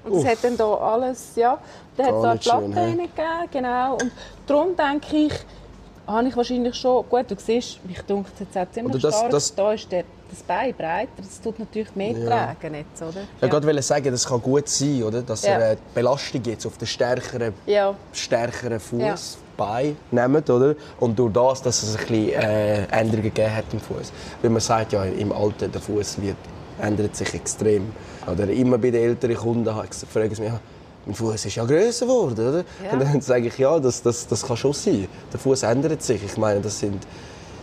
und 0.05 0.13
es 0.15 0.19
Uff. 0.25 0.27
hat 0.31 0.39
dann 0.43 0.57
da 0.57 0.75
alles, 0.75 1.37
ja. 1.37 1.59
Dann 1.97 2.07
hat 2.07 2.15
da 2.25 2.33
nicht 2.35 2.43
Platte 2.45 2.77
reingegeben, 2.77 3.51
genau. 3.51 3.93
Und 3.95 4.13
darum 4.47 4.77
denke 4.77 5.17
ich, 5.17 5.33
habe 6.07 6.29
ich 6.29 6.37
wahrscheinlich 6.37 6.75
schon, 6.75 7.09
gut, 7.09 7.31
du 7.31 7.35
siehst, 7.39 7.85
mich 7.85 8.01
dunkelt 8.03 8.35
es 8.35 8.41
jetzt 8.41 8.57
auch 8.59 8.71
ziemlich 8.73 8.95
Oder 8.95 9.03
das- 9.09 9.17
stark. 9.19 9.31
das- 9.31 9.55
da 9.55 9.73
ist 9.73 9.91
der, 9.93 10.05
das 10.31 10.43
Bein 10.43 10.75
breiter, 10.75 11.11
das 11.17 11.41
tut 11.41 11.59
natürlich 11.59 11.95
mehr 11.95 12.13
Ja. 12.13 12.27
tragen 12.27 12.75
jetzt, 12.75 13.01
oder? 13.03 13.23
Ich 13.41 13.43
wollte 13.53 13.67
gerade 13.67 13.83
sagen, 13.83 14.11
das 14.11 14.27
kann 14.27 14.41
gut 14.43 14.69
sein, 14.69 15.03
oder? 15.03 15.23
dass 15.23 15.43
Ja. 15.45 15.75
die 15.75 15.81
Belastung 15.95 16.43
jetzt 16.45 16.67
auf 16.67 16.77
den 16.79 16.87
stärkeren, 16.87 17.53
Ja. 17.67 17.95
stärkeren 18.13 18.81
Fuß, 18.81 19.39
Bein 19.57 19.97
nehmt, 20.11 20.51
oder? 20.51 20.75
Und 21.01 21.19
durch 21.19 21.33
das, 21.33 21.63
dass 21.63 21.83
es 21.83 21.97
ein 21.97 22.07
bisschen 22.07 22.29
äh, 22.35 22.85
Änderungen 22.89 23.23
gegeben 23.23 23.57
hat 23.57 23.65
im 23.73 23.81
Fuß. 23.81 24.13
Weil 24.43 24.51
man 24.51 24.61
sagt 24.61 24.93
ja, 24.93 25.05
im 25.05 25.33
Alter 25.33 25.69
der 25.69 25.81
Fuß 25.81 26.21
wird 26.21 26.37
ändert 26.79 27.17
sich 27.17 27.33
extrem. 27.33 27.91
Oder 28.31 28.51
immer 28.51 28.77
bei 28.77 28.91
den 28.91 29.03
älteren 29.03 29.35
Kunden 29.37 29.65
fragen 29.65 30.35
sie 30.35 30.43
mich, 30.43 30.51
ja, 30.51 30.61
mein 31.07 31.15
Fuß 31.15 31.47
ist 31.47 31.55
ja 31.55 31.65
grösser 31.65 32.05
geworden, 32.05 32.49
oder? 32.49 32.65
Ja. 32.85 32.93
Und 32.93 33.01
dann 33.01 33.21
sage 33.23 33.47
ich, 33.47 33.57
ja, 33.57 33.79
das, 33.79 34.03
das, 34.03 34.27
das 34.27 34.45
kann 34.47 34.59
schon 34.59 34.75
sein. 34.75 35.09
Der 35.33 35.41
Fuß 35.41 35.63
ändert 35.63 36.03
sich. 36.03 36.23
Ich 36.23 36.37
meine, 36.37 36.61
das 36.61 36.81
sind 36.81 37.07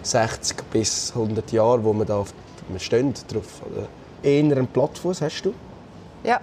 60 0.02 0.64
bis 0.72 1.12
100 1.14 1.52
Jahre, 1.52 1.84
wo 1.84 1.94
man 1.94 2.08
da 2.08 2.18
auf, 2.18 2.34
man 2.70 2.80
stehen 2.80 3.14
drauf. 3.32 3.62
Oder? 3.72 3.88
Eher 4.22 4.40
einen 4.44 4.68
Plattfuß 4.68 5.22
hast 5.22 5.42
du? 5.44 5.54
Ja, 6.24 6.40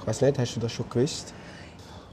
Ich 0.00 0.06
weiß 0.06 0.20
nicht, 0.22 0.38
hast 0.38 0.56
du 0.56 0.60
das 0.60 0.72
schon 0.72 0.88
gewusst? 0.90 1.32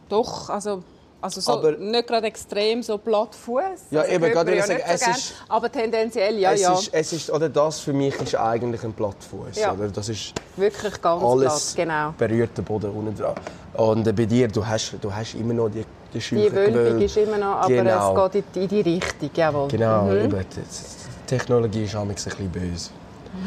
doch, 0.10 0.50
also 0.50 0.84
Also 1.22 1.41
so, 1.41 1.52
Aber- 1.52 1.74
nicht 1.74 2.08
gerade 2.08 2.28
extrem 2.28 2.82
so 2.82 2.97
Plattfuß. 2.97 3.60
Ja, 3.91 4.02
also 4.04 4.14
eben, 4.14 4.32
gerade 4.32 4.56
ich 4.56 4.62
sagen, 4.64 4.76
nicht 4.76 4.86
es 4.88 5.00
gern. 5.02 5.12
ist- 5.12 5.34
Aber 5.50 5.70
tendenziell, 5.70 6.38
ja, 6.39 6.54
es, 6.54 6.62
ja. 6.62 6.74
Ist, 6.74 6.93
es 6.93 7.12
ist, 7.14 7.30
oder 7.30 7.50
das 7.50 7.80
für 7.82 7.91
mich 7.91 8.16
ist 8.22 8.36
eigentlich 8.36 8.82
ein 8.86 8.93
Plattfuß. 8.93 9.58
Ja. 9.58 9.74
Oder? 9.74 9.89
Das 9.89 10.08
ist 10.08 10.34
Wirklich 10.56 11.02
ganz 11.02 11.22
alles 11.22 11.74
platt, 11.74 11.88
genau. 11.88 12.14
berührt 12.18 12.58
den 12.58 12.64
Boden 12.64 12.89
unten 12.91 13.18
dran. 13.18 13.36
Und 13.74 14.08
äh, 14.08 14.14
bei 14.14 14.26
dir, 14.26 14.47
du 14.47 14.66
hast, 14.66 14.95
du 15.02 15.14
hast 15.14 15.34
immer 15.34 15.54
noch 15.54 15.68
die, 15.68 15.84
die 16.14 16.20
Die 16.20 16.54
Wölbung 16.54 17.02
ist 17.02 17.18
immer 17.18 17.38
noch, 17.38 17.56
aber 17.64 17.68
Genau. 17.68 18.26
es 18.28 18.32
geht 18.32 18.45
in 18.56 18.70
die, 18.70 18.78
in 18.78 18.84
die 18.86 18.91
Richtung, 18.95 19.30
jawohl. 19.36 19.68
Genau, 19.68 20.04
Mhm. 20.06 20.30
die 20.30 21.28
Technologie 21.28 21.84
ist 21.84 21.95
ein 21.97 22.08
bisschen 22.08 22.50
böse. 22.50 22.91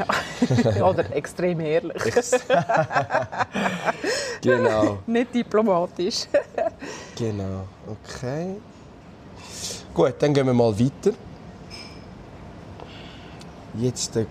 Oder 0.82 1.14
extrem 1.14 1.60
ehrlich. 1.60 2.02
Genau, 4.42 4.98
Nicht 5.06 5.32
diplomatisch. 5.34 6.26
genau. 7.16 7.64
Okay. 7.86 8.56
Gut, 9.94 10.14
dann 10.18 10.34
gehen 10.34 10.46
wir 10.46 10.52
mal 10.52 10.76
weiter. 10.76 11.12
Jetzt 13.74 14.16
äh, 14.16 14.26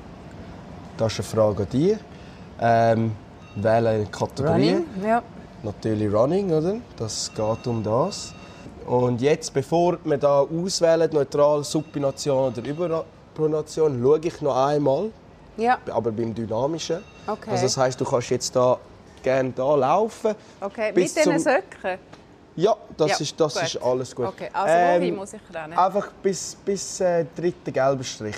das 0.97 1.13
ist 1.13 1.19
eine 1.19 1.41
Frage 1.43 1.63
an 1.63 1.69
dich. 1.69 1.97
Ähm, 2.59 3.11
wähle 3.55 3.89
eine 3.89 4.05
Kategorie. 4.05 4.73
Running, 4.73 4.85
ja. 5.03 5.23
Natürlich 5.63 6.13
Running, 6.13 6.51
oder? 6.51 6.75
Das 6.97 7.31
geht 7.33 7.67
um 7.67 7.81
das. 7.81 8.33
Und 8.85 9.21
jetzt, 9.21 9.53
bevor 9.53 9.97
wir 10.03 10.17
da 10.17 10.41
auswählen, 10.41 11.09
neutral, 11.13 11.63
Supination 11.63 12.51
oder 12.51 12.67
Überpronation, 12.67 14.01
schaue 14.01 14.19
ich 14.23 14.41
noch 14.41 14.57
einmal, 14.57 15.11
Ja, 15.57 15.77
aber 15.91 16.11
beim 16.11 16.33
Dynamischen. 16.33 17.03
okay. 17.27 17.51
Also 17.51 17.63
das 17.63 17.77
heißt, 17.77 17.99
du 17.99 18.05
kannst 18.05 18.29
jetzt 18.29 18.55
da 18.55 18.77
gerne 19.21 19.51
da 19.51 19.75
laufen. 19.75 20.33
okay. 20.59 20.91
Mit 20.93 21.15
diesen 21.15 21.39
Söcken? 21.39 21.99
Ja, 22.55 22.75
das, 22.97 23.11
Ja, 23.11 23.17
ist, 23.19 23.39
das 23.39 23.53
gut. 23.53 23.63
ist 23.63 23.77
alles 23.81 24.15
gut. 24.15 24.25
Okay, 24.27 24.49
also 24.51 24.67
Ähm, 24.73 25.01
wohin 25.01 25.15
muss 25.15 25.33
ich 25.33 25.41
rennen? 25.53 25.77
Einfach 25.77 26.11
bis, 26.21 26.55
bis 26.65 26.99
äh, 26.99 27.25
dritte 27.35 27.71
gelbe 27.71 28.03
Strich. 28.03 28.35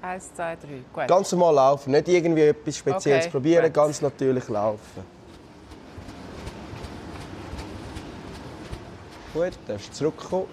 Eins, 0.00 0.32
zwei, 0.34 0.56
drei. 0.56 0.82
Gut. 0.92 1.08
Ganz 1.08 1.32
normal 1.32 1.54
laufen, 1.54 1.90
nicht 1.90 2.08
irgendwie 2.08 2.42
etwas 2.42 2.76
Spezielles 2.76 3.24
Okay, 3.24 3.30
probieren, 3.32 3.64
gut. 3.64 3.74
ganz 3.74 4.00
natürlich 4.00 4.48
laufen. 4.48 5.04
Gut, 9.34 9.52
darfst 9.66 9.94
zurückkommen. 9.94 10.46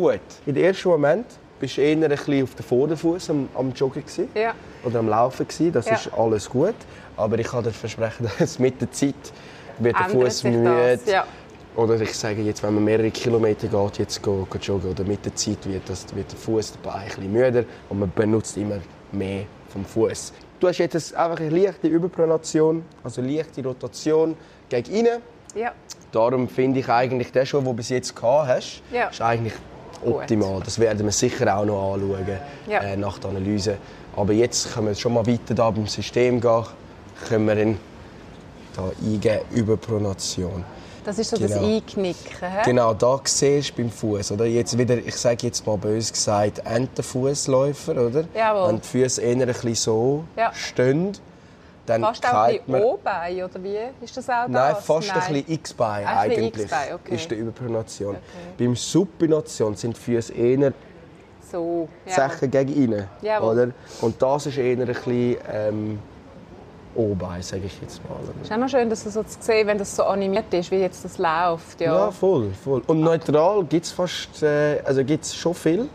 Gut. 0.00 0.20
In 0.46 0.54
dem 0.54 0.64
ersten 0.64 0.88
Moment 0.88 1.26
bist 1.60 1.76
du 1.76 1.82
eher 1.82 1.94
ein 1.94 2.08
bisschen 2.08 2.42
auf 2.42 2.54
dem 2.54 2.64
Vorderfuß 2.64 3.28
am, 3.30 3.48
am 3.54 3.70
Joggen 3.72 4.00
gewesen, 4.02 4.28
Ja, 4.34 4.54
oder 4.82 5.00
am 5.00 5.08
Laufen 5.08 5.46
gewesen. 5.46 5.72
Das 5.72 5.84
Ja. 5.86 5.94
ist 5.96 6.10
alles 6.16 6.48
gut. 6.48 6.74
Aber 7.18 7.38
ich 7.38 7.46
kann 7.46 7.62
dir 7.62 7.70
versprechen, 7.70 8.26
dass 8.38 8.58
mit 8.58 8.80
der 8.80 8.90
Zeit 8.90 9.14
wird 9.78 9.98
der 9.98 10.08
Fuß 10.08 10.44
müde. 10.44 10.96
das. 11.04 11.12
Ja. 11.12 11.24
Oder 11.76 12.00
ich 12.00 12.14
sage 12.16 12.40
jetzt, 12.40 12.62
wenn 12.62 12.74
man 12.76 12.84
mehrere 12.84 13.10
Kilometer 13.10 13.68
geht, 13.68 13.98
jetzt 13.98 14.22
go, 14.22 14.46
go 14.48 14.56
joggen, 14.58 14.90
oder 14.92 15.04
mit 15.04 15.22
der 15.24 15.34
Zeit 15.34 15.58
wird, 15.66 15.82
das, 15.88 16.06
wird 16.16 16.32
der 16.32 16.38
Fuß 16.38 16.72
dabei 16.82 17.00
ein 17.00 17.06
bisschen 17.08 17.30
müder 17.32 17.64
und 17.90 18.00
man 18.00 18.10
benutzt 18.14 18.56
immer 18.56 18.78
mehr 19.12 19.44
vom 19.68 19.84
Fuß. 19.84 20.32
Du 20.58 20.66
hast 20.68 20.78
jetzt 20.78 21.14
einfach 21.14 21.40
eine 21.40 21.50
leichte 21.50 21.88
Überpronation, 21.88 22.84
also 23.04 23.20
eine 23.20 23.32
leichte 23.36 23.62
Rotation 23.62 24.34
gegen 24.70 24.92
innen. 24.94 25.20
ja. 25.54 25.72
Darum 26.12 26.48
finde 26.48 26.80
ich 26.80 26.88
eigentlich, 26.88 27.30
den 27.30 27.46
Schuh, 27.46 27.58
den 27.58 27.66
du 27.66 27.72
bis 27.74 27.90
jetzt 27.90 28.16
gehabt 28.16 28.48
hast, 28.48 28.82
Ja. 28.92 29.08
ist 29.10 29.20
eigentlich 29.22 29.52
optimal. 30.04 30.60
Das 30.64 30.78
werden 30.78 31.04
wir 31.04 31.12
sicher 31.12 31.56
auch 31.56 31.64
noch 31.64 31.94
anschauen 31.94 32.26
Ja. 32.68 32.80
äh, 32.80 32.96
nach 32.96 33.18
der 33.18 33.30
Analyse. 33.30 33.76
Aber 34.16 34.32
jetzt 34.32 34.72
können 34.74 34.88
wir 34.88 34.94
schon 34.94 35.14
mal 35.14 35.26
weiter 35.26 35.54
da 35.54 35.70
beim 35.70 35.86
System 35.86 36.40
gehen. 36.40 36.64
Können 37.28 37.46
wir 37.46 37.56
ihn 37.56 37.78
da 38.74 38.84
eingeben, 39.04 39.40
Überpronation. 39.52 40.64
Das 41.04 41.18
ist 41.18 41.30
so 41.30 41.36
das 41.38 41.52
Genau. 41.52 41.66
Einknicken. 41.66 42.14
hä? 42.40 42.62
Genau, 42.64 42.92
da 42.92 43.20
siehst 43.24 43.70
du 43.70 43.76
beim 43.82 43.90
Fuß, 43.90 44.32
oder? 44.32 44.44
Jetzt 44.44 44.76
wieder, 44.76 44.98
ich 44.98 45.16
sage 45.16 45.46
jetzt 45.46 45.66
mal 45.66 45.78
bös 45.78 46.12
gesagt, 46.12 46.60
Entenfußläufer, 46.64 47.92
oder? 47.92 48.24
Jawohl. 48.34 48.68
Wenn 48.68 48.80
die 48.80 48.86
Füße 48.86 49.22
eher 49.22 49.32
ein 49.32 49.46
bisschen 49.46 49.74
so 49.74 50.24
Ja. 50.36 50.52
stehen, 50.54 51.12
dann 51.90 52.00
Fast 52.02 52.26
auch 52.26 52.34
ein 52.44 52.60
bisschen. 52.64 52.82
O-Bein, 52.84 53.42
oder 53.44 53.62
wie? 53.62 54.04
Ist 54.04 54.16
das 54.16 54.28
auch 54.28 54.48
Nein, 54.48 54.74
das? 54.74 54.84
fast 54.84 55.08
Nein. 55.08 55.16
ein 55.22 55.32
bisschen 55.34 55.54
X-Bein 55.54 56.06
Ein 56.06 56.28
bisschen 56.28 56.44
eigentlich, 56.44 56.70
okay. 56.94 57.14
ist 57.14 57.30
die 57.30 57.34
Überpronation. 57.34 58.16
Beim 58.58 58.76
Supination 58.76 59.74
sind 59.76 59.96
die 59.96 60.00
Füße 60.00 60.32
eher 60.32 60.72
So. 61.50 61.88
Sachen 62.06 62.50
gegen 62.50 62.84
innen, 62.84 63.06
Jawohl. 63.22 63.52
oder? 63.52 63.68
Und 64.00 64.20
das 64.22 64.46
ist 64.46 64.56
eher 64.58 64.78
ein 64.78 64.86
bisschen 64.86 65.36
ähm, 65.52 65.98
O-Bein, 66.94 67.42
sage 67.42 67.62
ich 67.66 67.80
jetzt 67.80 68.00
mal. 68.08 68.16
oder? 68.22 68.32
ist 68.42 68.52
auch 68.52 68.56
noch 68.56 68.68
schön, 68.68 68.88
dass 68.90 69.04
du 69.04 69.10
so 69.10 69.22
zu 69.22 69.36
sehen, 69.40 69.66
wenn 69.66 69.78
das 69.78 69.94
so 69.94 70.04
animiert 70.04 70.52
ist, 70.54 70.70
wie 70.70 70.76
jetzt 70.76 71.04
das 71.04 71.18
läuft. 71.18 71.80
Ja. 71.80 71.94
Ja, 72.06 72.10
voll, 72.10 72.50
voll. 72.64 72.82
Und 72.86 73.00
neutral 73.00 73.64
gibt 73.64 73.86
es 73.86 73.92
fast, 73.92 74.42
äh, 74.42 74.80
also 74.84 75.04
gibt's 75.04 75.34
schon 75.34 75.54
viel, 75.54 75.88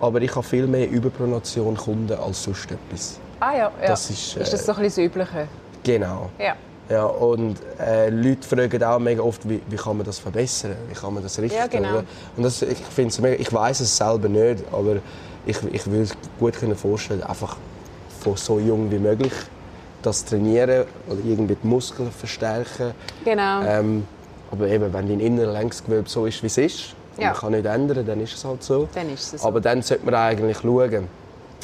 aber 0.00 0.20
ich 0.22 0.34
habe 0.34 0.44
viel 0.46 0.66
mehr 0.66 0.88
Überpronation 0.90 1.76
Kunden 1.76 2.18
als 2.18 2.42
sonst 2.44 2.70
etwas. 2.70 3.20
Ah 3.40 3.52
ja, 3.52 3.72
ja. 3.80 3.88
Das 3.88 4.10
ist, 4.10 4.36
äh, 4.36 4.42
ist 4.42 4.52
das 4.52 4.66
so 4.66 4.72
ein 4.72 4.82
bisschen 4.82 5.10
das 5.10 5.12
Übliche? 5.12 5.48
Genau. 5.82 6.30
Ja. 6.38 6.54
Ja, 6.90 7.04
und 7.04 7.56
äh, 7.78 8.10
Leute 8.10 8.46
fragen 8.46 8.82
auch 8.82 8.98
mega 8.98 9.22
oft, 9.22 9.48
wie, 9.48 9.62
wie 9.68 9.76
kann 9.76 9.96
man 9.96 10.04
das 10.04 10.18
verbessern, 10.18 10.74
wie 10.88 10.94
kann 10.94 11.14
man 11.14 11.22
das 11.22 11.38
richten. 11.38 11.56
Ja, 11.56 11.68
genau. 11.68 11.90
oder? 11.90 12.04
Und 12.36 12.42
das, 12.42 12.62
ich, 12.62 12.78
find's 12.78 13.20
mega, 13.20 13.40
ich 13.40 13.52
weiß 13.52 13.78
es 13.80 13.96
selber 13.96 14.28
nicht, 14.28 14.64
aber 14.72 14.96
ich, 15.46 15.56
ich 15.72 15.90
will 15.90 16.02
es 16.02 16.12
gut 16.40 16.54
können 16.54 16.74
vorstellen, 16.74 17.22
einfach 17.22 17.56
von 18.20 18.36
so 18.36 18.58
jung 18.58 18.90
wie 18.90 18.98
möglich 18.98 19.32
das 20.02 20.24
trainieren 20.24 20.84
oder 21.06 21.20
irgendwie 21.24 21.56
die 21.62 21.66
Muskeln 21.66 22.10
verstärken. 22.10 22.92
Genau. 23.24 23.62
Ähm, 23.62 24.06
aber 24.50 24.66
eben, 24.66 24.92
wenn 24.92 25.08
dein 25.08 25.20
innerer 25.20 25.52
Längsgewölbe 25.52 26.08
so 26.08 26.26
ist, 26.26 26.42
wie 26.42 26.48
es 26.48 26.58
ist, 26.58 26.94
und 27.16 27.22
Ja. 27.22 27.30
man 27.30 27.38
kann 27.38 27.52
nicht 27.52 27.66
ändern, 27.66 28.04
dann 28.04 28.20
ist 28.20 28.34
es 28.34 28.44
halt 28.44 28.62
so. 28.64 28.88
Dann 28.94 29.12
ist 29.12 29.34
es 29.34 29.42
so. 29.42 29.48
Aber 29.48 29.60
dann 29.60 29.82
sollte 29.82 30.04
man 30.04 30.14
eigentlich 30.14 30.58
schauen. 30.58 31.08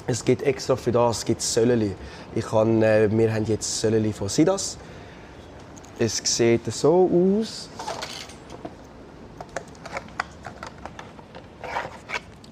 Es 0.09 0.25
gibt 0.25 0.43
extra 0.43 0.77
für 0.77 0.93
das 0.93 1.25
gibt 1.25 1.43
Sölleli. 1.43 1.95
Ich 2.35 2.47
kann, 2.47 2.81
äh, 2.83 3.09
wir 3.11 3.33
haben 3.35 3.45
jetzt 3.47 3.81
Sölleli 3.81 4.13
von 4.13 4.29
Sidas. 4.29 4.79
Es 5.99 6.19
sieht 6.25 6.65
so 6.73 7.11
aus. 7.41 7.69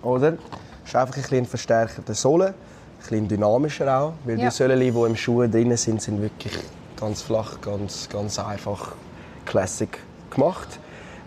Oder? 0.02 0.32
Es 0.82 0.88
ist 0.90 0.96
einfach 0.96 1.14
ein 1.16 1.22
bisschen 1.22 1.46
Verstärker 1.46 2.02
der 2.02 2.14
Sohle, 2.14 2.48
ein 2.48 2.55
bisschen 2.98 3.28
dynamischer 3.28 3.98
auch. 4.00 4.12
Weil 4.24 4.38
Ja. 4.40 4.48
die 4.50 4.55
Sölleli, 4.55 4.90
die 4.90 4.98
im 4.98 5.16
Schuh 5.16 5.46
drin 5.46 5.76
sind, 5.76 6.02
sind 6.02 6.20
wirklich 6.20 6.59
ganz 6.98 7.22
flach, 7.22 7.61
ganz, 7.61 8.09
ganz 8.09 8.38
einfach 8.38 8.92
Classic 9.46 9.96
gemacht. 10.30 10.78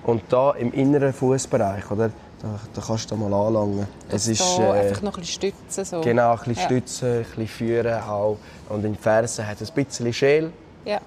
Und 0.04 0.22
da 0.30 0.52
im 0.52 0.74
inneren 0.74 1.14
Fußbereich, 1.14 1.90
oder? 1.92 2.12
Da, 2.42 2.48
da 2.74 2.82
kannst 2.86 3.10
du 3.10 3.16
mal 3.16 3.34
anlangen. 3.34 3.88
Es 4.10 4.28
ist 4.28 4.60
äh, 4.60 4.64
einfach 4.64 5.02
noch 5.02 5.16
ein 5.18 5.22
bisschen 5.22 5.52
stützen. 5.54 5.86
So. 5.86 6.02
genau 6.02 6.34
ein 6.34 6.38
bisschen 6.38 6.56
Ja. 6.56 6.62
stützen, 6.66 7.08
ein 7.18 7.24
bisschen 7.24 7.48
führen 7.48 8.02
auch. 8.04 8.38
Und 8.70 8.86
in 8.86 8.96
Fersen 8.96 9.48
hat 9.48 9.60
es 9.60 9.72
ein 9.72 9.86
bisschen 9.86 10.14
Schäl 10.14 10.52
Ja. 10.86 11.00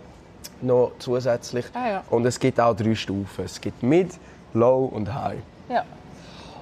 noch 0.61 0.93
zusätzlich. 0.99 1.66
Ah, 1.72 1.89
ja. 1.89 2.05
Und 2.11 2.26
es 2.26 2.39
gibt 2.41 2.59
auch 2.59 2.74
drei 2.74 2.95
Stufen. 2.97 3.45
Es 3.45 3.61
gibt 3.61 3.83
Mid, 3.83 4.12
Low 4.55 4.87
und 4.87 5.12
High. 5.14 5.39
ja. 5.68 5.85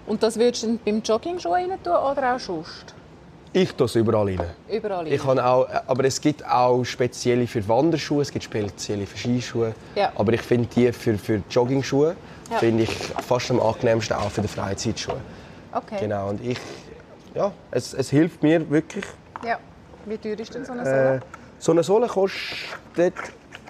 Und 0.06 0.22
das 0.22 0.38
würdest 0.38 0.62
du 0.62 0.78
beim 0.84 1.02
Jogging-Schuh 1.02 1.50
rein 1.52 1.68
tun 1.84 1.92
oder 1.92 2.34
auch 2.34 2.38
sonst? 2.40 2.94
Ich 3.60 3.72
tue 3.74 3.86
es 3.86 3.94
überall 3.96 4.26
rein. 4.26 4.50
Überall 4.70 5.04
rein? 5.04 5.12
Ich 5.12 5.20
kann 5.22 5.38
auch, 5.40 5.66
aber 5.86 6.04
es 6.04 6.20
gibt 6.20 6.46
auch 6.46 6.84
spezielle 6.84 7.46
für 7.46 7.66
Wanderschuhe, 7.68 8.22
es 8.22 8.30
gibt 8.30 8.44
spezielle 8.44 9.04
für 9.04 9.18
Skischuhe. 9.18 9.74
Ja. 9.96 10.12
Aber 10.14 10.32
ich 10.32 10.42
finde 10.42 10.68
die 10.74 10.92
für, 10.92 11.18
für 11.18 11.42
Joggingschuhe 11.50 12.14
Ja. 12.50 12.58
finde 12.58 12.84
ich 12.84 12.90
fast 12.90 13.50
am 13.50 13.60
angenehmsten 13.60 14.16
auch 14.16 14.30
für 14.30 14.42
die 14.42 14.48
Freizeitschuhe. 14.48 15.16
Okay. 15.72 15.96
Genau. 16.00 16.28
Und 16.30 16.40
ich, 16.44 16.58
ja, 17.34 17.50
es, 17.72 17.94
es 17.94 18.10
hilft 18.10 18.42
mir 18.44 18.68
wirklich. 18.70 19.04
Ja. 19.44 19.58
Wie 20.06 20.16
teuer 20.18 20.38
ist 20.38 20.54
denn 20.54 20.64
so 20.64 20.72
eine 20.72 20.82
Äh, 20.82 20.84
Sohle? 20.84 21.20
so 21.58 21.72
eine 21.72 21.82
Sohle 21.82 22.06
kostet 22.06 23.14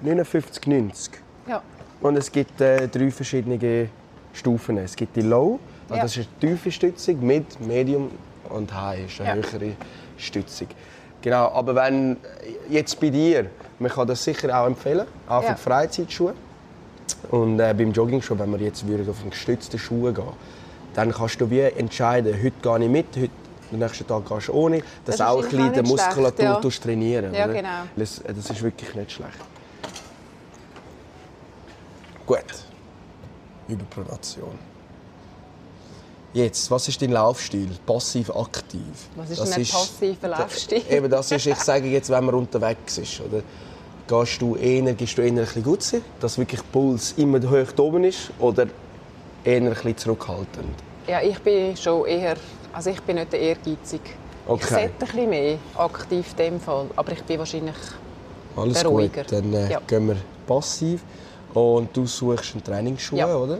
59,90. 0.04 1.10
ja. 1.48 1.62
Und 2.00 2.16
es 2.16 2.30
gibt 2.30 2.60
äh, 2.60 2.86
drei 2.88 3.10
verschiedene 3.10 3.88
Stufen. 4.32 4.76
Es 4.78 4.94
gibt 4.94 5.16
die 5.16 5.22
Low, 5.22 5.58
also 5.88 5.96
Ja. 5.96 6.02
das 6.02 6.16
ist 6.16 6.28
eine 6.28 6.52
tiefe 6.52 6.70
Stützung, 6.70 7.26
Mid, 7.26 7.58
Medium 7.66 8.10
und 8.50 8.72
High 8.72 9.06
ist 9.06 9.20
eine 9.20 9.40
Ja. 9.40 9.50
höhere 9.50 9.72
Stützung. 10.16 10.68
Genau, 11.22 11.48
aber 11.52 11.74
wenn 11.74 12.16
jetzt 12.68 13.00
bei 13.00 13.10
dir, 13.10 13.46
man 13.78 13.90
kann 13.90 14.06
das 14.06 14.22
sicher 14.22 14.56
auch 14.60 14.66
empfehlen, 14.66 15.06
auch 15.28 15.40
für 15.40 15.48
Ja. 15.48 15.54
die 15.54 15.60
Freizeitschuhe. 15.60 16.34
Und 17.30 17.58
äh, 17.58 17.74
beim 17.76 17.92
Joggingschuh, 17.92 18.38
wenn 18.38 18.50
wir 18.52 18.60
jetzt 18.60 18.86
würden 18.86 19.08
auf 19.08 19.20
einen 19.20 19.30
gestützten 19.30 19.78
Schuh 19.78 20.12
gehen, 20.12 20.24
dann 20.94 21.12
kannst 21.12 21.40
du 21.40 21.50
wie 21.50 21.60
entscheiden, 21.60 22.34
heute 22.34 22.52
gehe 22.62 22.84
ich 22.84 22.88
mit, 22.90 23.06
heute, 23.16 23.30
am 23.72 23.78
nächsten 23.80 24.06
Tag 24.06 24.26
gehst 24.28 24.48
du 24.48 24.52
ohne, 24.52 24.82
dass 25.04 25.16
Das 25.16 25.20
auch 25.26 25.38
ein 25.38 25.42
bisschen 25.44 25.72
die 25.72 25.78
schlecht, 25.78 25.88
Muskulatur 25.88 26.44
ja. 26.44 26.60
trainieren 26.70 27.34
Ja, 27.34 27.46
genau. 27.46 27.68
Das, 27.96 28.22
das 28.26 28.50
ist 28.50 28.62
wirklich 28.62 28.94
nicht 28.94 29.12
schlecht. 29.12 29.38
Gut. 32.26 32.44
Überpronation. 33.68 34.58
Jetzt, 36.34 36.70
was 36.70 36.86
ist 36.88 37.00
dein 37.00 37.10
Laufstil? 37.12 37.68
Passiv, 37.86 38.30
aktiv? 38.30 38.82
Was 39.16 39.30
ist 39.30 39.40
denn 39.40 39.52
ein 39.52 39.64
passiver 39.66 40.28
Laufstil? 40.28 40.82
Eben, 40.90 41.10
das 41.10 41.32
ist, 41.32 41.46
ich 41.46 41.56
sage 41.56 41.88
jetzt, 41.88 42.10
wenn 42.10 42.24
man 42.24 42.34
unterwegs 42.34 42.98
ist. 42.98 43.20
Oder? 43.20 43.42
Gehst 44.06 44.40
du 44.42 44.56
eher, 44.56 44.92
gehst 44.94 45.16
du 45.18 45.22
eher 45.22 45.28
ein 45.28 45.34
bisschen 45.36 45.62
gut 45.62 45.82
sein, 45.82 46.02
dass 46.20 46.36
wirklich 46.38 46.60
der 46.60 46.68
Puls 46.68 47.12
immer 47.16 47.40
hoch 47.40 47.78
oben 47.78 48.04
ist 48.04 48.30
oder 48.38 48.66
eher 49.44 49.56
ein 49.62 49.70
bisschen 49.70 49.96
zurückhaltend? 49.96 50.68
Ja, 51.06 51.22
ich 51.22 51.38
bin 51.40 51.76
schon 51.76 52.06
eher, 52.06 52.36
also 52.72 52.90
ich 52.90 53.00
bin 53.02 53.16
nicht 53.16 53.32
ehrgeizig. 53.32 54.00
Okay. 54.46 54.60
Ich 54.62 54.66
sollte 54.68 54.84
ein 54.88 54.92
bisschen 54.98 55.30
mehr 55.30 55.58
aktiv 55.76 56.26
in 56.30 56.36
dem 56.36 56.60
Fall, 56.60 56.86
aber 56.96 57.12
ich 57.12 57.22
bin 57.22 57.38
wahrscheinlich 57.38 57.76
Alles 58.56 58.80
Der 58.82 58.86
ruhiger. 58.86 59.22
gut, 59.22 59.32
dann 59.32 59.52
äh, 59.54 59.72
Ja. 59.72 59.80
gehen 59.86 60.08
wir 60.08 60.16
passiv. 60.46 61.02
Und 61.54 61.94
du 61.96 62.06
suchst 62.06 62.52
einen 62.54 62.64
Trainingsschuh, 62.64 63.16
Ja. 63.16 63.34
oder? 63.34 63.58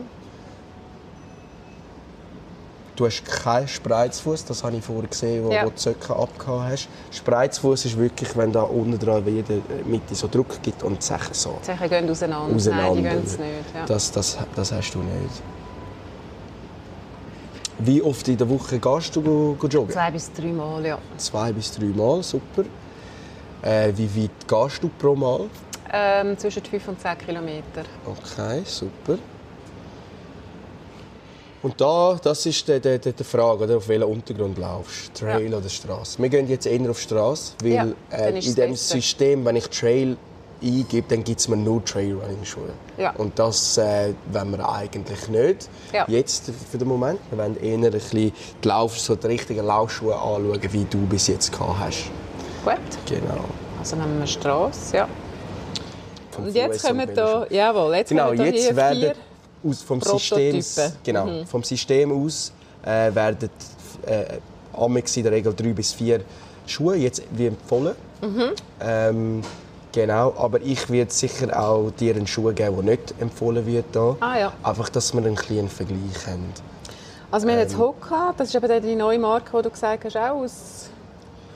Du 2.99 3.05
hast 3.05 3.23
keinen 3.23 3.65
Spreizfuß, 3.65 4.43
das 4.43 4.61
habe 4.61 4.75
ich 4.75 4.83
vorher 4.83 5.07
gesehen, 5.07 5.45
wo, 5.45 5.53
Ja. 5.53 5.63
wo 5.63 5.69
du 5.69 5.75
die 5.75 5.81
Socken 5.81 6.15
abgehauen 6.17 6.63
hast. 6.65 6.89
Spreizfuß 7.11 7.85
ist 7.85 7.97
wirklich, 7.97 8.35
wenn 8.35 8.51
da 8.51 8.63
unten 8.63 8.99
dran 8.99 9.25
in 9.25 9.41
der 9.45 9.61
Mitte 9.85 10.13
so 10.15 10.27
Druck 10.27 10.61
gibt 10.61 10.83
und 10.83 11.01
die 11.01 11.05
Sachen 11.05 11.33
so 11.33 11.59
die 11.61 11.67
Sachen 11.67 11.87
gehen 11.89 12.09
auseinander. 12.09 12.53
auseinander. 12.53 12.87
Nein, 12.91 12.95
die 12.97 13.03
gehen 13.03 13.23
es 13.25 13.39
nicht. 13.39 13.51
Ja. 13.73 13.85
Das, 13.85 14.11
das, 14.11 14.37
das 14.53 14.71
hast 14.73 14.91
du 14.91 14.99
nicht. 14.99 15.41
Wie 17.77 18.01
oft 18.01 18.27
in 18.27 18.35
der 18.35 18.49
Woche 18.49 18.77
gehst 18.77 19.15
du 19.15 19.21
go, 19.21 19.55
go 19.57 19.67
joggen? 19.67 19.91
Zwei 19.93 20.11
bis 20.11 20.33
drei 20.33 20.47
Mal, 20.47 20.85
ja. 20.85 20.97
Zwei 21.15 21.53
bis 21.53 21.71
drei 21.71 21.85
Mal, 21.85 22.21
super. 22.21 22.65
Äh, 23.61 23.93
wie 23.95 24.23
weit 24.23 24.45
gehst 24.45 24.83
du 24.83 24.89
pro 24.89 25.15
Mal? 25.15 25.45
Ähm, 25.93 26.37
zwischen 26.37 26.65
5 26.65 26.85
und 26.89 26.99
10 26.99 27.17
Kilometer. 27.17 27.83
Okay, 28.05 28.61
super. 28.65 29.17
Und 31.61 31.79
da, 31.81 32.17
das 32.23 32.45
ist 32.45 32.67
die, 32.67 32.79
die, 32.79 32.99
die 32.99 33.23
Frage, 33.23 33.65
oder? 33.65 33.77
auf 33.77 33.87
welchem 33.89 34.09
Untergrund 34.09 34.57
laufst 34.57 35.11
du, 35.19 35.25
Trail 35.25 35.53
oder 35.53 35.67
Straße. 35.67 36.21
Wir 36.21 36.29
gehen 36.29 36.47
jetzt 36.47 36.65
eher 36.65 36.89
auf 36.89 36.99
Straße, 36.99 37.53
weil 37.61 37.71
Ja, 37.71 37.87
äh, 38.11 38.39
in 38.39 38.55
dem. 38.55 38.75
System, 38.75 39.43
wenn 39.43 39.57
ich 39.57 39.67
Trail 39.67 40.15
eingebe, 40.63 41.05
dann 41.09 41.23
gibt 41.23 41.39
es 41.41 41.47
mir 41.49 41.57
nur 41.57 41.83
Trailrunning-Schuhe. 41.83 42.69
Ja. 42.97 43.11
Und 43.17 43.37
das 43.37 43.77
äh, 43.77 44.13
wollen 44.31 44.51
wir 44.51 44.69
eigentlich 44.69 45.27
nicht. 45.27 45.69
Ja. 45.91 46.05
Jetzt 46.07 46.51
für 46.71 46.77
den 46.77 46.87
Moment. 46.87 47.19
Wir 47.29 47.37
wollen 47.37 47.57
eher 47.61 47.75
ein 47.75 47.91
bisschen 47.91 48.31
die, 48.63 48.67
Lauf, 48.67 48.97
so 48.97 49.15
die 49.15 49.27
richtigen 49.27 49.65
Laufschuhe 49.65 50.15
anschauen, 50.15 50.59
wie 50.71 50.85
du 50.85 50.97
bis 51.07 51.27
jetzt 51.27 51.51
gehabt 51.51 51.79
hast. 51.79 52.05
Gut, 52.63 52.75
Genau. 53.05 53.43
also 53.79 53.95
nehmen 53.97 54.19
wir 54.19 54.27
Straße, 54.27 54.95
ja. 54.95 55.07
Und 56.37 56.55
jetzt 56.55 56.85
kommen 56.85 57.07
und 57.09 57.17
da, 57.17 57.45
jawohl, 57.49 57.95
jetzt 57.95 58.09
Genau, 58.09 58.27
kommen 58.27 58.45
jetzt 58.45 58.65
hier 58.65 58.75
werden 58.77 58.99
vier. 58.99 59.15
Aus, 59.63 59.81
vom, 59.81 60.01
System, 60.01 60.59
Prototypen. 60.61 60.93
genau, 61.03 61.25
Mhm. 61.25 61.45
vom 61.45 61.63
System 61.63 62.11
aus 62.11 62.51
äh, 62.83 63.13
werden 63.13 63.49
äh, 64.05 64.37
Amex 64.77 65.17
in 65.17 65.23
der 65.23 65.31
Regel 65.33 65.53
drei 65.53 65.73
bis 65.73 65.93
vier 65.93 66.21
Schuhe, 66.65 66.95
jetzt 66.95 67.21
wie 67.31 67.47
empfohlen. 67.47 67.95
Mhm. 68.21 68.43
Ähm, 68.81 69.41
genau, 69.91 70.33
aber 70.37 70.61
ich 70.61 70.89
werde 70.89 71.11
sicher 71.11 71.59
auch 71.59 71.91
dir 71.91 72.15
einen 72.15 72.27
Schuh 72.27 72.53
geben, 72.53 72.75
der 72.75 72.83
nicht 72.95 73.13
empfohlen 73.19 73.65
wird. 73.65 73.85
Da. 73.91 74.15
Ah, 74.19 74.37
ja. 74.37 74.53
Einfach, 74.63 74.89
dass 74.89 75.13
wir 75.13 75.19
einen 75.23 75.35
kleinen 75.35 75.69
Vergleich 75.69 76.27
haben. 76.27 76.45
Also 77.31 77.45
wir 77.47 77.53
haben 77.53 77.61
jetzt 77.61 77.73
Ähm. 77.73 77.79
Hoka, 77.79 78.33
das 78.37 78.49
ist 78.49 78.55
eben 78.55 78.81
die 78.81 78.95
neue 78.95 79.19
Marke, 79.19 79.57
die 79.57 79.63
du 79.63 79.69
gesagt 79.69 80.05
hast, 80.05 80.15
auch 80.17 80.41
aus 80.41 80.88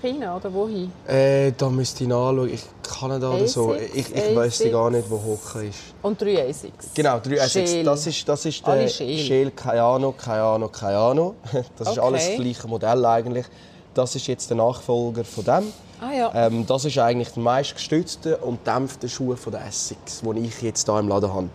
China 0.04 0.36
oder 0.36 0.54
wohin? 0.54 0.91
Äh, 1.08 1.54
da 1.58 1.70
müsste 1.70 2.04
ich 2.04 2.10
nachschauen. 2.10 2.54
Ich 2.54 2.62
Kanada 2.84 3.30
oder 3.30 3.47
so. 3.47 3.74
Ich, 3.74 4.14
ich 4.14 4.36
weiß 4.36 4.66
gar 4.70 4.89
nicht, 4.91 5.10
wo 5.10 5.16
Hoka 5.16 5.62
ist. 5.62 5.80
Und 6.01 6.22
drei 6.22 6.49
Asics. 6.49 6.89
Genau, 6.93 7.20
drei 7.20 7.41
Asics. 7.41 7.72
Schäl. 7.72 7.84
Das 7.86 8.06
ist, 8.06 8.28
das 8.28 8.45
ist 8.45 8.68
der. 8.68 8.88
Schäl 8.89 9.51
Kayano, 9.51 10.12
Kayano, 10.12 10.68
Kayano. 10.68 11.36
Das 11.78 11.89
ist 11.89 11.97
Okay. 11.97 11.99
alles 12.08 12.28
das 12.28 12.36
gleiche 12.36 12.68
Modell 12.68 13.06
eigentlich. 13.06 13.45
Das 13.93 14.14
ist 14.16 14.28
jetzt 14.28 14.49
der 14.49 14.58
Nachfolger 14.58 15.24
von 15.24 15.43
dem. 15.45 15.74
Ah 16.01 16.12
ja. 16.12 16.32
Ähm, 16.36 16.66
das 16.66 16.84
ist 16.84 16.97
eigentlich 16.97 17.30
der 17.30 17.43
meistgestützte 17.43 18.38
und 18.38 18.66
dämpfte 18.68 19.08
Schuh 19.08 19.36
von 19.38 19.54
der 19.54 19.66
Essex, 19.68 20.20
den 20.22 20.43
ich 20.43 20.62
jetzt 20.62 20.86
hier 20.86 20.99
im 20.99 21.08
Laden 21.08 21.34
habe. 21.34 21.49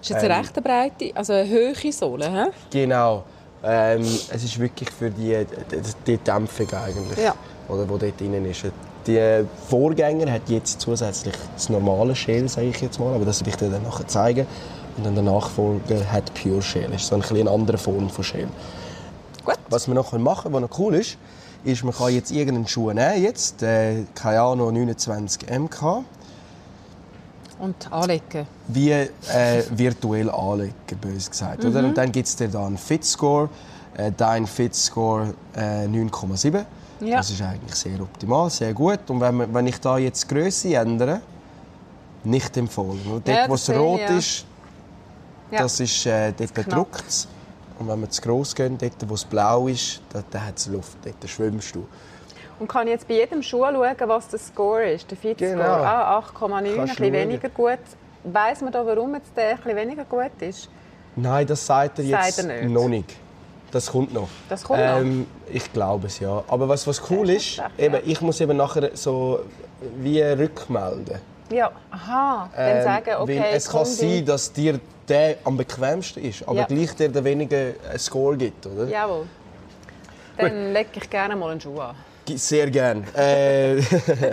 ist 0.00 0.08
jetzt 0.08 0.24
eine 0.24 0.34
ähm, 0.34 0.40
rechte 0.40 0.62
Breite, 0.62 1.10
also 1.14 1.34
eine 1.34 1.50
hohe 1.50 1.92
Sohle, 1.92 2.30
hä? 2.30 2.50
Genau. 2.70 3.24
Ähm, 3.62 4.00
es 4.02 4.44
ist 4.44 4.58
wirklich 4.58 4.90
für 4.90 5.10
die, 5.10 5.44
die, 5.70 5.80
die 6.06 6.16
Dämpfung 6.18 6.66
eigentlich, 6.72 7.18
Ja. 7.18 7.34
oder, 7.68 7.84
die 7.84 7.98
dort 7.98 8.20
drin 8.20 8.44
ist. 8.46 8.64
Die 9.06 9.44
Vorgänger 9.68 10.30
hat 10.32 10.48
jetzt 10.48 10.80
zusätzlich 10.80 11.34
das 11.54 11.68
normale 11.68 12.14
Shell, 12.14 12.48
sage 12.48 12.68
ich 12.68 12.80
jetzt 12.80 12.98
mal, 13.00 13.14
aber 13.14 13.24
das 13.24 13.40
will 13.40 13.48
ich 13.48 13.56
dir 13.56 13.68
dann 13.70 13.82
nachher 13.82 14.06
zeigen. 14.06 14.46
Und 14.96 15.04
dann 15.04 15.14
der 15.14 15.24
Nachfolger 15.24 16.10
hat 16.10 16.32
Pure 16.34 16.62
Shell, 16.62 16.92
ist 16.92 17.06
so 17.06 17.14
ein 17.14 17.22
eine 17.22 17.50
andere 17.50 17.78
Form 17.78 18.10
von 18.10 18.24
Shell. 18.24 18.48
Gut. 19.44 19.56
Was 19.68 19.88
wir 19.88 19.94
noch 19.94 20.12
machen 20.12 20.52
können, 20.52 20.54
was 20.54 20.70
noch 20.70 20.78
cool 20.78 20.94
ist, 20.94 21.16
ist, 21.64 21.84
man 21.84 21.94
kann 21.94 22.12
jetzt 22.14 22.30
irgendeinen 22.30 22.66
Schuh 22.66 22.92
nehmen, 22.92 23.22
jetzt, 23.22 23.60
den 23.60 24.08
Kayano 24.14 24.70
29 24.70 25.48
MK, 25.50 26.04
Und 27.60 27.92
anlegen. 27.92 28.46
wie 28.68 28.90
äh, 28.90 29.08
virtuell 29.70 30.30
anlegen, 30.30 30.74
bös 31.00 31.30
gesagt. 31.30 31.64
Oder? 31.64 31.80
Und 31.80 31.96
dann 31.96 32.10
gibt 32.10 32.26
es 32.26 32.36
dir 32.36 32.48
da 32.48 32.66
einen 32.66 32.78
Fitscore, 32.78 33.48
äh, 33.96 34.10
dein 34.16 34.46
Fitscore 34.46 35.34
äh, 35.54 35.86
9,7. 35.86 36.64
Ja. 37.00 37.18
Das 37.18 37.30
ist 37.30 37.42
eigentlich 37.42 37.74
sehr 37.74 38.00
optimal, 38.00 38.50
sehr 38.50 38.74
gut. 38.74 39.00
Und 39.08 39.20
wenn, 39.20 39.52
wenn 39.54 39.66
ich 39.66 39.80
da 39.80 39.98
jetzt 39.98 40.30
die 40.30 40.34
Größe 40.34 40.74
ändere, 40.74 41.20
nicht 42.24 42.56
empfohlen. 42.56 43.00
Dort, 43.04 43.28
Ja, 43.28 43.48
wo 43.48 43.54
es 43.54 43.70
rot 43.70 44.00
ja. 44.00 44.16
ist, 44.16 44.44
das 45.50 45.80
ist 45.80 46.06
äh, 46.06 46.32
dort 46.32 46.54
bedruckt 46.54 47.04
es. 47.08 47.28
Und 47.78 47.88
wenn 47.88 48.00
wir 48.00 48.10
zu 48.10 48.20
gross 48.20 48.54
gehen, 48.54 48.76
dort, 48.76 49.08
wo 49.08 49.14
es 49.14 49.24
blau 49.24 49.66
ist, 49.66 50.02
da, 50.12 50.22
da 50.30 50.42
hat 50.42 50.58
es 50.58 50.66
Luft, 50.66 50.98
dort 51.02 51.30
schwimmst 51.30 51.74
du. 51.74 51.86
Und 52.60 52.68
kann 52.68 52.86
jetzt 52.86 53.08
bei 53.08 53.14
jedem 53.14 53.42
Schuh 53.42 53.64
schauen, 53.64 53.96
was 54.06 54.28
der 54.28 54.38
Score 54.38 54.84
ist, 54.90 55.10
der 55.10 55.16
Fit-Score? 55.16 55.52
Genau. 55.52 55.64
Ah, 55.64 56.18
8,9, 56.18 56.54
ein 56.56 56.62
bisschen 56.64 56.88
schauen. 56.96 57.12
weniger 57.12 57.48
gut. 57.48 57.78
Weiss 58.22 58.60
man 58.60 58.70
da, 58.70 58.84
warum 58.84 59.14
jetzt 59.14 59.34
der 59.34 59.50
ein 59.50 59.56
bisschen 59.56 59.76
weniger 59.76 60.04
gut 60.04 60.30
ist? 60.40 60.68
Nein, 61.16 61.46
das 61.46 61.64
sagt 61.66 61.98
er 61.98 62.04
jetzt 62.04 62.36
Sagt 62.36 62.50
er 62.50 62.60
nicht. 62.62 62.70
noch 62.70 62.86
nicht. 62.88 63.16
Das 63.72 63.90
kommt 63.90 64.12
noch. 64.12 64.28
Das 64.48 64.62
kommt 64.62 64.78
noch? 64.80 64.98
ähm, 64.98 65.26
Ich 65.50 65.72
glaube 65.72 66.08
es 66.08 66.20
ja. 66.20 66.44
Aber 66.48 66.68
was, 66.68 66.86
was 66.86 67.00
cool 67.10 67.30
ist, 67.30 67.58
ist 67.58 67.62
eben, 67.78 67.94
ja. 67.94 68.00
ich 68.04 68.20
muss 68.20 68.40
eben 68.42 68.56
nachher 68.56 68.90
so 68.94 69.40
wie 69.96 70.20
rückmelden. 70.20 71.18
Ja, 71.50 71.70
aha, 71.90 72.48
dann 72.54 72.76
Ähm, 72.76 72.82
sagen, 72.84 73.10
okay, 73.20 73.40
weil 73.40 73.56
es 73.56 73.68
kann 73.68 73.84
sein, 73.86 74.24
dass 74.26 74.52
dir 74.52 74.78
der 75.08 75.36
am 75.44 75.56
bequemsten 75.56 76.22
ist, 76.22 76.46
aber 76.46 76.58
Ja. 76.60 76.64
gleich 76.66 76.94
dir 76.94 77.08
der 77.08 77.24
weniger 77.24 77.56
einen 77.88 77.98
Score 77.98 78.36
gibt, 78.36 78.66
oder? 78.66 78.86
Jawohl. 78.86 79.26
Dann 80.36 80.72
lege 80.74 80.90
ich 80.94 81.08
gerne 81.10 81.34
mal 81.34 81.50
einen 81.50 81.60
Schuh 81.60 81.80
an. 81.80 81.96
Sehr 82.28 82.70
gern. 82.70 83.04
Äh, 83.14 83.82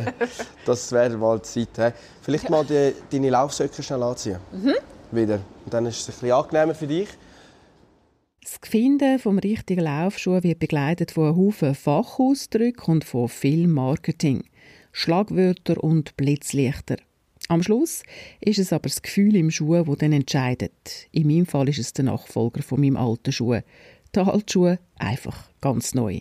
das 0.65 0.91
wäre 0.91 1.17
mal 1.17 1.39
die 1.39 1.43
Zeit. 1.43 1.77
hä? 1.77 1.91
Vielleicht 2.21 2.49
mal 2.49 2.65
die, 2.65 2.93
deine 3.11 3.29
Laufsöcke 3.29 3.81
schnell 3.81 4.03
anziehen. 4.03 4.37
Mhm. 4.51 4.75
Wieder. 5.11 5.39
Und 5.65 5.73
dann 5.73 5.85
ist 5.85 5.99
es 5.99 6.07
ein 6.07 6.11
bisschen 6.11 6.31
angenehmer 6.31 6.75
für 6.75 6.87
dich. 6.87 7.09
Das 8.41 8.59
Finden 8.69 9.19
vom 9.19 9.39
richtigen 9.39 9.81
Laufschuh 9.81 10.41
wird 10.41 10.59
begleitet 10.59 11.11
von 11.11 11.25
einem 11.25 11.37
Haufen 11.37 11.75
Fachausdrücken 11.75 12.93
und 12.93 13.03
von 13.03 13.27
viel 13.27 13.67
Marketing, 13.67 14.43
Schlagwörter 14.93 15.83
und 15.83 16.15
Blitzlichter. 16.15 16.95
Am 17.49 17.63
Schluss 17.63 18.03
ist 18.39 18.59
es 18.59 18.73
aber 18.73 18.89
das 18.89 19.01
Gefühl 19.01 19.35
im 19.35 19.51
Schuh, 19.51 19.83
das 19.83 19.97
dann 19.97 20.13
entscheidet. 20.13 21.07
In 21.11 21.27
meinem 21.27 21.45
Fall 21.45 21.69
ist 21.69 21.79
es 21.79 21.93
der 21.93 22.05
Nachfolger 22.05 22.61
von 22.61 22.79
meinem 22.79 22.97
alten 22.97 23.31
Schuh. 23.31 23.59
Der 24.15 24.25
Halsschuh 24.25 24.75
einfach 24.97 25.49
ganz 25.61 25.93
neu. 25.93 26.19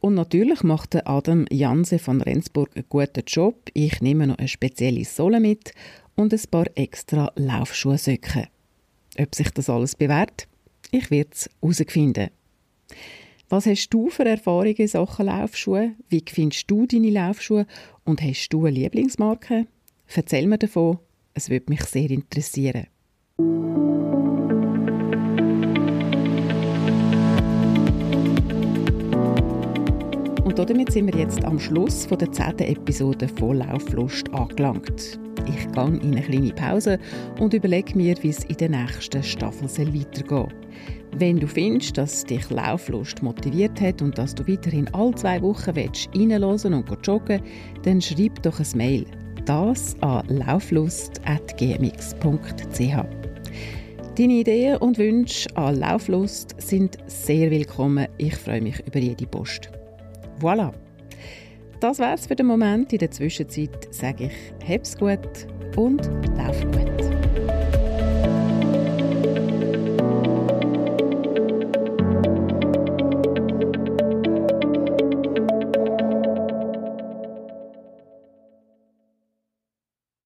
Und 0.00 0.14
natürlich 0.14 0.62
macht 0.62 0.94
Adam 1.06 1.46
Janse 1.50 1.98
von 1.98 2.20
Rendsburg 2.20 2.70
einen 2.74 2.86
guten 2.88 3.24
Job. 3.26 3.56
Ich 3.74 4.00
nehme 4.00 4.26
noch 4.26 4.38
eine 4.38 4.48
spezielle 4.48 5.04
Sohle 5.04 5.40
mit 5.40 5.72
und 6.16 6.32
ein 6.32 6.40
paar 6.50 6.66
extra 6.74 7.32
Laufschuhsöcken. 7.36 8.46
Ob 9.18 9.34
sich 9.34 9.50
das 9.50 9.68
alles 9.68 9.94
bewährt? 9.96 10.48
Ich 10.90 11.10
werde 11.10 11.30
es 11.32 11.50
herausfinden. 11.60 12.30
Was 13.48 13.66
hast 13.66 13.90
du 13.90 14.10
für 14.10 14.24
Erfahrungen 14.24 14.76
in 14.76 14.88
Sachen 14.88 15.26
Laufschuhe? 15.26 15.92
Wie 16.08 16.22
findest 16.26 16.70
du 16.70 16.86
deine 16.86 17.10
Laufschuhe? 17.10 17.66
Und 18.04 18.22
hast 18.22 18.48
du 18.50 18.64
eine 18.64 18.70
Lieblingsmarke? 18.70 19.66
Erzähl 20.14 20.46
mir 20.46 20.58
davon. 20.58 20.98
Es 21.34 21.50
würde 21.50 21.66
mich 21.68 21.82
sehr 21.82 22.10
interessieren. 22.10 22.86
Damit 30.64 30.92
sind 30.92 31.06
wir 31.06 31.14
jetzt 31.18 31.44
am 31.44 31.58
Schluss 31.58 32.06
von 32.06 32.18
der 32.18 32.30
zehnten 32.32 32.64
Episode 32.64 33.28
von 33.28 33.58
Lauflust 33.58 34.32
angelangt. 34.34 35.20
Ich 35.46 35.72
gehe 35.72 35.84
in 35.84 36.12
eine 36.12 36.22
kleine 36.22 36.52
Pause 36.52 36.98
und 37.38 37.54
überlege 37.54 37.96
mir, 37.96 38.16
wie 38.22 38.30
es 38.30 38.42
in 38.44 38.56
der 38.56 38.68
nächsten 38.68 39.22
Staffel 39.22 39.68
soll 39.68 39.94
weitergehen 39.94 40.52
Wenn 41.16 41.38
du 41.38 41.46
findest, 41.46 41.96
dass 41.96 42.24
dich 42.24 42.50
Lauflust 42.50 43.22
motiviert 43.22 43.80
hat 43.80 44.02
und 44.02 44.18
dass 44.18 44.34
du 44.34 44.44
weiterhin 44.48 44.92
alle 44.92 45.14
zwei 45.14 45.40
Wochen 45.40 45.70
reinhören 45.70 46.74
und 46.74 47.06
joggen 47.06 47.40
dann 47.84 48.02
schreib 48.02 48.42
doch 48.42 48.58
ein 48.58 48.66
Mail. 48.74 49.06
Das 49.46 49.94
an 50.00 50.26
lauflust.gmx.ch. 50.28 53.20
Deine 54.18 54.32
Ideen 54.32 54.78
und 54.78 54.98
Wünsche 54.98 55.48
an 55.56 55.78
Lauflust 55.78 56.56
sind 56.58 56.98
sehr 57.06 57.48
willkommen. 57.50 58.08
Ich 58.18 58.36
freue 58.36 58.60
mich 58.60 58.84
über 58.86 58.98
jede 58.98 59.26
Post. 59.26 59.70
Voilà. 60.40 60.72
das 61.80 61.98
wär's 61.98 62.26
für 62.26 62.36
den 62.36 62.46
Moment. 62.46 62.92
In 62.92 62.98
der 62.98 63.10
Zwischenzeit 63.10 63.92
sage 63.92 64.30
ich, 64.30 64.68
hab's 64.68 64.96
gut 64.96 65.46
und 65.76 66.06
lauf 66.36 66.60
gut. 66.72 67.19